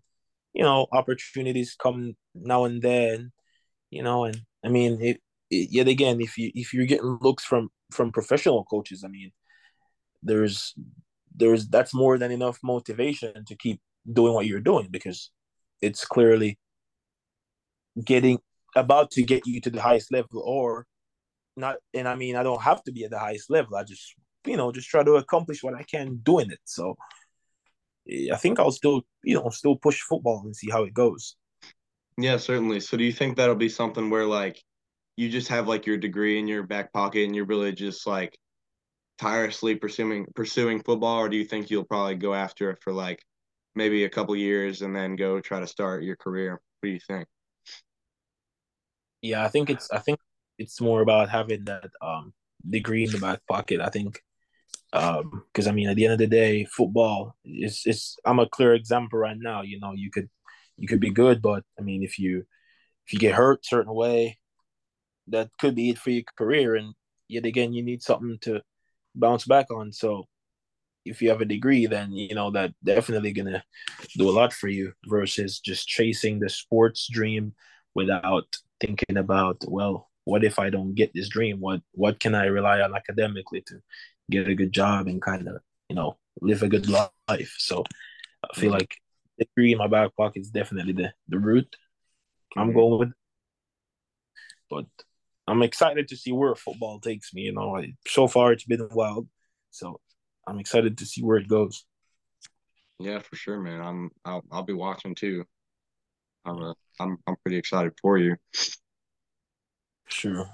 you 0.55 0.63
know, 0.63 0.87
opportunities 0.93 1.77
come 1.81 2.17
now 2.35 2.65
and 2.65 2.81
then, 2.83 3.33
you 3.91 4.03
know, 4.03 4.25
and 4.25 4.41
I 4.65 4.69
mean, 4.69 5.01
it, 5.03 5.21
it, 5.51 5.69
yet 5.71 5.89
again, 5.89 6.21
if 6.21 6.39
you 6.39 6.51
if 6.55 6.73
you're 6.75 6.87
getting 6.87 7.19
looks 7.21 7.45
from 7.45 7.71
from 7.91 8.13
professional 8.13 8.65
coaches, 8.65 9.05
I 9.05 9.09
mean, 9.09 9.33
there's 10.23 10.75
there's 11.35 11.69
that's 11.69 11.95
more 11.95 12.19
than 12.19 12.31
enough 12.33 12.59
motivation 12.63 13.45
to 13.47 13.57
keep 13.57 13.81
doing 14.11 14.35
what 14.35 14.47
you're 14.47 14.61
doing 14.61 14.89
because 14.91 15.31
it's 15.83 16.05
clearly 16.05 16.59
getting 18.03 18.39
about 18.75 19.11
to 19.11 19.23
get 19.23 19.47
you 19.47 19.61
to 19.61 19.71
the 19.71 19.81
highest 19.81 20.13
level 20.13 20.43
or 20.45 20.87
not 21.57 21.77
and 21.95 22.07
i 22.07 22.15
mean 22.15 22.37
i 22.37 22.43
don't 22.43 22.63
have 22.63 22.83
to 22.85 22.93
be 22.93 23.05
at 23.05 23.11
the 23.11 23.19
highest 23.19 23.51
level. 23.51 23.77
I 23.77 23.85
just 23.85 24.15
you 24.47 24.57
know 24.57 24.71
just 24.73 24.89
try 24.89 25.03
to 25.03 25.15
accomplish 25.15 25.63
what 25.63 25.75
i 25.75 25.83
can 25.83 26.17
doing 26.23 26.51
it. 26.51 26.61
So 26.65 26.97
i 28.33 28.37
think 28.37 28.59
i'll 28.59 28.71
still 28.71 29.03
you 29.25 29.35
know 29.35 29.49
still 29.51 29.77
push 29.77 30.01
football 30.01 30.43
and 30.45 30.55
see 30.55 30.71
how 30.71 30.85
it 30.85 30.95
goes 30.95 31.37
yeah 32.19 32.37
certainly 32.37 32.81
so 32.81 32.97
do 32.97 33.05
you 33.05 33.13
think 33.13 33.37
that'll 33.37 33.55
be 33.55 33.69
something 33.69 34.11
where 34.11 34.27
like 34.27 34.63
you 35.17 35.29
just 35.29 35.49
have 35.49 35.67
like 35.67 35.87
your 35.87 35.97
degree 35.97 36.39
in 36.39 36.47
your 36.47 36.63
back 36.63 36.93
pocket 36.93 37.25
and 37.25 37.35
you're 37.35 37.47
really 37.47 37.73
just 37.73 38.07
like 38.07 38.39
tirelessly 39.19 39.75
pursuing 39.75 40.27
pursuing 40.35 40.83
football, 40.83 41.19
or 41.21 41.29
do 41.29 41.37
you 41.37 41.45
think 41.45 41.71
you'll 41.71 41.85
probably 41.85 42.15
go 42.15 42.35
after 42.35 42.71
it 42.71 42.79
for 42.83 42.93
like 42.93 43.23
maybe 43.75 44.05
a 44.05 44.11
couple 44.11 44.37
years 44.37 44.83
and 44.83 44.95
then 44.95 45.17
go 45.17 45.41
try 45.41 45.61
to 45.61 45.67
start 45.67 46.05
your 46.05 46.17
career? 46.17 46.53
What 46.53 46.89
do 46.89 46.89
you 46.91 47.01
think? 47.01 47.27
Yeah, 49.23 49.45
I 49.45 49.49
think 49.49 49.71
it's 49.71 49.91
I 49.91 49.99
think 49.99 50.19
it's 50.59 50.81
more 50.81 51.01
about 51.01 51.31
having 51.31 51.65
that 51.65 51.91
um 52.03 52.33
degree 52.69 53.05
in 53.05 53.11
the 53.11 53.19
back 53.19 53.41
pocket. 53.49 53.81
I 53.81 53.89
think 53.89 54.21
um 54.93 55.45
because 55.53 55.67
I 55.67 55.73
mean 55.73 55.89
at 55.89 55.97
the 55.97 56.05
end 56.05 56.15
of 56.15 56.19
the 56.19 56.27
day, 56.27 56.65
football 56.65 57.37
is 57.45 57.83
is 57.87 58.17
I'm 58.25 58.39
a 58.39 58.49
clear 58.49 58.75
example 58.75 59.19
right 59.19 59.37
now. 59.39 59.63
You 59.63 59.81
know, 59.81 59.93
you 59.95 60.11
could 60.11 60.29
you 60.77 60.89
could 60.89 61.01
be 61.01 61.11
good, 61.11 61.43
but 61.43 61.65
I 61.79 61.83
mean 61.83 62.03
if 62.03 62.19
you 62.19 62.45
if 63.07 63.13
you 63.13 63.19
get 63.19 63.35
hurt 63.35 63.65
certain 63.65 63.95
way, 63.95 64.39
that 65.29 65.51
could 65.61 65.75
be 65.75 65.91
it 65.91 65.99
for 65.99 66.11
your 66.11 66.25
career. 66.37 66.77
And 66.77 66.95
yet 67.29 67.47
again, 67.47 67.73
you 67.73 67.83
need 67.83 68.03
something 68.03 68.39
to 68.43 68.63
bounce 69.15 69.45
back 69.45 69.71
on. 69.71 69.93
So 69.93 70.27
if 71.05 71.23
you 71.23 71.31
have 71.31 71.41
a 71.41 71.45
degree, 71.47 71.87
then 71.87 72.13
you 72.13 72.35
know 72.35 72.51
that 72.53 72.73
definitely 72.85 73.33
gonna 73.33 73.63
do 74.17 74.29
a 74.29 74.33
lot 74.33 74.53
for 74.53 74.69
you 74.69 74.93
versus 75.07 75.61
just 75.61 75.89
chasing 75.89 76.39
the 76.41 76.49
sports 76.49 77.09
dream 77.11 77.55
without 77.95 78.57
thinking 78.81 79.17
about 79.17 79.65
well, 79.69 80.11
what 80.25 80.45
if 80.45 80.59
I 80.59 80.71
don't 80.71 80.95
get 80.95 81.13
this 81.15 81.29
dream? 81.29 81.61
What 81.61 81.81
what 81.93 82.21
can 82.21 82.35
I 82.35 82.47
rely 82.47 82.81
on 82.81 82.95
academically 82.95 83.63
to 83.63 83.81
get 84.31 84.49
a 84.49 84.55
good 84.55 84.73
job 84.73 85.07
and 85.07 85.23
kind 85.23 85.49
of 85.49 85.61
you 85.89 85.97
know 85.97 86.17
live 86.41 86.63
a 86.63 86.69
good 86.69 86.89
life? 86.89 87.55
So 87.59 87.85
I 88.45 88.59
feel 88.59 88.73
like 88.73 88.97
degree 89.39 89.73
in 89.73 89.79
my 89.79 89.89
back 89.89 90.17
pocket 90.17 90.41
is 90.41 90.51
definitely 90.51 90.93
the 90.93 91.13
the 91.29 91.39
route 91.39 91.77
I'm 92.57 92.73
going 92.73 92.99
with. 92.99 93.13
But 94.71 94.87
I'm 95.47 95.63
excited 95.63 96.09
to 96.09 96.17
see 96.17 96.33
where 96.33 96.55
football 96.55 97.01
takes 97.01 97.33
me. 97.35 97.43
You 97.43 97.53
know, 97.53 97.81
so 98.07 98.27
far 98.27 98.53
it's 98.53 98.65
been 98.65 98.89
wild, 98.93 99.29
so 99.71 100.01
I'm 100.47 100.59
excited 100.59 100.99
to 100.99 101.07
see 101.07 101.23
where 101.23 101.37
it 101.37 101.49
goes. 101.49 101.85
Yeah, 102.99 103.19
for 103.19 103.37
sure, 103.37 103.61
man. 103.61 103.81
I'm 103.81 104.11
I'll, 104.25 104.43
I'll 104.51 104.63
be 104.63 104.73
watching 104.73 105.15
too. 105.15 105.45
I'm 106.45 106.63
a, 106.63 106.75
I'm 106.99 107.19
I'm 107.27 107.37
pretty 107.43 107.59
excited 107.59 107.93
for 108.01 108.19
you. 108.19 108.37
Sure. 110.09 110.49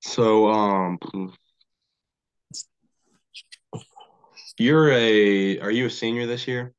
So 0.00 0.48
um, 0.48 0.98
you're 4.60 4.90
a 4.92 5.58
are 5.60 5.70
you 5.70 5.86
a 5.86 5.90
senior 5.90 6.26
this 6.26 6.46
year? 6.46 6.72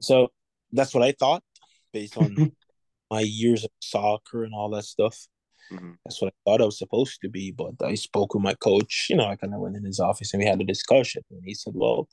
So 0.00 0.28
that's 0.72 0.94
what 0.94 1.04
I 1.04 1.12
thought 1.12 1.42
based 1.92 2.16
on 2.16 2.52
my 3.10 3.20
years 3.20 3.64
of 3.64 3.70
soccer 3.80 4.44
and 4.44 4.54
all 4.54 4.70
that 4.70 4.84
stuff. 4.84 5.16
Mm-hmm. 5.72 5.92
That's 6.04 6.20
what 6.20 6.32
I 6.32 6.50
thought 6.50 6.62
I 6.62 6.66
was 6.66 6.78
supposed 6.78 7.20
to 7.22 7.28
be. 7.28 7.52
But 7.52 7.74
I 7.84 7.94
spoke 7.94 8.34
with 8.34 8.42
my 8.42 8.54
coach. 8.54 9.06
You 9.08 9.16
know, 9.16 9.26
I 9.26 9.36
kind 9.36 9.54
of 9.54 9.60
went 9.60 9.76
in 9.76 9.84
his 9.84 10.00
office 10.00 10.32
and 10.32 10.42
we 10.42 10.48
had 10.48 10.60
a 10.60 10.64
discussion. 10.64 11.22
And 11.30 11.42
he 11.44 11.54
said, 11.54 11.74
"Well," 11.76 12.08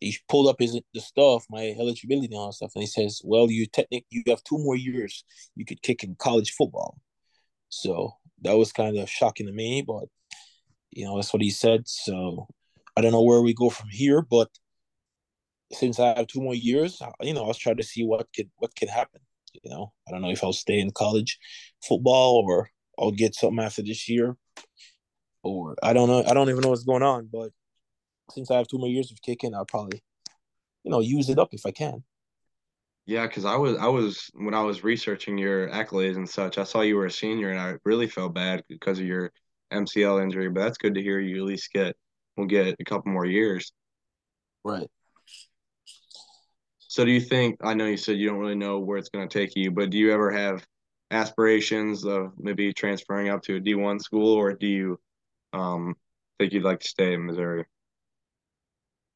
he 0.00 0.16
pulled 0.28 0.48
up 0.48 0.56
his 0.58 0.80
the 0.94 1.00
stuff, 1.00 1.46
my 1.50 1.74
eligibility 1.78 2.26
and 2.26 2.34
all 2.36 2.46
that 2.48 2.54
stuff, 2.54 2.72
and 2.74 2.82
he 2.82 2.88
says, 2.88 3.20
"Well, 3.24 3.50
you 3.50 3.66
technically 3.66 4.06
you 4.10 4.22
have 4.28 4.42
two 4.44 4.58
more 4.58 4.76
years 4.76 5.24
you 5.54 5.64
could 5.64 5.82
kick 5.82 6.02
in 6.02 6.16
college 6.18 6.52
football." 6.52 6.98
So 7.68 8.12
that 8.42 8.56
was 8.56 8.72
kind 8.72 8.98
of 8.98 9.08
shocking 9.08 9.46
to 9.46 9.52
me, 9.52 9.82
but 9.86 10.04
you 10.90 11.04
know 11.04 11.16
that's 11.16 11.32
what 11.32 11.42
he 11.42 11.50
said. 11.50 11.82
So 11.86 12.48
I 12.96 13.02
don't 13.02 13.12
know 13.12 13.22
where 13.22 13.42
we 13.42 13.54
go 13.54 13.70
from 13.70 13.88
here, 13.90 14.22
but 14.22 14.48
since 15.72 15.98
I 15.98 16.16
have 16.16 16.26
two 16.26 16.40
more 16.40 16.54
years, 16.54 17.00
uh, 17.02 17.10
you 17.20 17.34
know, 17.34 17.44
I 17.44 17.48
was 17.48 17.58
trying 17.58 17.76
to 17.76 17.82
see 17.82 18.04
what 18.04 18.26
could 18.34 18.50
what 18.56 18.74
could 18.76 18.88
happen. 18.88 19.20
You 19.62 19.70
know, 19.70 19.92
I 20.06 20.12
don't 20.12 20.22
know 20.22 20.30
if 20.30 20.42
I'll 20.44 20.52
stay 20.52 20.78
in 20.78 20.90
college 20.90 21.38
football 21.86 22.44
or 22.46 22.70
I'll 22.98 23.10
get 23.10 23.34
something 23.34 23.64
after 23.64 23.82
this 23.82 24.08
year, 24.08 24.36
or 25.42 25.76
I 25.82 25.92
don't 25.92 26.08
know. 26.08 26.24
I 26.24 26.34
don't 26.34 26.48
even 26.48 26.62
know 26.62 26.70
what's 26.70 26.84
going 26.84 27.02
on. 27.02 27.28
But 27.32 27.50
since 28.30 28.50
I 28.50 28.56
have 28.56 28.68
two 28.68 28.78
more 28.78 28.88
years 28.88 29.10
of 29.10 29.20
kicking, 29.22 29.54
I'll 29.54 29.66
probably, 29.66 30.02
you 30.84 30.90
know, 30.90 31.00
use 31.00 31.28
it 31.28 31.38
up 31.38 31.52
if 31.52 31.66
I 31.66 31.70
can. 31.70 32.04
Yeah, 33.06 33.26
because 33.26 33.44
I 33.44 33.56
was 33.56 33.76
I 33.78 33.86
was 33.86 34.30
when 34.34 34.54
I 34.54 34.62
was 34.62 34.82
researching 34.84 35.38
your 35.38 35.68
accolades 35.68 36.16
and 36.16 36.28
such, 36.28 36.58
I 36.58 36.64
saw 36.64 36.80
you 36.80 36.96
were 36.96 37.06
a 37.06 37.10
senior, 37.10 37.50
and 37.50 37.60
I 37.60 37.74
really 37.84 38.08
felt 38.08 38.34
bad 38.34 38.64
because 38.68 38.98
of 38.98 39.06
your 39.06 39.32
MCL 39.72 40.22
injury. 40.22 40.48
But 40.48 40.60
that's 40.60 40.78
good 40.78 40.94
to 40.94 41.02
hear 41.02 41.20
you 41.20 41.36
at 41.36 41.46
least 41.46 41.72
get 41.72 41.96
will 42.36 42.46
get 42.46 42.76
a 42.78 42.84
couple 42.84 43.12
more 43.12 43.26
years. 43.26 43.72
Right. 44.64 44.88
So 46.78 47.04
do 47.04 47.10
you 47.10 47.20
think 47.20 47.58
I 47.62 47.74
know 47.74 47.86
you 47.86 47.96
said 47.96 48.16
you 48.16 48.28
don't 48.28 48.38
really 48.38 48.54
know 48.54 48.78
where 48.78 48.98
it's 48.98 49.10
going 49.10 49.28
to 49.28 49.38
take 49.38 49.54
you, 49.54 49.70
but 49.70 49.90
do 49.90 49.98
you 49.98 50.12
ever 50.12 50.30
have 50.30 50.66
aspirations 51.10 52.04
of 52.04 52.32
maybe 52.38 52.72
transferring 52.72 53.28
up 53.28 53.42
to 53.42 53.56
a 53.56 53.60
D1 53.60 54.00
school 54.00 54.34
or 54.34 54.52
do 54.52 54.66
you 54.66 55.00
um 55.52 55.94
think 56.38 56.52
you'd 56.52 56.64
like 56.64 56.80
to 56.80 56.88
stay 56.88 57.14
in 57.14 57.26
Missouri? 57.26 57.64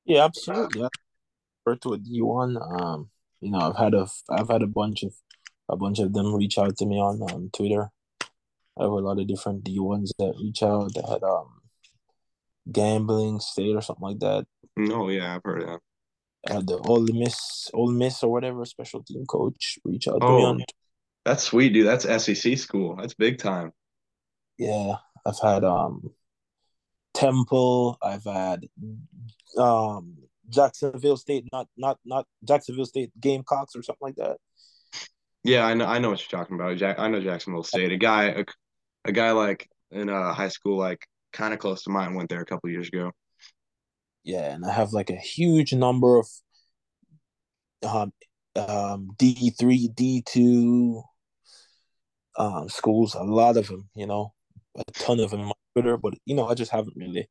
Yeah, 0.05 0.25
absolutely. 0.25 0.85
I 0.85 1.75
to 1.83 1.95
a 1.95 1.99
D1 1.99 2.57
um 2.81 3.11
you 3.41 3.51
know, 3.51 3.61
I've 3.61 3.77
had 3.77 3.95
a 3.95 4.07
I've 4.29 4.49
had 4.49 4.63
a 4.63 4.67
bunch 4.67 5.03
of 5.03 5.15
a 5.69 5.77
bunch 5.77 5.99
of 5.99 6.13
them 6.13 6.35
reach 6.35 6.59
out 6.59 6.77
to 6.77 6.87
me 6.87 6.97
on 6.97 7.23
um, 7.33 7.51
Twitter. 7.53 7.91
I 8.79 8.83
have 8.83 8.93
a 8.93 8.95
lot 8.95 9.19
of 9.19 9.27
different 9.27 9.65
D1s 9.65 10.13
that 10.19 10.35
reach 10.41 10.63
out 10.63 10.93
that 10.95 11.09
had 11.09 11.23
um 11.23 11.60
Grambling 12.68 13.40
State 13.40 13.77
or 13.77 13.83
something 13.83 14.03
like 14.03 14.18
that. 14.20 14.46
No, 14.77 15.05
oh, 15.05 15.09
yeah, 15.09 15.35
I've 15.35 15.42
heard 15.44 15.62
of 15.62 15.68
that 15.68 15.81
uh, 16.49 16.61
the 16.61 16.79
Ole 16.79 17.07
Miss, 17.12 17.70
Ole 17.75 17.92
Miss 17.92 18.23
or 18.23 18.33
whatever 18.33 18.64
special 18.64 19.03
team 19.03 19.27
coach 19.27 19.79
reach 19.85 20.09
out 20.09 20.20
to 20.20 20.27
oh, 20.27 20.37
me 20.38 20.44
on. 20.44 20.64
That's 21.25 21.44
sweet, 21.44 21.73
dude. 21.73 21.87
That's 21.87 22.05
SEC 22.25 22.57
school. 22.57 22.97
That's 22.97 23.14
big 23.14 23.39
time. 23.39 23.72
Yeah, 24.59 24.95
I've 25.26 25.39
had 25.43 25.64
um 25.64 26.11
Temple. 27.14 27.99
I've 28.03 28.24
had 28.24 28.66
um 29.59 30.16
Jacksonville 30.49 31.16
State, 31.16 31.45
not 31.53 31.68
not 31.76 31.99
not 32.05 32.26
Jacksonville 32.45 32.87
State 32.87 33.12
Gamecocks 33.20 33.76
or 33.76 33.82
something 33.82 34.01
like 34.01 34.16
that. 34.16 34.39
Yeah, 35.45 35.66
I 35.66 35.74
know. 35.74 35.87
I 35.87 35.99
know 35.99 36.11
what 36.11 36.20
you're 36.20 36.41
talking 36.41 36.57
about. 36.57 36.76
Jack, 36.76 36.99
I 36.99 37.09
know 37.09 37.20
Jacksonville 37.20 37.62
State. 37.62 37.93
A 37.93 37.97
guy, 37.97 38.24
a, 38.24 38.45
a 39.07 39.12
guy 39.12 39.32
like 39.32 39.68
in 39.91 40.09
uh, 40.09 40.32
high 40.32 40.49
school, 40.49 40.78
like 40.78 41.07
kind 41.33 41.55
of 41.55 41.61
close 41.61 41.83
to 41.85 41.91
mine, 41.91 42.14
went 42.14 42.28
there 42.28 42.41
a 42.41 42.47
couple 42.47 42.70
years 42.70 42.89
ago 42.89 43.12
yeah, 44.24 44.53
and 44.55 44.64
I 44.64 44.72
have 44.72 44.93
like 44.93 45.11
a 45.11 45.16
huge 45.16 45.72
number 45.72 46.18
of 46.18 46.28
um 47.83 48.12
um 48.57 49.09
D 49.18 49.51
three, 49.59 49.89
D 49.89 50.22
two 50.26 51.03
um 52.37 52.68
schools, 52.68 53.14
a 53.14 53.22
lot 53.22 53.57
of 53.57 53.68
them, 53.68 53.89
you 53.95 54.07
know, 54.07 54.33
a 54.76 54.85
ton 54.93 55.20
of 55.20 55.31
them 55.31 55.41
on 55.43 55.47
my 55.49 55.53
Twitter, 55.74 55.97
but 55.97 56.14
you 56.26 56.35
know, 56.35 56.47
I 56.49 56.55
just 56.55 56.72
haven't 56.72 56.97
really 56.97 57.28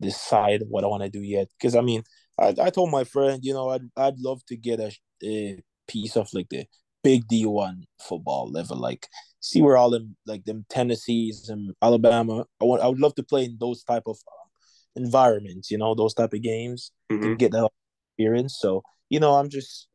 decided 0.00 0.68
what 0.68 0.84
I 0.84 0.88
want 0.88 1.02
to 1.04 1.10
do 1.10 1.22
yet. 1.22 1.48
Because 1.58 1.76
I 1.76 1.82
mean, 1.82 2.02
I, 2.38 2.54
I 2.60 2.70
told 2.70 2.90
my 2.90 3.04
friend, 3.04 3.40
you 3.44 3.54
know, 3.54 3.70
I'd 3.70 3.82
I'd 3.96 4.18
love 4.18 4.44
to 4.46 4.56
get 4.56 4.80
a, 4.80 4.92
a 5.24 5.60
piece 5.88 6.16
of 6.16 6.28
like 6.34 6.48
the 6.50 6.66
big 7.04 7.28
D 7.28 7.46
one 7.46 7.84
football 8.00 8.50
level. 8.50 8.76
Like 8.78 9.08
see 9.40 9.62
where 9.62 9.76
all 9.76 9.90
them 9.90 10.16
like 10.26 10.44
them 10.44 10.64
Tennessees 10.68 11.48
and 11.48 11.74
Alabama. 11.82 12.44
I 12.60 12.64
want 12.64 12.82
I 12.82 12.88
would 12.88 13.00
love 13.00 13.14
to 13.16 13.22
play 13.22 13.44
in 13.44 13.56
those 13.58 13.82
type 13.82 14.04
of 14.06 14.16
um, 14.16 15.02
environments. 15.04 15.70
You 15.70 15.78
know, 15.78 15.94
those 15.94 16.14
type 16.14 16.32
of 16.32 16.42
games 16.42 16.92
Mhm. 17.10 17.22
to 17.22 17.36
get 17.36 17.52
that 17.52 17.68
experience. 18.16 18.58
So 18.60 18.82
you 19.08 19.18
know, 19.18 19.34
I'm 19.34 19.48
just 19.48 19.88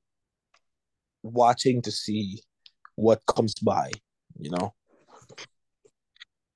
watching 1.24 1.82
to 1.84 1.92
see 1.92 2.42
what 2.96 3.26
comes 3.26 3.54
by. 3.56 3.92
You 4.38 4.52
know. 4.52 4.74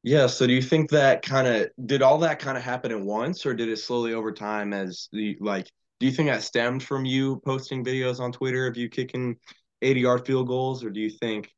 Yeah, 0.01 0.27
so 0.27 0.47
do 0.47 0.53
you 0.53 0.61
think 0.61 0.89
that 0.91 1.21
kind 1.21 1.47
of 1.47 1.69
did 1.85 2.01
all 2.01 2.19
that 2.19 2.39
kind 2.39 2.57
of 2.57 2.63
happen 2.63 2.91
at 2.91 3.01
once, 3.01 3.45
or 3.45 3.53
did 3.53 3.67
it 3.67 3.77
slowly 3.77 4.13
over 4.13 4.31
time 4.31 4.73
as 4.73 5.09
the 5.11 5.37
like? 5.41 5.69
Do 5.99 6.05
you 6.05 6.13
think 6.13 6.29
that 6.29 6.41
stemmed 6.43 6.81
from 6.81 7.03
you 7.03 7.41
posting 7.45 7.83
videos 7.83 8.21
on 8.21 8.31
Twitter 8.31 8.65
of 8.65 8.77
you 8.77 8.87
kicking 8.87 9.35
80 9.81 9.99
yard 9.99 10.25
field 10.25 10.47
goals, 10.47 10.83
or 10.83 10.89
do 10.89 11.01
you 11.01 11.09
think 11.09 11.51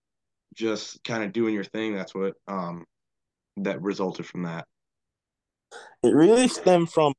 just 0.54 1.04
kind 1.04 1.24
of 1.24 1.32
doing 1.32 1.54
your 1.54 1.64
thing 1.64 1.96
that's 1.96 2.14
what 2.14 2.34
um 2.48 2.86
that 3.58 3.82
resulted 3.82 4.26
from 4.26 4.44
that? 4.44 4.66
it 6.04 6.10
really 6.14 6.48
stemmed 6.48 6.92
from 6.92 7.14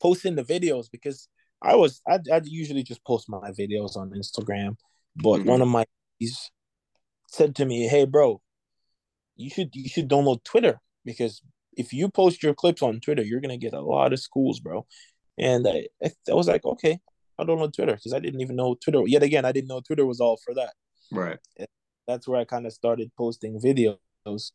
posting 0.00 0.34
the 0.34 0.42
videos 0.44 0.90
because 0.90 1.28
I 1.62 1.76
was 1.76 2.00
I'd, 2.08 2.28
I'd 2.30 2.46
usually 2.46 2.82
just 2.82 3.04
post 3.04 3.28
my 3.28 3.50
videos 3.50 3.96
on 3.96 4.10
Instagram, 4.10 4.76
but 5.16 5.40
Mhm. 5.40 5.46
one 5.46 5.62
of 5.62 5.68
my 5.68 5.84
buddies 6.18 6.50
said 7.28 7.54
to 7.56 7.64
me, 7.66 7.86
"Hey, 7.88 8.04
bro, 8.06 8.40
you 9.36 9.50
should 9.50 9.70
you 9.74 9.88
should 9.88 10.08
download 10.08 10.42
Twitter 10.44 10.80
because 11.04 11.42
if 11.76 11.92
you 11.92 12.08
post 12.08 12.42
your 12.42 12.54
clips 12.54 12.82
on 12.82 13.00
Twitter, 13.00 13.22
you're 13.22 13.40
gonna 13.40 13.58
get 13.58 13.74
a 13.74 13.80
lot 13.80 14.12
of 14.12 14.20
schools, 14.20 14.60
bro." 14.60 14.86
And 15.38 15.66
I 15.68 15.88
I, 16.02 16.10
I 16.30 16.34
was 16.34 16.48
like, 16.48 16.64
"Okay, 16.64 17.00
I'll 17.38 17.46
download 17.46 17.74
Twitter 17.74 17.94
because 17.94 18.14
I 18.14 18.20
didn't 18.20 18.40
even 18.40 18.56
know 18.56 18.74
Twitter. 18.74 19.02
Yet 19.06 19.22
again, 19.22 19.44
I 19.44 19.52
didn't 19.52 19.68
know 19.68 19.80
Twitter 19.80 20.06
was 20.06 20.20
all 20.20 20.38
for 20.38 20.54
that. 20.54 20.74
Right. 21.12 21.38
That's 22.10 22.28
where 22.28 22.40
I 22.40 22.44
kind 22.44 22.66
of 22.66 22.72
started 22.72 23.10
posting 23.16 23.60
videos." 23.60 24.52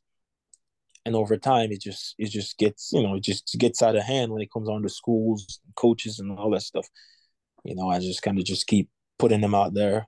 and 1.05 1.15
over 1.15 1.37
time 1.37 1.71
it 1.71 1.81
just 1.81 2.15
it 2.17 2.29
just 2.29 2.57
gets 2.57 2.91
you 2.93 3.01
know 3.03 3.15
it 3.15 3.23
just 3.23 3.55
gets 3.57 3.81
out 3.81 3.95
of 3.95 4.03
hand 4.03 4.31
when 4.31 4.41
it 4.41 4.51
comes 4.51 4.67
on 4.67 4.81
to 4.81 4.89
schools 4.89 5.59
coaches 5.75 6.19
and 6.19 6.37
all 6.37 6.49
that 6.49 6.61
stuff 6.61 6.87
you 7.63 7.75
know 7.75 7.89
i 7.89 7.99
just 7.99 8.21
kind 8.21 8.39
of 8.39 8.45
just 8.45 8.67
keep 8.67 8.89
putting 9.19 9.41
them 9.41 9.55
out 9.55 9.73
there 9.73 10.07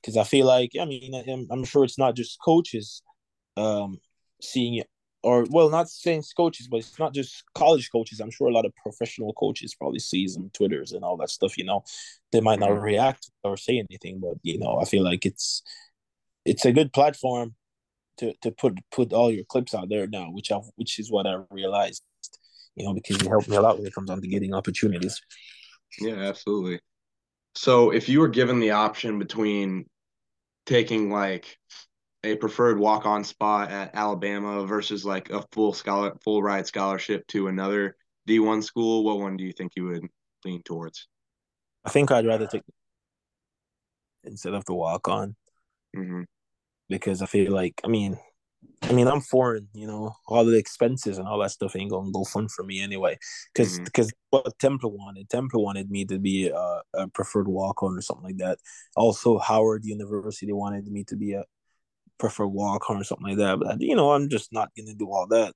because 0.00 0.16
i 0.16 0.24
feel 0.24 0.46
like 0.46 0.70
i 0.80 0.84
mean 0.84 1.14
I'm, 1.14 1.46
I'm 1.50 1.64
sure 1.64 1.84
it's 1.84 1.98
not 1.98 2.14
just 2.16 2.38
coaches 2.44 3.02
um 3.56 3.98
seeing 4.42 4.74
it 4.76 4.88
or 5.22 5.46
well 5.48 5.70
not 5.70 5.88
saying 5.88 6.22
coaches 6.36 6.68
but 6.70 6.78
it's 6.78 6.98
not 6.98 7.14
just 7.14 7.44
college 7.54 7.88
coaches 7.90 8.20
i'm 8.20 8.30
sure 8.30 8.48
a 8.48 8.52
lot 8.52 8.66
of 8.66 8.72
professional 8.76 9.32
coaches 9.34 9.74
probably 9.74 10.00
sees 10.00 10.34
them 10.34 10.50
twitters 10.52 10.92
and 10.92 11.04
all 11.04 11.16
that 11.16 11.30
stuff 11.30 11.56
you 11.56 11.64
know 11.64 11.82
they 12.32 12.40
might 12.40 12.58
not 12.60 12.70
Mhm. 12.70 12.82
react 12.82 13.30
or 13.42 13.56
say 13.56 13.78
anything 13.78 14.20
but 14.20 14.34
you 14.42 14.58
know 14.58 14.78
i 14.78 14.84
feel 14.84 15.02
like 15.02 15.24
it's 15.24 15.62
it's 16.44 16.64
a 16.64 16.72
good 16.72 16.92
platform 16.92 17.54
to 18.18 18.32
to 18.42 18.50
put 18.50 18.78
put 18.90 19.12
all 19.12 19.30
your 19.30 19.44
clips 19.44 19.74
out 19.74 19.88
there 19.88 20.06
now, 20.06 20.30
which 20.30 20.52
I 20.52 20.60
which 20.76 20.98
is 20.98 21.10
what 21.10 21.26
I 21.26 21.38
realized, 21.50 22.02
you 22.76 22.84
know, 22.84 22.94
because 22.94 23.20
you 23.22 23.28
helped 23.28 23.48
me 23.48 23.56
a 23.56 23.60
lot 23.60 23.78
when 23.78 23.86
it 23.86 23.94
comes 23.94 24.10
on 24.10 24.20
to 24.20 24.28
getting 24.28 24.54
opportunities. 24.54 25.20
Yeah, 26.00 26.16
absolutely. 26.16 26.80
So 27.54 27.90
if 27.90 28.08
you 28.08 28.20
were 28.20 28.28
given 28.28 28.60
the 28.60 28.72
option 28.72 29.18
between 29.18 29.86
taking 30.66 31.10
like 31.10 31.56
a 32.24 32.36
preferred 32.36 32.78
walk-on 32.78 33.22
spot 33.22 33.70
at 33.70 33.94
Alabama 33.94 34.64
versus 34.64 35.04
like 35.04 35.30
a 35.30 35.44
full 35.52 35.72
scholar 35.72 36.16
full 36.24 36.42
ride 36.42 36.66
scholarship 36.66 37.26
to 37.28 37.48
another 37.48 37.96
D1 38.26 38.62
school, 38.62 39.04
what 39.04 39.18
one 39.18 39.36
do 39.36 39.44
you 39.44 39.52
think 39.52 39.72
you 39.76 39.84
would 39.84 40.06
lean 40.44 40.62
towards? 40.62 41.06
I 41.84 41.90
think 41.90 42.10
I'd 42.10 42.26
rather 42.26 42.46
take 42.46 42.62
instead 44.24 44.54
of 44.54 44.64
the 44.64 44.74
walk 44.74 45.06
on 45.08 45.36
hmm 45.94 46.22
because 46.88 47.22
I 47.22 47.26
feel 47.26 47.52
like 47.52 47.80
I 47.84 47.88
mean 47.88 48.18
I 48.82 48.92
mean 48.92 49.08
I'm 49.08 49.20
foreign, 49.20 49.68
you 49.72 49.86
know, 49.86 50.14
all 50.26 50.44
the 50.44 50.56
expenses 50.58 51.18
and 51.18 51.26
all 51.26 51.38
that 51.40 51.50
stuff 51.50 51.76
ain't 51.76 51.90
gonna 51.90 52.12
go 52.12 52.24
fun 52.24 52.48
for 52.48 52.62
me 52.64 52.80
anyway. 52.82 53.18
Because 53.52 53.78
because 53.80 54.12
what 54.30 54.58
Temple 54.58 54.96
wanted, 54.96 55.28
Temple 55.30 55.64
wanted 55.64 55.90
me 55.90 56.04
to 56.06 56.18
be 56.18 56.48
a, 56.48 56.82
a 56.94 57.08
preferred 57.08 57.48
walk 57.48 57.82
on 57.82 57.96
or 57.96 58.02
something 58.02 58.24
like 58.24 58.38
that. 58.38 58.58
Also 58.96 59.38
Howard 59.38 59.84
University 59.84 60.52
wanted 60.52 60.86
me 60.86 61.04
to 61.04 61.16
be 61.16 61.32
a 61.32 61.44
preferred 62.18 62.48
walk 62.48 62.90
on 62.90 62.98
or 62.98 63.04
something 63.04 63.28
like 63.28 63.38
that. 63.38 63.58
But 63.60 63.80
you 63.80 63.96
know 63.96 64.12
I'm 64.12 64.28
just 64.28 64.52
not 64.52 64.70
gonna 64.76 64.94
do 64.94 65.10
all 65.10 65.26
that. 65.28 65.54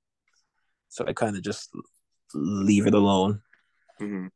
So 0.89 1.05
I 1.07 1.13
kind 1.13 1.35
of 1.37 1.43
just 1.43 1.69
leave 2.33 2.87
it 2.87 2.93
alone. 2.93 3.41
hmm 3.99 4.27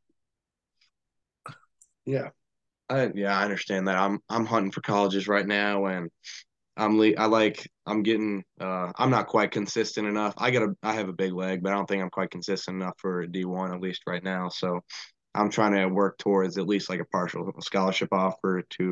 Yeah. 2.06 2.30
I 2.90 3.12
yeah, 3.16 3.38
I 3.38 3.44
understand 3.44 3.88
that. 3.88 3.98
I'm 3.98 4.20
I'm 4.30 4.46
hunting 4.46 4.72
for 4.72 4.82
colleges 4.82 5.28
right 5.28 5.48
now 5.48 5.86
and 5.86 6.12
I'm 6.78 6.98
le 6.98 7.14
I 7.18 7.26
like 7.26 7.68
I'm 7.86 8.04
getting 8.04 8.44
uh 8.60 8.92
I'm 8.98 9.10
not 9.12 9.28
quite 9.28 9.52
consistent 9.52 10.08
enough. 10.08 10.34
I 10.38 10.52
got 10.52 10.64
a 10.64 10.76
I 10.84 10.94
have 10.94 11.10
a 11.10 11.14
big 11.14 11.34
leg, 11.34 11.62
but 11.64 11.72
I 11.72 11.76
don't 11.76 11.88
think 11.88 12.02
I'm 12.04 12.10
quite 12.10 12.32
consistent 12.32 12.82
enough 12.82 12.96
for 12.98 13.26
D1 13.28 13.74
at 13.74 13.82
least 13.82 14.04
right 14.08 14.24
now. 14.24 14.50
So 14.50 14.82
I'm 15.36 15.50
trying 15.52 15.74
to 15.74 15.88
work 15.88 16.18
towards 16.20 16.58
at 16.58 16.68
least 16.68 16.90
like 16.90 17.02
a 17.02 17.06
partial 17.06 17.52
scholarship 17.62 18.10
offer 18.14 18.64
to 18.80 18.84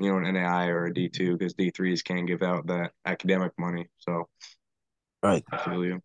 you 0.00 0.10
know 0.10 0.18
an 0.18 0.26
NAI 0.26 0.68
or 0.68 0.86
a 0.86 0.94
D2 0.94 1.38
because 1.38 1.54
D3s 1.54 2.02
can't 2.02 2.26
give 2.28 2.42
out 2.42 2.66
that 2.68 2.92
academic 3.06 3.52
money. 3.58 3.88
So 3.98 4.28
Right. 5.22 5.44
I 5.52 5.56
feel 5.58 5.84
you. 5.84 6.00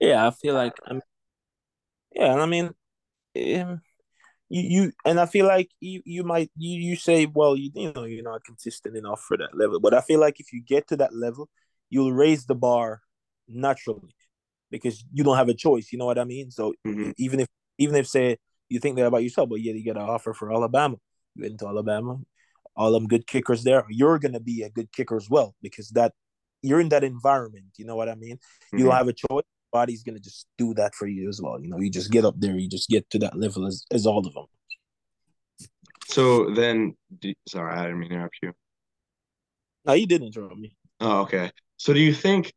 Yeah, 0.00 0.26
I 0.26 0.30
feel 0.30 0.54
like 0.54 0.74
I'm. 0.86 1.00
Yeah, 2.12 2.32
and 2.32 2.40
I 2.42 2.46
mean, 2.46 2.74
um, 3.62 3.82
you 4.52 4.62
you 4.84 4.92
and 5.06 5.18
I 5.18 5.24
feel 5.26 5.46
like 5.46 5.70
you 5.80 6.02
you 6.04 6.24
might 6.24 6.50
you 6.58 6.78
you 6.78 6.96
say, 6.96 7.24
well, 7.26 7.56
you 7.56 7.70
you 7.74 7.90
know 7.94 8.04
you're 8.04 8.22
not 8.22 8.44
consistent 8.44 8.96
enough 8.96 9.22
for 9.22 9.36
that 9.38 9.56
level, 9.56 9.80
but 9.80 9.94
I 9.94 10.02
feel 10.02 10.20
like 10.20 10.40
if 10.40 10.52
you 10.52 10.62
get 10.62 10.86
to 10.88 10.96
that 10.98 11.14
level, 11.14 11.48
you'll 11.88 12.12
raise 12.12 12.44
the 12.44 12.54
bar 12.54 13.00
naturally 13.48 14.14
because 14.70 15.02
you 15.12 15.24
don't 15.24 15.38
have 15.38 15.48
a 15.48 15.54
choice. 15.54 15.90
You 15.90 15.98
know 15.98 16.04
what 16.04 16.18
I 16.18 16.24
mean? 16.24 16.50
So 16.50 16.74
Mhm. 16.86 17.14
even 17.16 17.40
if 17.40 17.48
even 17.78 17.96
if 17.96 18.06
say 18.06 18.36
you 18.68 18.78
think 18.78 18.96
that 18.96 19.06
about 19.06 19.22
yourself, 19.22 19.48
but 19.48 19.60
yeah, 19.62 19.72
you 19.72 19.82
get 19.82 19.96
an 19.96 20.02
offer 20.02 20.34
for 20.34 20.52
Alabama, 20.52 20.96
you 21.34 21.44
get 21.44 21.52
into 21.52 21.66
Alabama, 21.66 22.18
all 22.76 22.92
them 22.92 23.06
good 23.08 23.26
kickers 23.26 23.64
there, 23.64 23.86
you're 23.88 24.18
gonna 24.18 24.40
be 24.40 24.62
a 24.62 24.70
good 24.70 24.92
kicker 24.92 25.16
as 25.16 25.30
well 25.30 25.54
because 25.62 25.88
that 25.90 26.12
you're 26.60 26.80
in 26.80 26.90
that 26.90 27.04
environment. 27.04 27.72
You 27.78 27.86
know 27.86 27.96
what 27.96 28.10
I 28.10 28.16
mean? 28.16 28.38
You 28.72 28.84
don't 28.84 28.92
Mhm. 28.92 28.98
have 28.98 29.08
a 29.08 29.14
choice. 29.14 29.44
Body's 29.72 30.02
gonna 30.02 30.20
just 30.20 30.46
do 30.58 30.74
that 30.74 30.94
for 30.94 31.06
you 31.06 31.28
as 31.28 31.40
well. 31.42 31.60
You 31.60 31.70
know, 31.70 31.78
you 31.78 31.90
just 31.90 32.10
get 32.10 32.24
up 32.24 32.34
there, 32.38 32.58
you 32.58 32.68
just 32.68 32.88
get 32.88 33.08
to 33.10 33.18
that 33.20 33.38
level 33.38 33.66
as 33.66 33.84
as 33.90 34.06
all 34.06 34.26
of 34.26 34.34
them. 34.34 34.46
So 36.06 36.50
then, 36.50 36.94
do, 37.20 37.32
sorry, 37.48 37.74
I 37.74 37.84
didn't 37.84 38.00
mean 38.00 38.10
to 38.10 38.16
interrupt 38.16 38.36
you. 38.42 38.52
No, 39.86 39.94
you 39.94 40.06
didn't 40.06 40.26
interrupt 40.26 40.56
me. 40.56 40.76
Oh, 41.00 41.22
okay. 41.22 41.50
So 41.78 41.92
do 41.92 42.00
you 42.00 42.12
think, 42.12 42.52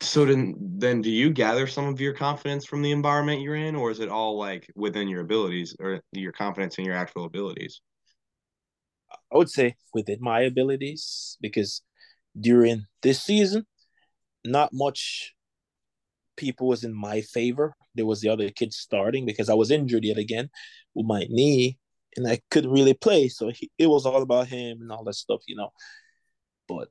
so 0.00 0.24
then, 0.24 0.56
then 0.58 1.00
do 1.00 1.10
you 1.10 1.30
gather 1.30 1.66
some 1.66 1.86
of 1.86 2.00
your 2.00 2.12
confidence 2.12 2.66
from 2.66 2.82
the 2.82 2.90
environment 2.90 3.40
you're 3.40 3.54
in, 3.54 3.76
or 3.76 3.90
is 3.90 4.00
it 4.00 4.08
all 4.08 4.36
like 4.36 4.70
within 4.74 5.08
your 5.08 5.20
abilities 5.20 5.76
or 5.78 6.00
your 6.12 6.32
confidence 6.32 6.76
in 6.78 6.84
your 6.84 6.94
actual 6.94 7.24
abilities? 7.24 7.80
I 9.32 9.36
would 9.36 9.50
say 9.50 9.76
within 9.94 10.18
my 10.20 10.40
abilities 10.40 11.38
because 11.40 11.82
during 12.38 12.86
this 13.02 13.22
season, 13.22 13.66
not 14.44 14.70
much 14.72 15.34
people 16.38 16.68
was 16.68 16.84
in 16.84 16.94
my 16.94 17.20
favor. 17.20 17.74
There 17.94 18.06
was 18.06 18.22
the 18.22 18.30
other 18.30 18.48
kids 18.50 18.76
starting 18.76 19.26
because 19.26 19.50
I 19.50 19.54
was 19.54 19.70
injured 19.70 20.04
yet 20.04 20.16
again 20.16 20.48
with 20.94 21.06
my 21.06 21.26
knee 21.28 21.76
and 22.16 22.26
I 22.26 22.40
couldn't 22.50 22.72
really 22.72 22.94
play. 22.94 23.28
So 23.28 23.50
he, 23.50 23.70
it 23.76 23.88
was 23.88 24.06
all 24.06 24.22
about 24.22 24.48
him 24.48 24.80
and 24.80 24.90
all 24.90 25.04
that 25.04 25.14
stuff, 25.14 25.42
you 25.46 25.56
know. 25.56 25.70
But 26.66 26.88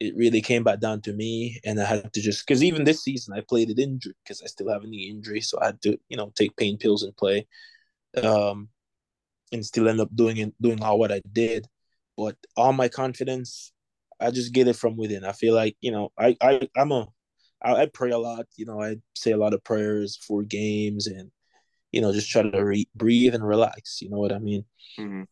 it 0.00 0.14
really 0.16 0.40
came 0.40 0.64
back 0.64 0.80
down 0.80 1.00
to 1.02 1.12
me, 1.12 1.60
and 1.64 1.80
I 1.80 1.84
had 1.84 2.12
to 2.12 2.20
just 2.20 2.46
because 2.46 2.62
even 2.62 2.84
this 2.84 3.02
season 3.02 3.34
I 3.34 3.42
played 3.48 3.70
it 3.70 3.78
injured 3.78 4.14
because 4.24 4.42
I 4.42 4.46
still 4.46 4.70
have 4.70 4.84
a 4.84 4.86
knee 4.86 5.08
injury, 5.10 5.40
so 5.40 5.58
I 5.60 5.66
had 5.66 5.82
to 5.82 5.98
you 6.08 6.16
know 6.16 6.32
take 6.36 6.56
pain 6.56 6.78
pills 6.78 7.02
and 7.02 7.16
play, 7.16 7.46
um, 8.22 8.68
and 9.52 9.64
still 9.64 9.88
end 9.88 10.00
up 10.00 10.14
doing 10.14 10.38
it 10.38 10.54
doing 10.60 10.82
all 10.82 10.98
what 10.98 11.12
I 11.12 11.20
did. 11.32 11.66
But 12.16 12.36
all 12.56 12.72
my 12.72 12.88
confidence, 12.88 13.72
I 14.20 14.30
just 14.30 14.52
get 14.52 14.68
it 14.68 14.76
from 14.76 14.96
within. 14.96 15.24
I 15.24 15.32
feel 15.32 15.54
like 15.54 15.76
you 15.80 15.92
know 15.92 16.12
I 16.18 16.36
I 16.40 16.68
I'm 16.76 16.92
a 16.92 17.08
I, 17.64 17.82
I 17.82 17.86
pray 17.86 18.10
a 18.10 18.18
lot. 18.18 18.46
You 18.56 18.66
know 18.66 18.80
I 18.80 18.96
say 19.14 19.32
a 19.32 19.36
lot 19.38 19.54
of 19.54 19.64
prayers 19.64 20.16
for 20.16 20.42
games 20.42 21.06
and 21.06 21.30
you 21.92 22.00
know 22.00 22.12
just 22.12 22.30
try 22.30 22.42
to 22.42 22.64
re- 22.64 22.88
breathe 22.94 23.34
and 23.34 23.46
relax. 23.46 24.02
You 24.02 24.10
know 24.10 24.18
what 24.18 24.32
I 24.32 24.38
mean? 24.38 24.64
hmm 24.98 25.22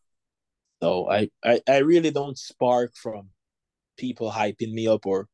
So 0.81 1.09
I, 1.09 1.29
I 1.43 1.61
I 1.67 1.77
really 1.77 2.11
don't 2.11 2.37
spark 2.37 2.95
from 2.95 3.29
people 3.97 4.31
hyping 4.31 4.73
me 4.73 4.87
up 4.87 5.05
or 5.05 5.27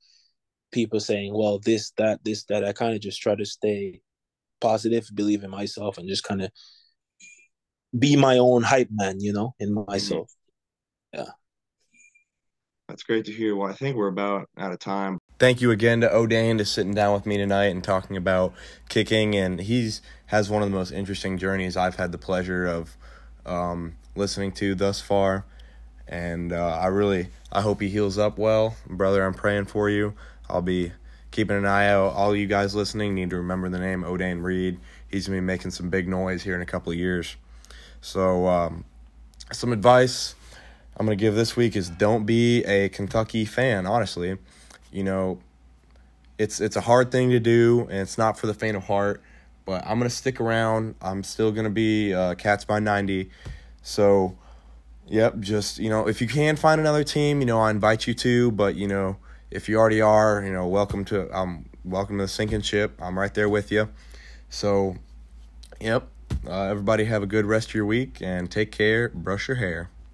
people 0.71 0.99
saying, 0.99 1.33
well, 1.33 1.59
this, 1.59 1.91
that, 1.97 2.23
this, 2.23 2.43
that. 2.45 2.63
I 2.63 2.73
kind 2.73 2.93
of 2.93 3.01
just 3.01 3.21
try 3.21 3.35
to 3.35 3.45
stay 3.45 4.01
positive, 4.61 5.09
believe 5.13 5.43
in 5.43 5.49
myself, 5.49 5.97
and 5.97 6.07
just 6.07 6.23
kind 6.23 6.41
of 6.41 6.51
be 7.97 8.15
my 8.15 8.37
own 8.37 8.63
hype 8.63 8.89
man, 8.91 9.19
you 9.19 9.33
know, 9.33 9.55
in 9.59 9.85
myself. 9.87 10.31
Yeah. 11.13 11.31
That's 12.87 13.03
great 13.03 13.25
to 13.25 13.31
hear. 13.31 13.55
Well, 13.55 13.69
I 13.69 13.73
think 13.73 13.95
we're 13.95 14.07
about 14.07 14.49
out 14.57 14.71
of 14.71 14.79
time. 14.79 15.19
Thank 15.39 15.61
you 15.61 15.71
again 15.71 16.01
to 16.01 16.09
Odaine 16.09 16.57
to 16.57 16.65
sitting 16.65 16.93
down 16.93 17.13
with 17.13 17.25
me 17.25 17.37
tonight 17.37 17.67
and 17.67 17.81
talking 17.81 18.17
about 18.17 18.53
kicking. 18.89 19.35
And 19.35 19.61
he's 19.61 20.01
has 20.25 20.49
one 20.49 20.61
of 20.61 20.69
the 20.69 20.75
most 20.75 20.91
interesting 20.91 21.37
journeys 21.37 21.77
I've 21.77 21.95
had 21.95 22.11
the 22.11 22.17
pleasure 22.17 22.65
of 22.65 22.97
um, 23.45 23.95
listening 24.17 24.51
to 24.53 24.75
thus 24.75 24.99
far. 24.99 25.45
and 26.09 26.51
uh, 26.51 26.77
I 26.77 26.87
really 26.87 27.29
I 27.53 27.61
hope 27.61 27.79
he 27.79 27.87
heals 27.87 28.17
up 28.17 28.37
well, 28.37 28.75
brother. 28.85 29.25
I'm 29.25 29.33
praying 29.33 29.65
for 29.67 29.89
you. 29.89 30.13
I'll 30.49 30.61
be 30.61 30.91
keeping 31.31 31.55
an 31.55 31.65
eye 31.65 31.87
out. 31.87 32.15
All 32.15 32.35
you 32.35 32.45
guys 32.45 32.75
listening 32.75 33.15
need 33.15 33.29
to 33.29 33.37
remember 33.37 33.69
the 33.69 33.79
name 33.79 34.03
Odaine 34.03 34.43
Reid. 34.43 34.77
He's 35.07 35.27
gonna 35.27 35.37
be 35.37 35.45
making 35.45 35.71
some 35.71 35.89
big 35.89 36.09
noise 36.09 36.43
here 36.43 36.55
in 36.55 36.61
a 36.61 36.65
couple 36.65 36.91
of 36.91 36.97
years. 36.99 37.37
So, 38.01 38.45
um, 38.47 38.83
some 39.53 39.71
advice 39.71 40.35
I'm 40.97 41.05
gonna 41.05 41.15
give 41.15 41.35
this 41.35 41.55
week 41.55 41.77
is 41.77 41.89
don't 41.89 42.25
be 42.25 42.65
a 42.65 42.89
Kentucky 42.89 43.45
fan. 43.45 43.87
Honestly, 43.87 44.37
you 44.91 45.03
know, 45.03 45.39
it's 46.37 46.59
it's 46.61 46.75
a 46.75 46.81
hard 46.81 47.11
thing 47.11 47.29
to 47.31 47.39
do, 47.39 47.81
and 47.89 47.99
it's 47.99 48.17
not 48.17 48.39
for 48.39 48.47
the 48.47 48.53
faint 48.53 48.77
of 48.77 48.85
heart. 48.85 49.21
But 49.65 49.85
I'm 49.85 49.99
gonna 49.99 50.09
stick 50.09 50.39
around. 50.39 50.95
I'm 51.01 51.23
still 51.23 51.51
gonna 51.51 51.69
be 51.69 52.13
uh, 52.13 52.35
Cats 52.35 52.65
by 52.65 52.79
ninety. 52.79 53.29
So, 53.81 54.37
yep. 55.07 55.39
Just 55.39 55.79
you 55.79 55.89
know, 55.89 56.07
if 56.07 56.21
you 56.21 56.27
can 56.27 56.55
find 56.55 56.79
another 56.79 57.03
team, 57.03 57.39
you 57.39 57.45
know, 57.45 57.59
I 57.59 57.69
invite 57.69 58.07
you 58.07 58.13
to. 58.15 58.51
But 58.51 58.75
you 58.75 58.87
know, 58.87 59.17
if 59.51 59.69
you 59.69 59.77
already 59.77 60.01
are, 60.01 60.43
you 60.43 60.51
know, 60.51 60.67
welcome 60.67 61.05
to 61.05 61.29
um 61.37 61.65
welcome 61.83 62.17
to 62.17 62.23
the 62.23 62.27
sinking 62.27 62.61
ship. 62.61 62.99
I'm 63.01 63.17
right 63.19 63.33
there 63.33 63.49
with 63.49 63.71
you. 63.71 63.89
So, 64.49 64.95
yep. 65.79 66.07
Uh, 66.47 66.63
everybody 66.63 67.05
have 67.05 67.21
a 67.21 67.27
good 67.27 67.45
rest 67.45 67.69
of 67.69 67.75
your 67.75 67.85
week 67.85 68.21
and 68.21 68.49
take 68.49 68.71
care. 68.71 69.09
Brush 69.09 69.47
your 69.47 69.57
hair. 69.57 69.89